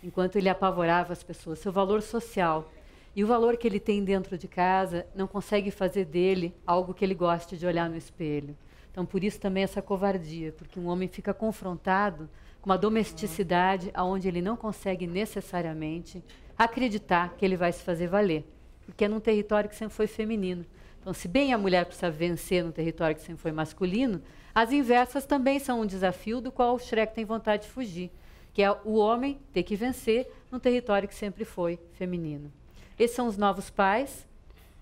enquanto 0.03 0.37
ele 0.37 0.47
apavorava 0.47 1.11
as 1.11 1.21
pessoas, 1.21 1.59
seu 1.59 1.71
valor 1.71 2.01
social. 2.01 2.71
E 3.15 3.23
o 3.23 3.27
valor 3.27 3.57
que 3.57 3.67
ele 3.67 3.79
tem 3.79 4.03
dentro 4.03 4.37
de 4.37 4.47
casa 4.47 5.05
não 5.13 5.27
consegue 5.27 5.71
fazer 5.71 6.05
dele 6.05 6.53
algo 6.65 6.93
que 6.93 7.03
ele 7.03 7.15
goste 7.15 7.57
de 7.57 7.65
olhar 7.65 7.89
no 7.89 7.97
espelho. 7.97 8.55
Então, 8.91 9.05
por 9.05 9.23
isso 9.23 9.39
também 9.39 9.63
essa 9.63 9.81
covardia, 9.81 10.51
porque 10.53 10.79
um 10.79 10.87
homem 10.87 11.07
fica 11.07 11.33
confrontado 11.33 12.29
com 12.61 12.69
uma 12.69 12.77
domesticidade 12.77 13.89
aonde 13.93 14.27
ele 14.27 14.41
não 14.41 14.55
consegue 14.55 15.07
necessariamente 15.07 16.23
acreditar 16.57 17.35
que 17.37 17.45
ele 17.45 17.57
vai 17.57 17.71
se 17.71 17.83
fazer 17.83 18.07
valer, 18.07 18.45
porque 18.85 19.05
é 19.05 19.07
num 19.07 19.19
território 19.19 19.69
que 19.69 19.75
sempre 19.75 19.95
foi 19.95 20.07
feminino. 20.07 20.65
Então, 21.09 21.19
se 21.19 21.27
bem 21.27 21.51
a 21.51 21.57
mulher 21.57 21.87
precisa 21.87 22.11
vencer 22.11 22.63
no 22.63 22.71
território 22.71 23.15
que 23.15 23.23
sempre 23.23 23.41
foi 23.41 23.51
masculino, 23.51 24.21
as 24.53 24.71
inversas 24.71 25.25
também 25.25 25.57
são 25.57 25.81
um 25.81 25.85
desafio 25.87 26.39
do 26.39 26.51
qual 26.51 26.75
o 26.75 26.79
Shrek 26.79 27.15
tem 27.15 27.25
vontade 27.25 27.63
de 27.63 27.69
fugir, 27.69 28.11
que 28.53 28.61
é 28.61 28.71
o 28.85 28.93
homem 28.93 29.39
ter 29.51 29.63
que 29.63 29.75
vencer 29.75 30.31
no 30.51 30.59
território 30.59 31.09
que 31.09 31.15
sempre 31.15 31.45
foi 31.45 31.79
feminino. 31.93 32.53
Esses 32.99 33.15
são 33.15 33.25
os 33.25 33.37
novos 33.37 33.71
pais, 33.71 34.23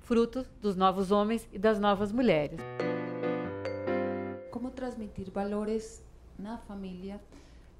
fruto 0.02 0.46
dos 0.62 0.76
novos 0.76 1.12
homens 1.12 1.48
e 1.54 1.58
das 1.58 1.80
novas 1.80 2.12
mulheres. 2.12 2.60
Como 4.52 4.70
transmitir 4.70 5.32
valores 5.32 6.04
na 6.38 6.58
família 6.58 7.22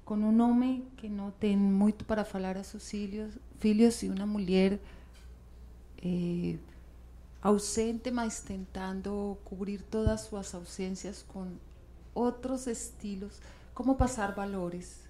com 0.06 0.14
um 0.14 0.40
homem 0.40 0.86
que 0.96 1.06
não 1.06 1.30
tem 1.30 1.54
muito 1.54 2.02
para 2.02 2.24
falar 2.24 2.56
a 2.56 2.62
seus 2.62 2.90
filhos, 2.90 3.38
filhos 3.58 4.02
e 4.02 4.08
uma 4.08 4.24
mulher 4.24 4.80
eh, 6.02 6.56
ausente, 7.42 8.10
mas 8.10 8.40
tentando 8.40 9.38
cubrir 9.44 9.82
todas 9.82 10.22
suas 10.22 10.54
ausências 10.54 11.22
com 11.22 11.56
outros 12.14 12.66
estilos, 12.66 13.40
como 13.74 13.94
passar 13.94 14.32
valores. 14.32 15.06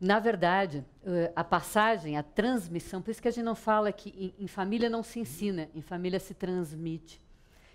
Na 0.00 0.20
verdade, 0.20 0.84
eh, 1.04 1.32
a 1.34 1.42
passagem, 1.42 2.16
a 2.16 2.22
transmissão, 2.22 3.02
por 3.02 3.10
isso 3.10 3.20
que 3.20 3.28
a 3.28 3.32
gente 3.32 3.44
não 3.44 3.56
fala 3.56 3.92
que 3.92 4.32
em, 4.38 4.46
família 4.46 4.88
não 4.88 5.02
se 5.02 5.18
ensina, 5.18 5.68
em 5.74 5.82
família 5.82 6.20
se 6.20 6.34
transmite. 6.34 7.20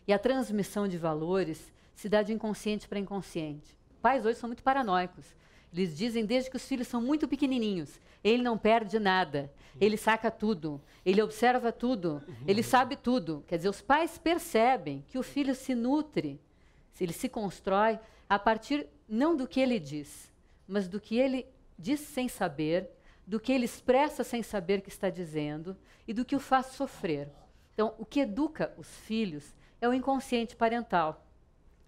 E 0.08 0.14
a 0.14 0.20
transmissão 0.20 0.88
de 0.88 0.98
valores 0.98 1.72
se 1.94 2.08
dá 2.08 2.24
de 2.24 2.34
inconsciente 2.34 2.88
para 2.88 2.98
inconsciente. 2.98 3.78
Pais 4.02 4.26
hoje 4.26 4.40
são 4.40 4.48
muito 4.48 4.64
paranoicos. 4.64 5.26
Eles 5.74 5.98
dizem 5.98 6.26
desde 6.26 6.52
que 6.52 6.56
os 6.58 6.68
filhos 6.68 6.88
são 6.88 7.02
muito 7.02 7.28
pequenininhos, 7.28 8.00
ele 8.24 8.44
não 8.44 8.58
perde 8.58 9.00
nada, 9.00 9.52
ele 9.82 9.98
saca 9.98 10.30
tudo, 10.30 10.80
ele 11.04 11.22
observa 11.22 11.72
tudo, 11.72 12.22
ele 12.48 12.62
sabe 12.62 12.96
tudo. 12.96 13.44
Quer 13.48 13.58
dizer, 13.58 13.70
os 13.70 13.82
pais 13.82 14.18
percebem 14.18 15.04
que 15.08 15.18
o 15.18 15.24
filho 15.24 15.56
se 15.56 15.74
nutre, 15.74 16.40
ele 17.02 17.12
se 17.12 17.28
constrói 17.28 18.00
a 18.30 18.38
partir 18.38 18.88
não 19.10 19.36
do 19.36 19.48
que 19.48 19.60
ele 19.60 19.80
diz, 19.80 20.32
mas 20.68 20.88
do 20.88 21.00
que 21.00 21.18
ele 21.18 21.48
diz 21.78 22.00
sem 22.00 22.30
saber, 22.30 22.90
do 23.26 23.40
que 23.40 23.52
ele 23.52 23.66
expressa 23.66 24.24
sem 24.24 24.44
saber 24.44 24.82
que 24.82 24.90
está 24.90 25.10
dizendo 25.10 25.76
e 26.08 26.14
do 26.14 26.24
que 26.24 26.36
o 26.36 26.40
faz 26.40 26.68
sofrer. 26.68 27.30
Então, 27.74 27.96
o 27.98 28.06
que 28.06 28.20
educa 28.20 28.74
os 28.78 28.88
filhos 28.88 29.56
é 29.82 29.90
o 29.90 29.94
inconsciente 29.94 30.56
parental. 30.56 31.26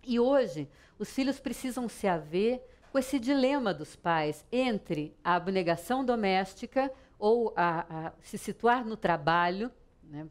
E 0.03 0.19
hoje, 0.19 0.67
os 0.97 1.11
filhos 1.11 1.39
precisam 1.39 1.87
se 1.87 2.07
haver 2.07 2.61
com 2.95 2.99
esse 2.99 3.19
dilema 3.19 3.73
dos 3.73 3.93
pais 3.93 4.45
entre 4.49 5.13
a 5.21 5.35
abnegação 5.35 6.05
doméstica 6.05 6.89
ou 7.19 7.53
a, 7.53 8.07
a 8.07 8.11
se 8.21 8.37
situar 8.37 8.85
no 8.85 8.95
trabalho, 8.95 9.69
né, 10.01 10.25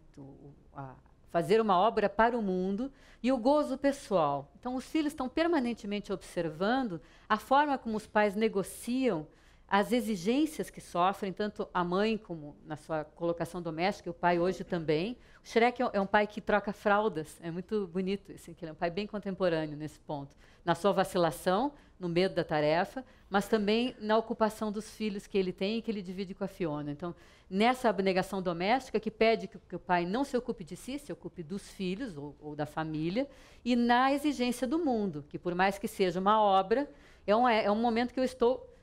fazer 1.29 1.61
uma 1.61 1.79
obra 1.79 2.09
para 2.09 2.39
o 2.39 2.41
mundo, 2.41 2.91
e 3.23 3.31
o 3.31 3.37
gozo 3.37 3.77
pessoal. 3.77 4.51
Então, 4.59 4.77
os 4.77 4.87
filhos 4.87 5.13
estão 5.13 5.29
permanentemente 5.29 6.11
observando 6.11 7.03
a 7.29 7.37
forma 7.37 7.77
como 7.77 7.99
os 7.99 8.07
pais 8.07 8.35
negociam 8.35 9.27
as 9.69 9.93
exigências 9.93 10.71
que 10.71 10.81
sofrem, 10.81 11.33
tanto 11.33 11.69
a 11.73 11.83
mãe 11.83 12.17
como 12.17 12.57
na 12.67 12.77
sua 12.77 13.05
colocação 13.05 13.61
doméstica, 13.61 14.09
e 14.09 14.11
o 14.11 14.15
pai 14.15 14.39
hoje 14.39 14.63
também. 14.63 15.17
O 15.43 15.49
Shrek 15.49 15.83
é 15.93 16.01
um 16.01 16.07
pai 16.07 16.27
que 16.27 16.41
troca 16.41 16.73
fraldas, 16.73 17.39
é 17.43 17.51
muito 17.51 17.87
bonito, 17.89 18.33
assim, 18.33 18.55
que 18.55 18.65
ele 18.65 18.71
é 18.71 18.73
um 18.73 18.77
pai 18.77 18.91
bem 18.91 19.07
contemporâneo 19.07 19.77
nesse 19.77 19.99
ponto. 20.01 20.37
Na 20.65 20.75
sua 20.75 20.93
vacilação, 20.93 21.73
no 21.99 22.09
medo 22.09 22.35
da 22.35 22.45
tarefa, 22.45 23.05
mas 23.31 23.49
também 23.49 23.97
na 23.99 24.17
ocupação 24.17 24.71
dos 24.71 24.91
filhos 24.91 25.27
que 25.27 25.39
ele 25.39 25.53
tem 25.53 25.79
e 25.79 25.83
que 25.83 25.91
ele 25.91 26.03
divide 26.03 26.35
com 26.35 26.45
a 26.45 26.49
Fiona. 26.49 26.91
Então, 26.93 27.15
nessa 27.49 27.89
abnegação 27.89 28.43
doméstica, 28.43 29.01
que 29.01 29.11
pede 29.11 29.49
que, 29.49 29.59
que 29.59 29.77
o 29.77 29.79
pai 29.79 30.05
não 30.05 30.25
se 30.25 30.37
ocupe 30.37 30.65
de 30.65 30.77
si, 30.77 30.99
se 30.99 31.13
ocupe 31.13 31.43
dos 31.43 31.71
filhos 31.71 32.17
ou, 32.17 32.37
ou 32.41 32.55
da 32.55 32.67
família, 32.67 33.29
e 33.65 33.75
na 33.75 34.13
exigência 34.13 34.67
do 34.67 34.79
mundo, 34.79 35.25
que 35.29 35.39
por 35.39 35.55
mais 35.55 35.79
que 35.79 35.89
seja 35.89 36.21
uma 36.21 36.41
obra, 36.41 36.89
é 37.27 37.35
um, 37.35 37.49
é 37.49 37.71
um 37.71 37.77
momento 37.77 38.13
que 38.13 38.21
eu 38.21 38.25
estou 38.25 38.74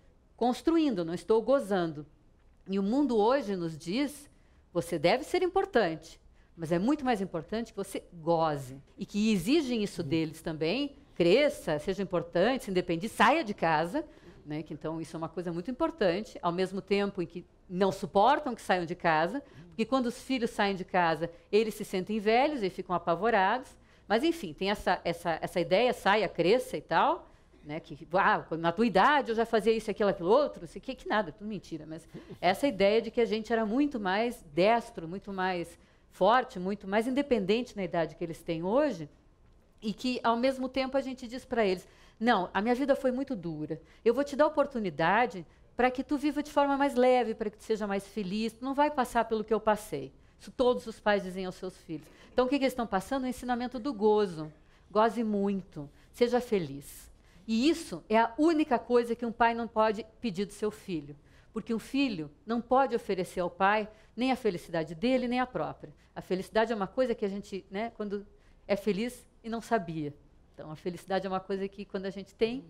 construindo, 0.42 1.06
não 1.06 1.14
estou 1.14 1.40
gozando. 1.40 2.04
E 2.68 2.80
o 2.80 2.82
mundo 2.82 3.16
hoje 3.16 3.56
nos 3.56 3.78
diz: 3.78 4.28
você 4.74 4.98
deve 4.98 5.24
ser 5.24 5.44
importante, 5.44 6.20
mas 6.58 6.72
é 6.72 6.80
muito 6.80 7.06
mais 7.06 7.22
importante 7.22 7.72
que 7.72 7.78
você 7.78 8.02
goze. 8.12 8.82
E 8.98 9.06
que 9.06 9.32
exigem 9.32 9.84
isso 9.84 10.02
deles 10.02 10.42
também, 10.42 10.96
cresça, 11.14 11.78
seja 11.78 12.02
importante, 12.02 12.64
se 12.64 12.72
independe, 12.72 13.08
saia 13.08 13.44
de 13.44 13.54
casa. 13.54 14.04
Né, 14.44 14.64
que 14.64 14.74
então 14.74 15.00
isso 15.00 15.16
é 15.16 15.20
uma 15.20 15.30
coisa 15.30 15.54
muito 15.54 15.70
importante, 15.70 16.40
ao 16.42 16.52
mesmo 16.52 16.82
tempo 16.82 17.22
em 17.22 17.28
que 17.28 17.46
não 17.70 17.92
suportam 17.92 18.56
que 18.56 18.62
saiam 18.64 18.88
de 18.88 18.96
casa, 18.96 19.44
porque 19.68 19.86
quando 19.86 20.08
os 20.08 20.20
filhos 20.20 20.50
saem 20.50 20.76
de 20.76 20.84
casa, 20.84 21.30
eles 21.52 21.76
se 21.76 21.86
sentem 21.86 22.20
velhos 22.20 22.64
e 22.64 22.70
ficam 22.72 22.96
apavorados. 22.96 23.78
Mas 24.08 24.24
enfim, 24.24 24.54
tem 24.54 24.72
essa, 24.72 25.00
essa, 25.04 25.38
essa 25.40 25.60
ideia, 25.60 25.94
saia, 25.94 26.28
cresça 26.28 26.76
e 26.76 26.82
tal 26.82 27.31
né, 27.64 27.80
que 27.80 28.08
ah, 28.14 28.46
na 28.58 28.72
tua 28.72 28.86
idade 28.86 29.30
eu 29.30 29.36
já 29.36 29.46
fazia 29.46 29.74
isso, 29.74 29.90
aquilo, 29.90 30.10
aquilo 30.10 30.30
outro, 30.30 30.66
isso 30.66 30.80
que, 30.80 30.96
que 30.96 31.08
nada, 31.08 31.32
tudo 31.32 31.48
mentira. 31.48 31.86
Mas 31.88 32.08
essa 32.40 32.68
ideia 32.68 33.02
de 33.02 33.12
que 33.12 33.22
a 33.22 33.26
gente 33.26 33.52
era 33.52 33.66
muito 33.66 34.00
mais 34.00 34.44
destro, 34.54 35.08
muito 35.08 35.32
mais 35.32 35.78
forte, 36.12 36.60
muito 36.60 36.88
mais 36.88 37.08
independente 37.08 37.76
na 37.76 37.84
idade 37.84 38.16
que 38.16 38.24
eles 38.24 38.42
têm 38.42 38.64
hoje, 38.64 39.10
e 39.82 39.94
que 39.94 40.20
ao 40.24 40.38
mesmo 40.38 40.70
tempo 40.70 40.98
a 40.98 41.02
gente 41.02 41.28
diz 41.28 41.46
para 41.46 41.66
eles: 41.66 41.88
não, 42.20 42.50
a 42.54 42.62
minha 42.62 42.76
vida 42.76 42.96
foi 42.96 43.12
muito 43.12 43.36
dura. 43.36 43.82
Eu 44.06 44.14
vou 44.14 44.24
te 44.24 44.36
dar 44.36 44.48
oportunidade 44.48 45.46
para 45.76 45.90
que 45.90 46.04
tu 46.04 46.18
viva 46.18 46.44
de 46.44 46.52
forma 46.52 46.78
mais 46.78 46.96
leve, 46.96 47.34
para 47.34 47.50
que 47.50 47.58
tu 47.58 47.64
seja 47.64 47.88
mais 47.88 48.06
feliz. 48.08 48.54
Tu 48.54 48.64
não 48.64 48.76
vai 48.76 48.92
passar 48.92 49.26
pelo 49.26 49.44
que 49.44 49.54
eu 49.54 49.60
passei. 49.60 50.12
Isso 50.40 50.52
todos 50.52 50.86
os 50.88 51.00
pais 51.00 51.24
dizem 51.24 51.46
aos 51.46 51.56
seus 51.56 51.78
filhos. 51.78 52.08
Então 52.32 52.46
o 52.46 52.50
que, 52.50 52.58
que 52.58 52.66
eles 52.66 52.74
estão 52.74 52.88
passando? 52.88 53.24
O 53.24 53.28
ensinamento 53.28 53.80
do 53.80 53.94
gozo. 53.94 54.52
Goze 54.92 55.24
muito, 55.24 55.90
seja 56.12 56.42
feliz. 56.42 57.11
E 57.48 57.70
isso 57.70 58.04
é 58.10 58.18
a 58.18 58.34
única 58.38 58.78
coisa 58.78 59.16
que 59.16 59.26
um 59.26 59.32
pai 59.32 59.54
não 59.54 59.68
pode 59.68 60.06
pedir 60.20 60.46
do 60.46 60.54
seu 60.54 60.72
filho. 60.72 61.16
Porque 61.54 61.74
um 61.74 61.80
filho 61.80 62.30
não 62.46 62.62
pode 62.62 62.96
oferecer 62.96 63.40
ao 63.40 63.50
pai 63.50 63.90
nem 64.16 64.32
a 64.32 64.36
felicidade 64.36 64.96
dele, 64.96 65.28
nem 65.28 65.40
a 65.40 65.46
própria. 65.46 65.94
A 66.16 66.22
felicidade 66.22 66.72
é 66.72 66.76
uma 66.76 66.88
coisa 66.88 67.16
que 67.16 67.26
a 67.26 67.30
gente, 67.30 67.66
né, 67.70 67.92
quando 67.96 68.26
é 68.68 68.76
feliz 68.76 69.26
e 69.44 69.50
não 69.50 69.62
sabia. 69.62 70.14
Então, 70.54 70.72
a 70.72 70.76
felicidade 70.76 71.26
é 71.26 71.30
uma 71.30 71.40
coisa 71.40 71.68
que, 71.68 71.86
quando 71.86 72.06
a 72.06 72.10
gente 72.10 72.36
tem, 72.36 72.64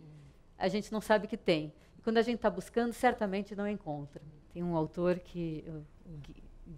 a 0.58 0.68
gente 0.68 0.92
não 0.92 1.02
sabe 1.02 1.28
que 1.28 1.38
tem. 1.38 1.74
E 1.98 2.02
quando 2.02 2.18
a 2.18 2.22
gente 2.22 2.36
está 2.36 2.50
buscando, 2.50 2.94
certamente 2.94 3.56
não 3.56 3.68
encontra. 3.68 4.22
Tem 4.54 4.64
um 4.64 4.76
autor 4.76 5.20
que, 5.20 5.64
o 5.68 5.84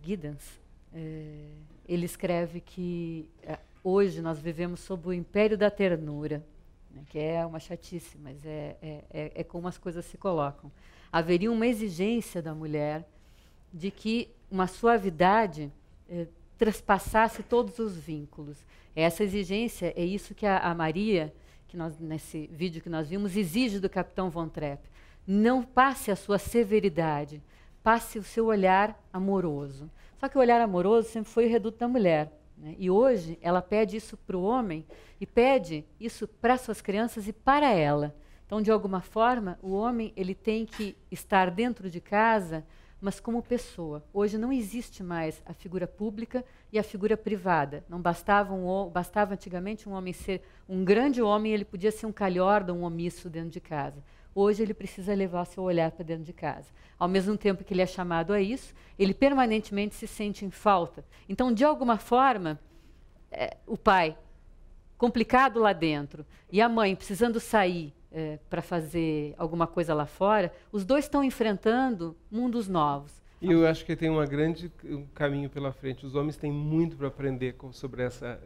Giddens, 0.02 0.60
é, 0.94 1.50
ele 1.88 2.06
escreve 2.06 2.62
que 2.62 3.30
é, 3.44 3.60
hoje 3.84 4.22
nós 4.22 4.40
vivemos 4.40 4.80
sob 4.80 5.10
o 5.10 5.14
império 5.14 5.58
da 5.58 5.70
ternura 5.70 6.44
né, 6.94 7.02
que 7.10 7.20
é 7.20 7.46
uma 7.46 7.60
chatice, 7.60 8.18
mas 8.18 8.46
é, 8.46 8.78
é, 8.82 9.04
é, 9.12 9.32
é, 9.36 9.44
como 9.44 9.68
as 9.68 9.78
coisas 9.78 10.06
se 10.06 10.18
colocam. 10.18 10.72
Haveria 11.12 11.52
uma 11.52 11.68
exigência 11.68 12.42
da 12.42 12.54
mulher 12.54 13.08
de 13.74 13.90
que 13.90 14.30
uma 14.50 14.68
suavidade 14.68 15.72
eh, 16.10 16.28
trespassasse 16.58 17.42
todos 17.42 17.80
os 17.80 17.98
vínculos. 17.98 18.58
Essa 18.96 19.24
exigência 19.24 19.94
é 19.96 20.06
isso 20.06 20.36
que 20.36 20.46
a, 20.46 20.60
a, 20.60 20.76
Maria, 20.76 21.34
que 21.68 21.76
nós, 21.76 21.98
nesse 22.00 22.48
vídeo 22.52 22.82
que 22.82 22.90
nós 22.90 23.10
vimos, 23.10 23.36
exige 23.36 23.80
do 23.80 23.90
capitão 23.90 24.30
Von 24.30 24.48
Trapp. 24.48 24.82
Não 25.26 25.64
passe 25.64 26.12
a 26.12 26.16
sua 26.16 26.38
severidade, 26.38 27.42
passe 27.82 28.20
o 28.20 28.24
seu 28.24 28.46
olhar 28.46 29.00
amoroso. 29.12 29.90
Só 30.20 30.30
que 30.30 30.38
o 30.38 30.42
olhar 30.42 30.62
amoroso 30.62 31.10
sempre 31.10 31.32
foi 31.32 31.48
o 31.48 31.50
reduto 31.50 31.80
da 31.80 31.88
mulher. 31.88 32.32
Né? 32.64 32.76
E 32.80 32.90
hoje 32.90 33.38
ela 33.42 33.62
pede 33.62 33.98
isso 33.98 34.16
para 34.16 34.38
o 34.38 34.44
homem 34.44 34.86
e 35.20 35.26
pede 35.26 35.86
isso 36.00 36.28
para 36.28 36.58
suas 36.58 36.82
crianças 36.82 37.28
e 37.28 37.34
para 37.34 37.70
ela. 37.70 38.16
Então, 38.46 38.62
de 38.62 38.72
alguma 38.72 39.02
forma, 39.02 39.60
o 39.62 39.74
homem 39.74 40.14
ele 40.16 40.34
tem 40.34 40.66
que 40.66 40.96
estar 41.12 41.52
dentro 41.52 41.90
de 41.90 42.00
casa, 42.00 42.66
mas 43.02 43.20
como 43.20 43.44
pessoa. 43.44 44.02
Hoje 44.14 44.38
não 44.38 44.54
existe 44.54 45.04
mais 45.04 45.44
a 45.46 45.54
figura 45.54 45.86
pública 45.86 46.46
e 46.72 46.80
a 46.80 46.84
figura 46.84 47.18
privada. 47.18 47.84
Não 47.90 48.02
bastava, 48.02 48.54
um, 48.54 48.90
bastava 48.90 49.34
antigamente 49.34 49.90
um 49.90 49.92
homem 49.92 50.14
ser 50.14 50.42
um 50.70 50.86
grande 50.86 51.22
homem, 51.22 51.52
ele 51.52 51.66
podia 51.66 51.92
ser 51.92 52.06
um 52.06 52.14
calhorda, 52.14 52.74
um 52.74 52.84
omisso 52.84 53.30
dentro 53.30 53.50
de 53.50 53.60
casa. 53.60 54.02
Hoje 54.36 54.64
ele 54.64 54.74
precisa 54.74 55.14
levar 55.14 55.46
seu 55.46 55.64
olhar 55.64 55.92
para 55.92 56.04
dentro 56.04 56.24
de 56.24 56.34
casa. 56.34 56.68
Ao 56.98 57.08
mesmo 57.08 57.38
tempo 57.38 57.64
que 57.64 57.74
ele 57.74 57.82
é 57.82 57.86
chamado 57.86 58.34
a 58.34 58.42
isso, 58.42 58.74
ele 58.98 59.14
permanentemente 59.14 59.96
se 59.96 60.08
sente 60.08 60.46
em 60.46 60.52
falta. 60.52 61.06
Então, 61.30 61.54
de 61.54 61.64
alguma 61.64 61.98
forma, 61.98 62.60
é, 63.32 63.58
o 63.68 63.78
pai 63.78 64.18
complicado 64.98 65.60
lá 65.60 65.74
dentro 65.74 66.26
e 66.52 66.62
a 66.62 66.70
mãe 66.70 66.96
precisando 66.96 67.40
sair 67.40 67.94
é, 68.12 68.40
para 68.50 68.62
fazer 68.62 69.34
alguma 69.38 69.68
coisa 69.68 69.94
lá 69.94 70.06
fora, 70.06 70.54
os 70.72 70.86
dois 70.86 71.06
estão 71.06 71.24
enfrentando 71.24 72.16
mundos 72.32 72.68
novos. 72.68 73.22
E 73.42 73.52
eu 73.52 73.68
acho 73.68 73.84
que 73.86 73.96
tem 73.96 74.10
uma 74.10 74.26
grande 74.26 74.72
um 74.86 75.06
caminho 75.08 75.50
pela 75.50 75.74
frente. 75.74 76.06
Os 76.06 76.16
homens 76.16 76.38
têm 76.38 76.52
muito 76.52 76.96
para 76.96 77.10
aprender 77.10 77.54
com, 77.54 77.74
sobre 77.74 78.02
essa 78.04 78.40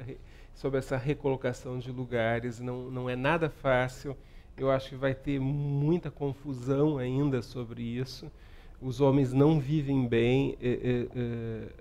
sobre 0.55 0.79
essa 0.79 0.97
recolocação 0.97 1.77
de 1.77 1.91
lugares. 1.91 2.59
Não 2.59 2.89
não 2.89 3.07
é 3.07 3.15
nada 3.15 3.47
fácil. 3.47 4.17
Eu 4.57 4.71
acho 4.71 4.89
que 4.89 4.95
vai 4.95 5.13
ter 5.13 5.39
muita 5.39 6.09
confusão 6.09 6.97
ainda 6.97 7.43
sobre 7.43 7.83
isso. 7.83 8.25
Os 8.81 8.99
homens 8.99 9.31
não 9.31 9.59
vivem 9.59 10.07
bem 10.07 10.57
é, 10.59 10.67
é, 10.67 11.07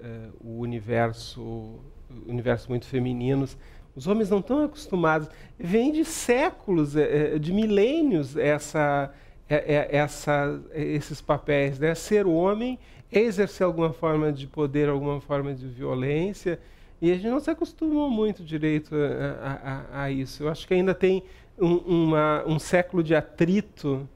é, 0.03 0.29
o 0.43 0.61
universo, 0.61 1.81
universo 2.27 2.68
muito 2.68 2.85
femininos. 2.85 3.57
Os 3.95 4.07
homens 4.07 4.29
não 4.29 4.41
estão 4.41 4.62
acostumados. 4.62 5.27
Vem 5.59 5.91
de 5.91 6.05
séculos, 6.05 6.93
de 7.41 7.51
milênios, 7.51 8.37
essa, 8.37 9.11
essa, 9.49 10.61
esses 10.74 11.22
papéis. 11.22 11.79
Né? 11.79 11.95
Ser 11.95 12.27
homem 12.27 12.79
é 13.11 13.20
exercer 13.20 13.66
alguma 13.66 13.95
forma 13.95 14.31
de 14.31 14.47
poder, 14.47 14.91
alguma 14.91 15.18
forma 15.18 15.55
de 15.55 15.66
violência. 15.66 16.61
E 17.01 17.11
a 17.11 17.14
gente 17.14 17.29
não 17.29 17.41
se 17.41 17.51
acostumou 17.51 18.11
muito 18.11 18.45
direito 18.45 18.95
a, 18.95 19.93
a, 19.93 20.03
a 20.03 20.11
isso. 20.11 20.43
Eu 20.43 20.51
acho 20.51 20.68
que 20.68 20.74
ainda 20.74 20.95
tem 20.95 21.22
um, 21.59 21.76
uma, 21.76 22.44
um 22.46 22.59
século 22.59 23.02
de 23.02 23.14
atrito 23.14 24.09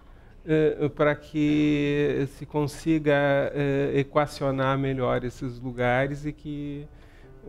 uh, 0.44 0.90
para 0.90 1.14
que 1.14 2.28
se 2.36 2.46
consiga 2.46 3.52
uh, 3.52 3.98
equacionar 3.98 4.78
melhor 4.78 5.24
esses 5.24 5.58
lugares 5.60 6.26
e 6.26 6.32
que 6.32 6.86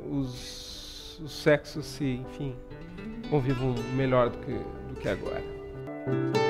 os, 0.10 1.20
os 1.24 1.44
sexos 1.44 1.86
se, 1.86 2.06
enfim, 2.06 2.56
convivam 3.30 3.76
melhor 3.96 4.30
do 4.30 4.38
que, 4.40 4.54
do 4.54 4.96
que 5.00 5.10
agora. 5.10 6.41